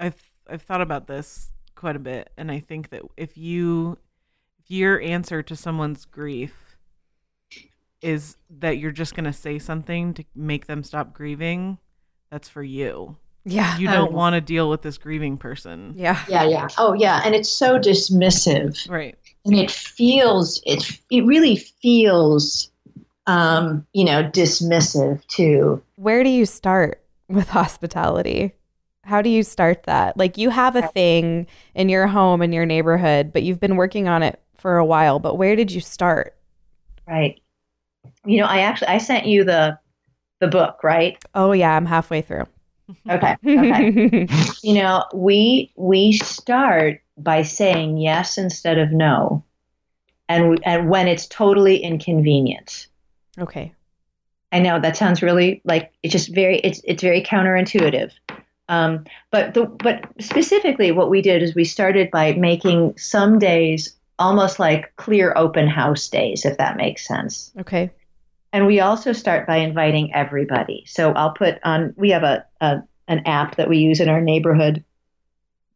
I've 0.00 0.30
I've 0.48 0.62
thought 0.62 0.80
about 0.80 1.06
this 1.06 1.52
quite 1.74 1.96
a 1.96 2.00
bit, 2.00 2.30
and 2.36 2.50
I 2.50 2.60
think 2.60 2.90
that 2.90 3.02
if 3.16 3.38
you 3.38 3.98
if 4.58 4.70
your 4.70 5.00
answer 5.00 5.42
to 5.42 5.56
someone's 5.56 6.04
grief 6.04 6.63
is 8.04 8.36
that 8.58 8.78
you're 8.78 8.92
just 8.92 9.14
going 9.14 9.24
to 9.24 9.32
say 9.32 9.58
something 9.58 10.14
to 10.14 10.24
make 10.34 10.66
them 10.66 10.82
stop 10.82 11.12
grieving, 11.14 11.78
that's 12.30 12.48
for 12.48 12.62
you. 12.62 13.16
Yeah. 13.44 13.76
You 13.78 13.88
don't 13.88 14.12
Oh. 14.12 14.16
want 14.16 14.34
to 14.34 14.40
deal 14.40 14.70
with 14.70 14.82
this 14.82 14.96
grieving 14.98 15.36
person. 15.36 15.92
Yeah. 15.96 16.22
Yeah, 16.28 16.44
yeah. 16.44 16.68
Oh, 16.78 16.92
yeah. 16.94 17.20
And 17.24 17.34
it's 17.34 17.48
so 17.50 17.78
dismissive. 17.78 18.88
Right. 18.88 19.16
and 19.46 19.54
it 19.54 19.70
feels 19.70 20.62
it 20.64 20.82
it 21.10 21.26
really 21.26 21.56
feels 21.56 22.70
um 23.26 23.86
you 23.92 24.04
know 24.04 24.22
dismissive 24.22 25.26
too 25.26 25.82
Where 25.96 26.22
do 26.24 26.30
you 26.30 26.46
start 26.46 27.02
with 27.28 27.48
hospitality? 27.48 28.52
How 29.02 29.20
do 29.20 29.28
you 29.28 29.42
start 29.42 29.82
that? 29.82 30.16
Like 30.16 30.38
you 30.38 30.48
have 30.48 30.76
a 30.76 30.88
thing 30.88 31.46
in 31.74 31.90
your 31.90 32.06
home 32.06 32.40
in 32.40 32.52
your 32.54 32.64
neighborhood, 32.64 33.32
but 33.34 33.42
you've 33.42 33.60
been 33.60 33.76
working 33.76 34.08
on 34.08 34.22
it 34.22 34.40
for 34.56 34.78
a 34.78 34.84
while, 34.84 35.18
but 35.18 35.36
where 35.36 35.56
did 35.56 35.70
you 35.70 35.80
start? 35.82 36.36
right 37.06 37.38
you 38.24 38.40
know 38.40 38.46
i 38.46 38.58
actually 38.60 38.88
i 38.88 38.98
sent 38.98 39.26
you 39.26 39.44
the 39.44 39.78
the 40.40 40.48
book 40.48 40.82
right 40.82 41.16
Oh 41.34 41.52
yeah, 41.52 41.74
I'm 41.76 41.86
halfway 41.86 42.20
through. 42.22 42.44
okay 43.08 43.36
okay 43.46 44.26
you 44.62 44.74
know 44.74 45.04
we 45.14 45.72
we 45.76 46.12
start 46.12 47.00
by 47.16 47.42
saying 47.42 47.96
yes 47.98 48.36
instead 48.36 48.78
of 48.78 48.90
no 48.92 49.42
and 50.28 50.50
we, 50.50 50.56
and 50.64 50.88
when 50.90 51.08
it's 51.08 51.26
totally 51.26 51.78
inconvenient 51.78 52.88
okay. 53.38 53.72
I 54.52 54.60
know 54.60 54.78
that 54.78 54.96
sounds 54.96 55.20
really 55.20 55.60
like 55.64 55.92
it's 56.04 56.12
just 56.12 56.32
very 56.32 56.58
it's 56.60 56.80
it's 56.84 57.02
very 57.02 57.22
counterintuitive. 57.22 58.12
Um, 58.68 59.04
but 59.32 59.52
the 59.54 59.64
but 59.66 60.04
specifically, 60.20 60.92
what 60.92 61.10
we 61.10 61.22
did 61.22 61.42
is 61.42 61.56
we 61.56 61.64
started 61.64 62.08
by 62.12 62.34
making 62.34 62.96
some 62.96 63.40
days 63.40 63.96
almost 64.20 64.60
like 64.60 64.94
clear 64.94 65.32
open 65.36 65.66
house 65.66 66.08
days, 66.08 66.44
if 66.44 66.56
that 66.58 66.76
makes 66.76 67.04
sense. 67.04 67.50
Okay. 67.58 67.90
And 68.54 68.68
we 68.68 68.78
also 68.78 69.12
start 69.12 69.48
by 69.48 69.56
inviting 69.56 70.14
everybody. 70.14 70.84
So 70.86 71.10
I'll 71.12 71.32
put 71.32 71.58
on 71.64 71.92
we 71.96 72.10
have 72.10 72.22
a, 72.22 72.46
a 72.60 72.82
an 73.08 73.22
app 73.26 73.56
that 73.56 73.68
we 73.68 73.78
use 73.78 73.98
in 74.00 74.08
our 74.08 74.20
neighborhood. 74.20 74.84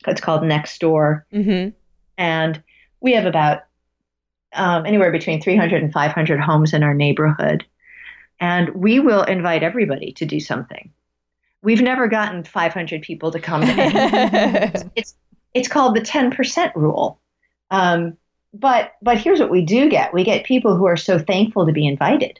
It's 0.06 0.20
called 0.20 0.42
Nextdoor, 0.42 1.22
Mhm. 1.34 1.74
and 2.16 2.62
we 3.00 3.14
have 3.14 3.26
about 3.26 3.62
um, 4.54 4.86
anywhere 4.86 5.10
between 5.10 5.42
300 5.42 5.82
and 5.82 5.92
500 5.92 6.40
homes 6.40 6.72
in 6.72 6.84
our 6.84 6.94
neighborhood. 6.94 7.66
And 8.40 8.68
we 8.70 9.00
will 9.00 9.24
invite 9.24 9.64
everybody 9.64 10.12
to 10.12 10.24
do 10.24 10.38
something. 10.38 10.90
We've 11.62 11.82
never 11.82 12.06
gotten 12.06 12.44
500 12.44 13.02
people 13.02 13.32
to 13.32 13.40
come 13.40 13.62
to 13.62 13.72
it's 14.94 15.16
it's 15.52 15.68
called 15.68 15.96
the 15.96 16.00
10% 16.00 16.74
rule. 16.76 17.20
Um, 17.72 18.16
but 18.54 18.92
but 19.02 19.18
here's 19.18 19.40
what 19.40 19.50
we 19.50 19.62
do 19.64 19.88
get: 19.90 20.14
we 20.14 20.22
get 20.22 20.44
people 20.46 20.76
who 20.76 20.86
are 20.86 20.96
so 20.96 21.18
thankful 21.18 21.66
to 21.66 21.72
be 21.72 21.86
invited, 21.88 22.38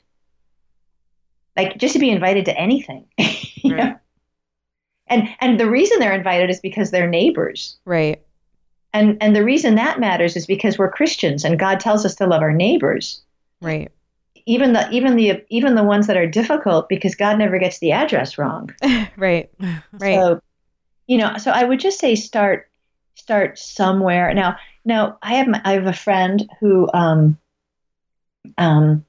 like 1.59 1.77
just 1.77 1.93
to 1.93 1.99
be 1.99 2.11
invited 2.11 2.45
to 2.47 2.57
anything. 2.59 3.05
you 3.19 3.75
Right. 3.75 3.85
know? 3.85 3.99
And 5.09 5.29
and 5.41 5.59
the 5.59 5.69
reason 5.69 5.99
they're 5.99 6.15
invited 6.15 6.51
is 6.51 6.61
because 6.61 6.91
they're 6.91 7.09
neighbors. 7.09 7.77
Right. 7.85 8.23
And 8.93 9.17
and 9.23 9.35
the 9.35 9.45
reason 9.45 9.75
that 9.75 10.01
matters 10.01 10.37
is 10.37 10.47
because 10.47 10.79
we're 10.79 10.91
Christians 10.91 11.45
and 11.45 11.59
God 11.59 11.81
tells 11.81 12.05
us 12.07 12.15
to 12.17 12.27
love 12.27 12.43
our 12.43 12.53
neighbors, 12.53 13.23
Right. 13.61 13.91
even 14.47 14.73
the 14.73 14.89
even 14.91 15.17
the 15.17 15.45
even 15.49 15.75
the 15.75 15.83
ones 15.85 16.07
that 16.07 16.17
are 16.17 16.27
difficult 16.27 16.89
because 16.89 17.15
God 17.15 17.39
never 17.39 17.59
gets 17.59 17.79
the 17.81 17.93
address 17.93 18.39
wrong. 18.39 18.75
Right. 19.17 19.51
Right. 19.93 20.15
So, 20.15 20.41
you 21.09 21.19
know, 21.19 21.39
so 21.39 21.51
I 21.51 21.65
would 21.65 21.81
just 21.81 21.99
say 21.99 22.15
start 22.15 22.71
start 23.17 23.59
somewhere. 23.59 24.33
Now, 24.33 24.57
now 24.85 25.19
I 25.23 25.35
have 25.35 25.49
my, 25.49 25.61
I 25.65 25.73
have 25.73 25.87
a 25.87 25.93
friend 25.93 26.49
who 26.61 26.89
um 26.95 27.37
um 28.59 29.05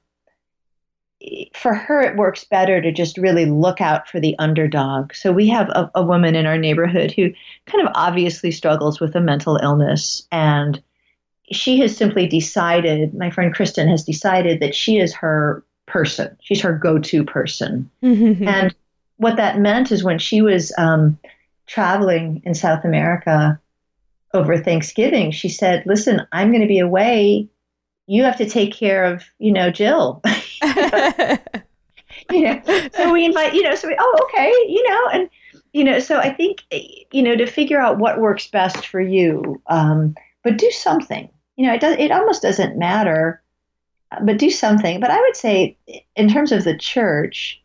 for 1.54 1.74
her 1.74 2.00
it 2.00 2.16
works 2.16 2.44
better 2.44 2.80
to 2.80 2.92
just 2.92 3.18
really 3.18 3.46
look 3.46 3.80
out 3.80 4.08
for 4.08 4.20
the 4.20 4.34
underdog. 4.38 5.14
So 5.14 5.32
we 5.32 5.48
have 5.48 5.68
a, 5.68 5.90
a 5.94 6.02
woman 6.02 6.34
in 6.34 6.46
our 6.46 6.56
neighborhood 6.58 7.12
who 7.12 7.32
kind 7.66 7.86
of 7.86 7.92
obviously 7.94 8.50
struggles 8.50 9.00
with 9.00 9.14
a 9.14 9.20
mental 9.20 9.58
illness 9.62 10.26
and 10.32 10.82
she 11.52 11.80
has 11.80 11.96
simply 11.96 12.26
decided, 12.26 13.12
my 13.14 13.30
friend 13.30 13.52
Kristen 13.52 13.88
has 13.88 14.04
decided 14.04 14.60
that 14.60 14.74
she 14.74 14.98
is 14.98 15.12
her 15.14 15.64
person. 15.86 16.36
She's 16.40 16.60
her 16.60 16.72
go-to 16.72 17.24
person. 17.24 17.90
And 18.48 18.74
what 19.16 19.36
that 19.36 19.58
meant 19.58 19.90
is 19.90 20.04
when 20.04 20.18
she 20.18 20.42
was 20.42 20.72
um, 20.78 21.18
traveling 21.66 22.42
in 22.44 22.54
South 22.54 22.84
America 22.84 23.60
over 24.32 24.56
Thanksgiving, 24.58 25.32
she 25.32 25.48
said, 25.48 25.82
"Listen, 25.86 26.24
I'm 26.30 26.50
going 26.50 26.62
to 26.62 26.68
be 26.68 26.78
away. 26.78 27.48
You 28.10 28.24
have 28.24 28.38
to 28.38 28.48
take 28.48 28.74
care 28.74 29.04
of, 29.04 29.22
you 29.38 29.52
know, 29.52 29.70
Jill." 29.70 30.20
you 32.30 32.42
know, 32.42 32.60
so 32.92 33.12
we 33.12 33.24
invite, 33.30 33.54
you 33.54 33.62
know, 33.62 33.76
so 33.76 33.86
we, 33.86 33.96
oh, 33.96 34.18
okay, 34.24 34.50
you 34.66 34.88
know, 34.88 35.08
and 35.12 35.30
you 35.72 35.84
know, 35.84 36.00
so 36.00 36.18
I 36.18 36.32
think, 36.32 36.64
you 37.12 37.22
know, 37.22 37.36
to 37.36 37.46
figure 37.46 37.80
out 37.80 37.98
what 37.98 38.20
works 38.20 38.48
best 38.48 38.84
for 38.88 39.00
you, 39.00 39.62
um, 39.68 40.16
but 40.42 40.58
do 40.58 40.68
something. 40.72 41.30
You 41.54 41.66
know, 41.66 41.74
it 41.74 41.80
does. 41.80 41.96
It 42.00 42.10
almost 42.10 42.42
doesn't 42.42 42.76
matter, 42.76 43.40
but 44.24 44.38
do 44.38 44.50
something. 44.50 44.98
But 44.98 45.12
I 45.12 45.20
would 45.20 45.36
say, 45.36 45.76
in 46.16 46.28
terms 46.28 46.50
of 46.50 46.64
the 46.64 46.76
church, 46.76 47.62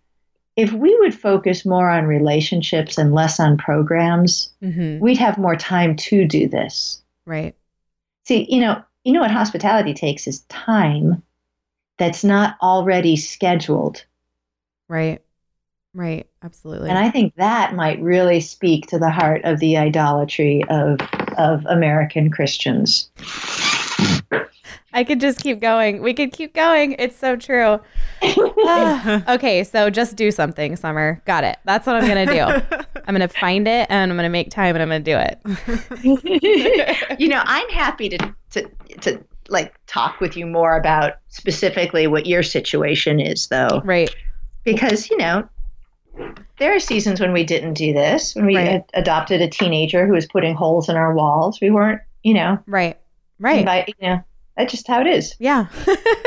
if 0.55 0.71
we 0.71 0.95
would 0.99 1.19
focus 1.19 1.65
more 1.65 1.89
on 1.89 2.05
relationships 2.05 2.99
and 2.99 3.15
less 3.15 3.39
on 3.39 3.57
programs, 3.57 4.53
hmm 4.61 4.99
we'd 4.99 5.17
have 5.17 5.39
more 5.39 5.55
time 5.55 5.95
to 5.95 6.27
do 6.27 6.47
this. 6.47 7.01
Right. 7.25 7.55
See, 8.25 8.45
you 8.47 8.61
know, 8.61 8.83
you 9.05 9.13
know 9.13 9.21
what 9.21 9.31
hospitality 9.31 9.93
takes 9.93 10.27
is 10.27 10.41
time 10.41 11.23
that's 11.97 12.23
not 12.23 12.57
already 12.61 13.15
scheduled. 13.15 14.03
Right. 14.89 15.21
Right. 15.93 16.27
Absolutely. 16.43 16.89
And 16.89 16.97
I 16.97 17.09
think 17.09 17.35
that 17.35 17.73
might 17.73 18.01
really 18.01 18.41
speak 18.41 18.87
to 18.87 18.99
the 18.99 19.09
heart 19.09 19.41
of 19.45 19.59
the 19.59 19.77
idolatry 19.77 20.63
of 20.69 20.99
of 21.37 21.65
American 21.67 22.29
Christians. 22.29 23.09
I 24.91 25.03
could 25.03 25.19
just 25.19 25.39
keep 25.39 25.59
going. 25.59 26.01
We 26.01 26.13
could 26.13 26.31
keep 26.31 26.53
going. 26.53 26.95
It's 26.97 27.17
so 27.17 27.35
true. 27.35 27.79
Ah, 28.23 29.23
okay, 29.35 29.63
so 29.63 29.89
just 29.89 30.15
do 30.15 30.31
something, 30.31 30.77
Summer. 30.77 31.21
Got 31.25 31.43
it. 31.43 31.57
That's 31.65 31.85
what 31.85 31.97
I'm 31.97 32.07
gonna 32.07 32.25
do. 32.25 32.85
I'm 33.05 33.13
gonna 33.13 33.27
find 33.27 33.67
it 33.67 33.87
and 33.89 34.11
I'm 34.11 34.17
gonna 34.17 34.29
make 34.29 34.49
time 34.49 34.75
and 34.75 34.81
I'm 34.81 34.87
gonna 34.87 35.01
do 35.01 35.17
it. 35.17 37.19
you 37.19 37.27
know, 37.27 37.41
I'm 37.43 37.69
happy 37.69 38.09
to 38.09 38.35
to 39.01 39.23
like 39.49 39.73
talk 39.85 40.19
with 40.19 40.35
you 40.35 40.45
more 40.45 40.75
about 40.77 41.13
specifically 41.29 42.07
what 42.07 42.25
your 42.25 42.43
situation 42.43 43.19
is 43.19 43.47
though. 43.47 43.81
Right. 43.83 44.13
Because, 44.63 45.09
you 45.09 45.17
know, 45.17 45.47
there 46.57 46.75
are 46.75 46.79
seasons 46.79 47.19
when 47.19 47.33
we 47.33 47.43
didn't 47.43 47.73
do 47.73 47.93
this, 47.93 48.33
when 48.35 48.45
we 48.45 48.55
Right. 48.55 48.67
ad- 48.69 48.85
adopted 48.93 49.41
a 49.41 49.47
teenager 49.49 50.07
who 50.07 50.13
was 50.13 50.25
putting 50.25 50.55
holes 50.55 50.89
in 50.89 50.95
our 50.95 51.13
walls. 51.13 51.59
We 51.61 51.69
weren't, 51.69 52.01
you 52.23 52.33
know, 52.33 52.57
Right. 52.65 52.97
Right. 53.39 53.59
invite, 53.59 53.89
you 53.89 54.07
know, 54.07 54.23
that's 54.57 54.71
just 54.71 54.87
how 54.87 55.01
it 55.01 55.07
is. 55.07 55.35
Yeah. 55.39 55.67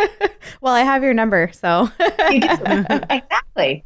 well, 0.61 0.75
I 0.75 0.83
have 0.83 1.03
your 1.03 1.15
number, 1.15 1.51
so 1.53 1.89
You 2.31 2.41
do. 2.41 2.49
exactly. 3.11 3.85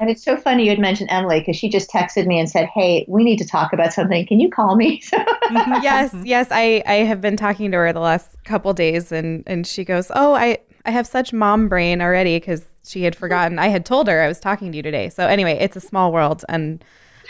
And 0.00 0.10
it's 0.10 0.24
so 0.24 0.36
funny 0.36 0.64
you 0.64 0.70
had 0.70 0.78
mentioned 0.78 1.10
Emily 1.10 1.40
because 1.40 1.56
she 1.56 1.68
just 1.68 1.90
texted 1.90 2.26
me 2.26 2.38
and 2.38 2.48
said, 2.48 2.66
"Hey, 2.66 3.04
we 3.08 3.24
need 3.24 3.38
to 3.38 3.46
talk 3.46 3.72
about 3.72 3.92
something. 3.92 4.26
Can 4.26 4.40
you 4.40 4.50
call 4.50 4.76
me?" 4.76 5.02
Mm-hmm. 5.44 5.82
yes, 5.82 6.10
mm-hmm. 6.10 6.24
yes, 6.24 6.48
I 6.50 6.82
I 6.86 6.94
have 7.04 7.20
been 7.20 7.36
talking 7.36 7.70
to 7.70 7.76
her 7.76 7.92
the 7.92 8.00
last 8.00 8.42
couple 8.44 8.72
days, 8.72 9.12
and 9.12 9.44
and 9.46 9.66
she 9.66 9.84
goes, 9.84 10.10
"Oh, 10.14 10.34
I 10.34 10.58
I 10.86 10.90
have 10.90 11.06
such 11.06 11.32
mom 11.32 11.68
brain 11.68 12.00
already 12.00 12.38
because 12.38 12.64
she 12.82 13.02
had 13.02 13.12
mm-hmm. 13.12 13.20
forgotten. 13.20 13.58
I 13.58 13.68
had 13.68 13.84
told 13.84 14.08
her 14.08 14.22
I 14.22 14.28
was 14.28 14.40
talking 14.40 14.72
to 14.72 14.76
you 14.76 14.82
today. 14.82 15.10
So 15.10 15.26
anyway, 15.26 15.58
it's 15.60 15.76
a 15.76 15.80
small 15.80 16.12
world, 16.12 16.44
and 16.48 16.82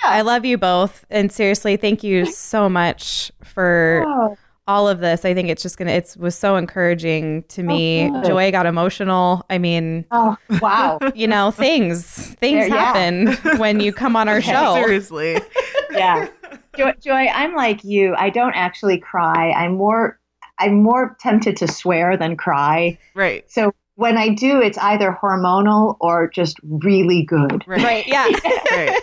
yeah. 0.03 0.11
I 0.11 0.21
love 0.21 0.45
you 0.45 0.57
both. 0.59 1.05
And 1.11 1.31
seriously, 1.31 1.77
thank 1.77 2.05
you 2.05 2.27
so 2.33 2.69
much 2.69 3.33
for 3.43 4.05
Oh, 4.07 4.37
all 4.67 4.89
of 4.89 5.01
this. 5.01 5.25
I 5.25 5.35
think 5.35 5.49
it's 5.49 5.63
just 5.63 5.77
gonna. 5.79 5.93
It 5.93 6.17
was 6.19 6.35
so 6.35 6.57
encouraging 6.57 7.43
to 7.45 7.63
oh, 7.63 7.67
me. 7.67 8.11
good. 8.11 8.25
Joy 8.25 8.51
got 8.51 8.67
emotional. 8.67 9.45
I 9.51 9.59
mean. 9.59 10.05
oh, 10.11 10.37
wow. 10.61 10.99
You 11.15 11.27
know, 11.29 11.51
things 11.51 12.35
things 12.35 12.69
There- 12.69 12.69
yeah. 12.69 12.93
happen 12.93 13.59
when 13.59 13.81
you 13.81 13.93
come 13.93 14.17
on 14.17 14.29
our 14.29 14.41
show. 14.41 14.75
Seriously. 14.75 15.39
yeah 15.93 16.29
joy, 16.77 16.93
joy 17.01 17.27
i'm 17.33 17.55
like 17.55 17.85
you 17.85 18.15
i 18.17 18.29
don't 18.31 18.55
actually 18.55 18.99
cry 18.99 19.53
i'm 19.53 19.75
more 19.77 20.19
i'm 20.59 20.83
more 20.83 21.17
tempted 21.21 21.57
to 21.57 21.69
swear 21.69 22.17
than 22.17 22.37
cry 22.37 22.99
Right. 23.15 23.49
so 23.49 23.73
when 23.95 24.17
i 24.19 24.29
do 24.31 24.61
it's 24.61 24.79
either 24.79 25.17
hormonal 25.23 25.97
or 26.01 26.29
just 26.29 26.57
really 26.65 27.23
good 27.25 27.63
Right. 27.67 27.83
Right? 27.85 28.07
Yeah. 28.09 28.27
Right. 28.73 29.01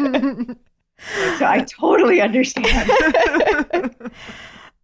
Yep. 0.00 0.56
So 1.32 1.46
i 1.46 1.60
totally 1.64 2.20
understand 2.20 2.92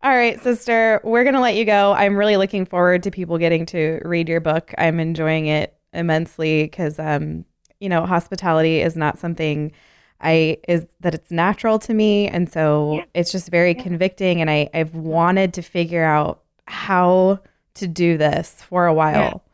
All 0.02 0.14
right, 0.16 0.40
sister, 0.40 1.00
we're 1.02 1.24
going 1.24 1.34
to 1.34 1.40
let 1.40 1.56
you 1.56 1.64
go. 1.64 1.92
I'm 1.92 2.16
really 2.16 2.36
looking 2.36 2.64
forward 2.64 3.02
to 3.04 3.10
people 3.10 3.38
getting 3.38 3.66
to 3.66 4.00
read 4.04 4.28
your 4.28 4.40
book. 4.40 4.72
I'm 4.78 5.00
enjoying 5.00 5.46
it 5.46 5.74
immensely 5.92 6.64
because, 6.64 6.98
um, 6.98 7.44
you 7.80 7.88
know, 7.88 8.06
hospitality 8.06 8.80
is 8.82 8.94
not 8.96 9.18
something 9.18 9.72
I 10.20 10.58
is 10.68 10.86
that 11.00 11.14
it's 11.14 11.30
natural 11.30 11.78
to 11.80 11.92
me, 11.92 12.28
and 12.28 12.50
so 12.50 12.98
Yeah. 12.98 13.04
it's 13.14 13.32
just 13.32 13.50
very 13.50 13.74
Yeah. 13.74 13.82
convicting. 13.82 14.40
And 14.40 14.48
I 14.50 14.68
I've 14.72 14.94
wanted 14.94 15.52
to 15.54 15.62
figure 15.62 16.04
out 16.04 16.42
how 16.66 17.40
to 17.74 17.86
do 17.86 18.16
this 18.16 18.62
for 18.62 18.86
a 18.86 18.94
while, 18.94 19.44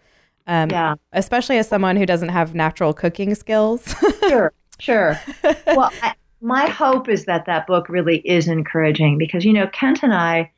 um, 0.46 0.70
yeah 0.70 0.94
especially 1.12 1.58
as 1.58 1.68
someone 1.68 1.96
who 1.96 2.06
doesn't 2.06 2.28
have 2.30 2.54
natural 2.54 2.92
cooking 2.94 3.34
skills. 3.34 3.94
sure 4.28 4.52
sure 4.78 5.22
well 5.72 5.94
I, 6.00 6.14
my 6.42 6.66
hope 6.66 7.08
is 7.08 7.24
that 7.24 7.46
that 7.46 7.66
book 7.66 7.88
really 7.88 8.18
is 8.18 8.48
encouraging 8.48 9.16
because 9.16 9.44
you 9.44 9.52
know 9.52 9.66
kent 9.68 10.02
and 10.02 10.12
i 10.12 10.50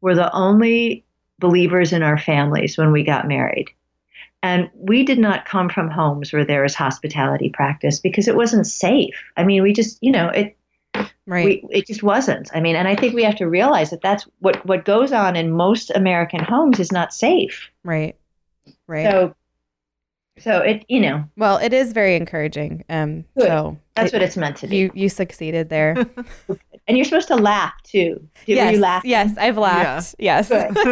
were 0.00 0.14
the 0.14 0.32
only 0.32 1.04
believers 1.38 1.92
in 1.92 2.02
our 2.02 2.18
families 2.18 2.78
when 2.78 2.92
we 2.92 3.02
got 3.02 3.26
married 3.26 3.68
and 4.42 4.70
we 4.74 5.04
did 5.04 5.18
not 5.18 5.44
come 5.44 5.68
from 5.68 5.90
homes 5.90 6.32
where 6.32 6.44
there 6.44 6.62
was 6.62 6.74
hospitality 6.74 7.50
practice 7.50 7.98
because 8.00 8.28
it 8.28 8.36
wasn't 8.36 8.66
safe 8.66 9.24
i 9.36 9.42
mean 9.44 9.62
we 9.62 9.72
just 9.72 9.98
you 10.00 10.12
know 10.12 10.28
it 10.28 10.56
right? 11.26 11.64
we, 11.64 11.66
it 11.70 11.86
just 11.86 12.02
wasn't 12.02 12.48
i 12.54 12.60
mean 12.60 12.76
and 12.76 12.86
i 12.86 12.94
think 12.94 13.14
we 13.14 13.24
have 13.24 13.36
to 13.36 13.48
realize 13.48 13.90
that 13.90 14.00
that's 14.00 14.24
what 14.38 14.64
what 14.64 14.84
goes 14.84 15.12
on 15.12 15.34
in 15.34 15.50
most 15.50 15.90
american 15.90 16.42
homes 16.42 16.78
is 16.78 16.92
not 16.92 17.12
safe 17.12 17.70
right. 17.84 18.16
Right. 18.86 19.10
so 19.10 19.34
so 20.38 20.58
it 20.58 20.84
you 20.88 21.00
know 21.00 21.24
well, 21.36 21.58
it 21.58 21.72
is 21.72 21.92
very 21.92 22.16
encouraging. 22.16 22.84
Um, 22.88 23.24
Good. 23.36 23.46
so 23.48 23.78
that's 23.94 24.12
it- 24.12 24.16
what 24.16 24.22
it's 24.22 24.36
meant 24.36 24.56
to 24.58 24.66
be 24.66 24.76
you 24.76 24.90
you 24.94 25.08
succeeded 25.08 25.68
there. 25.68 25.94
and 26.88 26.96
you're 26.96 27.04
supposed 27.04 27.28
to 27.28 27.36
laugh 27.36 27.74
too 27.84 28.26
Did 28.46 28.56
yes, 28.56 28.74
you 28.74 28.80
laugh 28.80 29.04
yes, 29.04 29.36
I've 29.38 29.56
laughed. 29.58 30.14
Yes. 30.18 30.48
Good. 30.48 30.74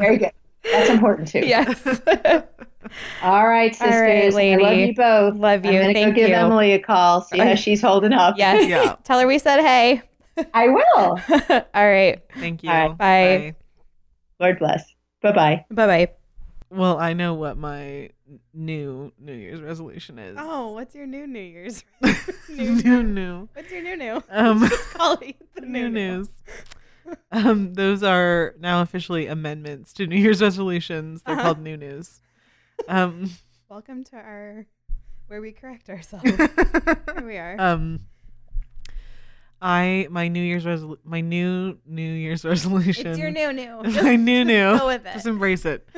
very 0.00 0.18
good 0.18 0.32
that's 0.64 0.90
important 0.90 1.28
too 1.28 1.40
yes. 1.40 1.84
all 3.22 3.46
right 3.48 3.74
sisters 3.74 4.34
All 4.34 4.40
right, 4.40 4.52
i 4.52 4.56
love 4.56 4.76
you 4.76 4.94
both 4.94 5.34
Love 5.36 5.64
you. 5.64 5.72
i'm 5.72 5.80
gonna 5.82 5.92
Thank 5.92 6.14
go 6.14 6.20
give 6.20 6.28
you. 6.30 6.34
emily 6.34 6.72
a 6.72 6.78
call 6.78 7.22
see 7.22 7.38
how 7.38 7.54
she's 7.54 7.80
holding 7.82 8.12
up 8.12 8.36
yes. 8.38 8.66
Yeah. 8.68 8.96
Tell 9.04 9.20
her 9.20 9.26
we 9.26 9.38
said 9.38 9.60
hey. 9.60 10.02
i 10.54 10.68
will 10.68 11.18
All 11.74 11.88
right. 11.88 12.20
Thank 12.38 12.62
you. 12.62 12.70
All 12.70 12.88
right, 12.88 12.98
bye. 12.98 13.54
lord 14.40 14.58
bless 14.58 14.84
bye-bye 15.22 15.64
Bye 15.70 15.86
bye. 16.06 16.12
Well, 16.70 16.98
I 16.98 17.14
know 17.14 17.32
what 17.34 17.56
my 17.56 18.10
new 18.52 19.12
New 19.18 19.32
Year's 19.32 19.60
resolution 19.62 20.18
is. 20.18 20.36
Oh, 20.38 20.72
what's 20.72 20.94
your 20.94 21.06
new 21.06 21.26
New 21.26 21.40
Year's? 21.40 21.82
new, 22.48 23.02
new. 23.02 23.48
What's 23.54 23.70
your 23.72 23.82
new 23.82 23.96
new? 23.96 24.22
Um, 24.30 24.60
Just 24.68 24.90
call 24.94 25.14
it 25.22 25.36
the 25.54 25.62
new 25.62 25.88
news. 25.88 26.28
Um, 27.32 27.72
those 27.72 28.02
are 28.02 28.54
now 28.60 28.82
officially 28.82 29.28
amendments 29.28 29.94
to 29.94 30.06
New 30.06 30.16
Year's 30.16 30.42
resolutions. 30.42 31.22
They're 31.22 31.34
Uh-huh. 31.36 31.42
called 31.44 31.60
new 31.60 31.76
news. 31.78 32.20
Um, 32.86 33.30
Welcome 33.70 34.04
to 34.04 34.16
our 34.16 34.66
where 35.28 35.40
we 35.40 35.52
correct 35.52 35.88
ourselves. 35.88 36.24
Here 36.24 37.22
we 37.22 37.38
are. 37.38 37.56
um, 37.58 38.00
I 39.60 40.06
my 40.10 40.28
New 40.28 40.42
Year's 40.42 40.64
resol- 40.64 40.98
my 41.02 41.22
new 41.22 41.78
New 41.86 42.12
Year's 42.12 42.44
resolution. 42.44 43.06
it's 43.06 43.18
your 43.18 43.30
new 43.30 43.52
new. 43.54 43.82
my 44.02 44.16
new 44.16 44.44
new. 44.44 44.78
Go 44.78 44.86
with 44.88 45.06
it. 45.06 45.14
Just 45.14 45.26
embrace 45.26 45.64
it. 45.64 45.88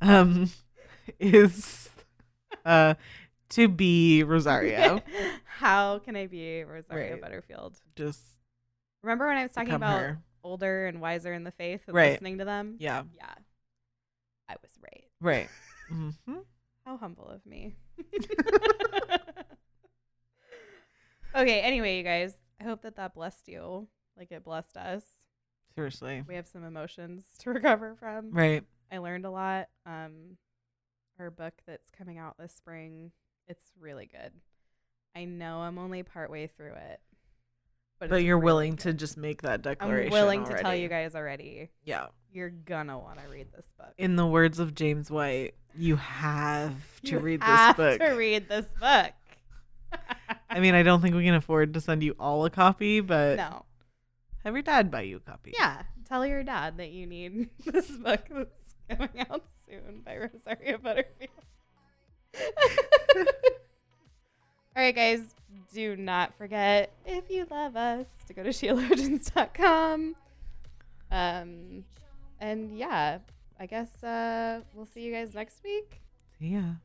Um, 0.00 0.50
is 1.18 1.88
uh 2.64 2.94
to 3.50 3.68
be 3.68 4.22
Rosaria. 4.22 5.02
How 5.44 5.98
can 6.00 6.14
I 6.16 6.26
be 6.26 6.62
Rosaria 6.64 7.12
Right. 7.12 7.20
Butterfield? 7.20 7.78
Just 7.96 8.20
Remember 9.02 9.26
when 9.26 9.36
I 9.38 9.42
was 9.44 9.52
talking 9.52 9.72
about 9.74 10.00
her. 10.00 10.18
older 10.44 10.86
and 10.86 11.00
wiser 11.00 11.32
in 11.32 11.44
the 11.44 11.50
faith 11.52 11.80
and 11.86 11.94
Right. 11.96 12.12
listening 12.12 12.38
to 12.38 12.44
them? 12.44 12.76
Yeah. 12.78 13.02
Yeah. 13.16 13.32
I 14.48 14.54
was 14.62 14.70
right. 14.82 15.04
Right. 15.20 15.48
Mm-hmm. 15.92 16.38
How 16.84 16.98
humble 16.98 17.26
of 17.28 17.44
me. 17.46 17.74
okay, 21.34 21.60
anyway, 21.60 21.96
you 21.96 22.02
guys, 22.02 22.34
I 22.60 22.64
hope 22.64 22.82
that 22.82 22.96
that 22.96 23.14
blessed 23.14 23.48
you 23.48 23.88
like 24.16 24.30
it 24.32 24.44
blessed 24.44 24.76
us. 24.76 25.02
Seriously. 25.74 26.24
We 26.26 26.34
have 26.34 26.46
some 26.46 26.64
emotions 26.64 27.24
to 27.38 27.50
recover 27.50 27.94
from. 27.98 28.32
Right. 28.32 28.64
I 28.90 28.98
learned 28.98 29.24
a 29.24 29.30
lot. 29.30 29.68
Um, 29.86 30.36
our 31.18 31.30
book 31.30 31.54
that's 31.66 31.90
coming 31.90 32.18
out 32.18 32.36
this 32.38 32.54
spring, 32.54 33.12
it's 33.46 33.64
really 33.78 34.06
good. 34.06 34.32
I 35.16 35.24
know 35.24 35.58
I'm 35.60 35.78
only 35.78 36.02
partway 36.02 36.46
through 36.46 36.74
it, 36.74 37.00
but, 37.98 38.10
But 38.10 38.22
you're 38.22 38.36
really 38.38 38.44
willing 38.44 38.70
good. 38.72 38.80
to 38.80 38.94
just 38.94 39.16
make 39.16 39.42
that 39.42 39.62
declaration. 39.62 40.12
I'm 40.12 40.20
willing 40.20 40.44
to 40.44 40.62
tell 40.62 40.74
you 40.74 40.88
guys 40.88 41.14
already. 41.14 41.70
Yeah. 41.84 42.06
You're 42.32 42.50
gonna 42.50 42.98
want 42.98 43.18
to 43.20 43.28
read 43.28 43.48
this 43.54 43.66
book. 43.76 43.94
In 43.96 44.16
the 44.16 44.26
words 44.26 44.58
of 44.58 44.74
James 44.74 45.10
White, 45.10 45.54
you 45.74 45.96
have 45.96 46.74
to 47.04 47.12
You 47.12 47.18
read 47.18 47.40
this 47.40 47.46
book. 47.46 47.48
You 47.48 47.56
have 47.56 47.76
book. 47.76 48.00
To 48.00 48.12
read 48.14 48.48
this 48.48 48.66
book. 48.80 49.12
I 50.50 50.60
mean, 50.60 50.74
I 50.74 50.82
don't 50.82 51.00
think 51.00 51.16
we 51.16 51.24
can 51.24 51.34
afford 51.34 51.74
to 51.74 51.80
send 51.80 52.02
you 52.02 52.14
all 52.20 52.44
a 52.44 52.50
copy, 52.50 53.00
but 53.00 53.36
no. 53.36 53.64
have 54.44 54.54
your 54.54 54.62
dad 54.62 54.90
buy 54.90 55.02
you 55.02 55.16
a 55.16 55.20
copy. 55.20 55.52
Yeah, 55.58 55.82
tell 56.06 56.24
your 56.26 56.42
dad 56.42 56.76
that 56.76 56.90
you 56.90 57.06
need 57.06 57.48
this 57.64 57.90
book 57.90 58.20
that's 58.30 58.57
coming 58.88 59.26
out 59.30 59.44
soon 59.66 60.02
by 60.04 60.16
Rosaria 60.16 60.78
Butterfield. 60.78 61.30
All 64.76 64.84
right, 64.84 64.94
guys, 64.94 65.34
do 65.72 65.96
not 65.96 66.36
forget 66.36 66.92
if 67.04 67.30
you 67.30 67.46
love 67.50 67.76
us 67.76 68.06
to 68.26 68.34
go 68.34 68.42
to 68.42 68.50
sheologians.com. 68.50 70.14
Um, 71.10 71.84
and 72.40 72.76
yeah, 72.78 73.18
I 73.58 73.66
guess 73.66 74.02
uh, 74.04 74.60
we'll 74.74 74.86
see 74.86 75.00
you 75.02 75.12
guys 75.12 75.34
next 75.34 75.62
week. 75.64 76.00
See 76.38 76.46
My 76.46 76.76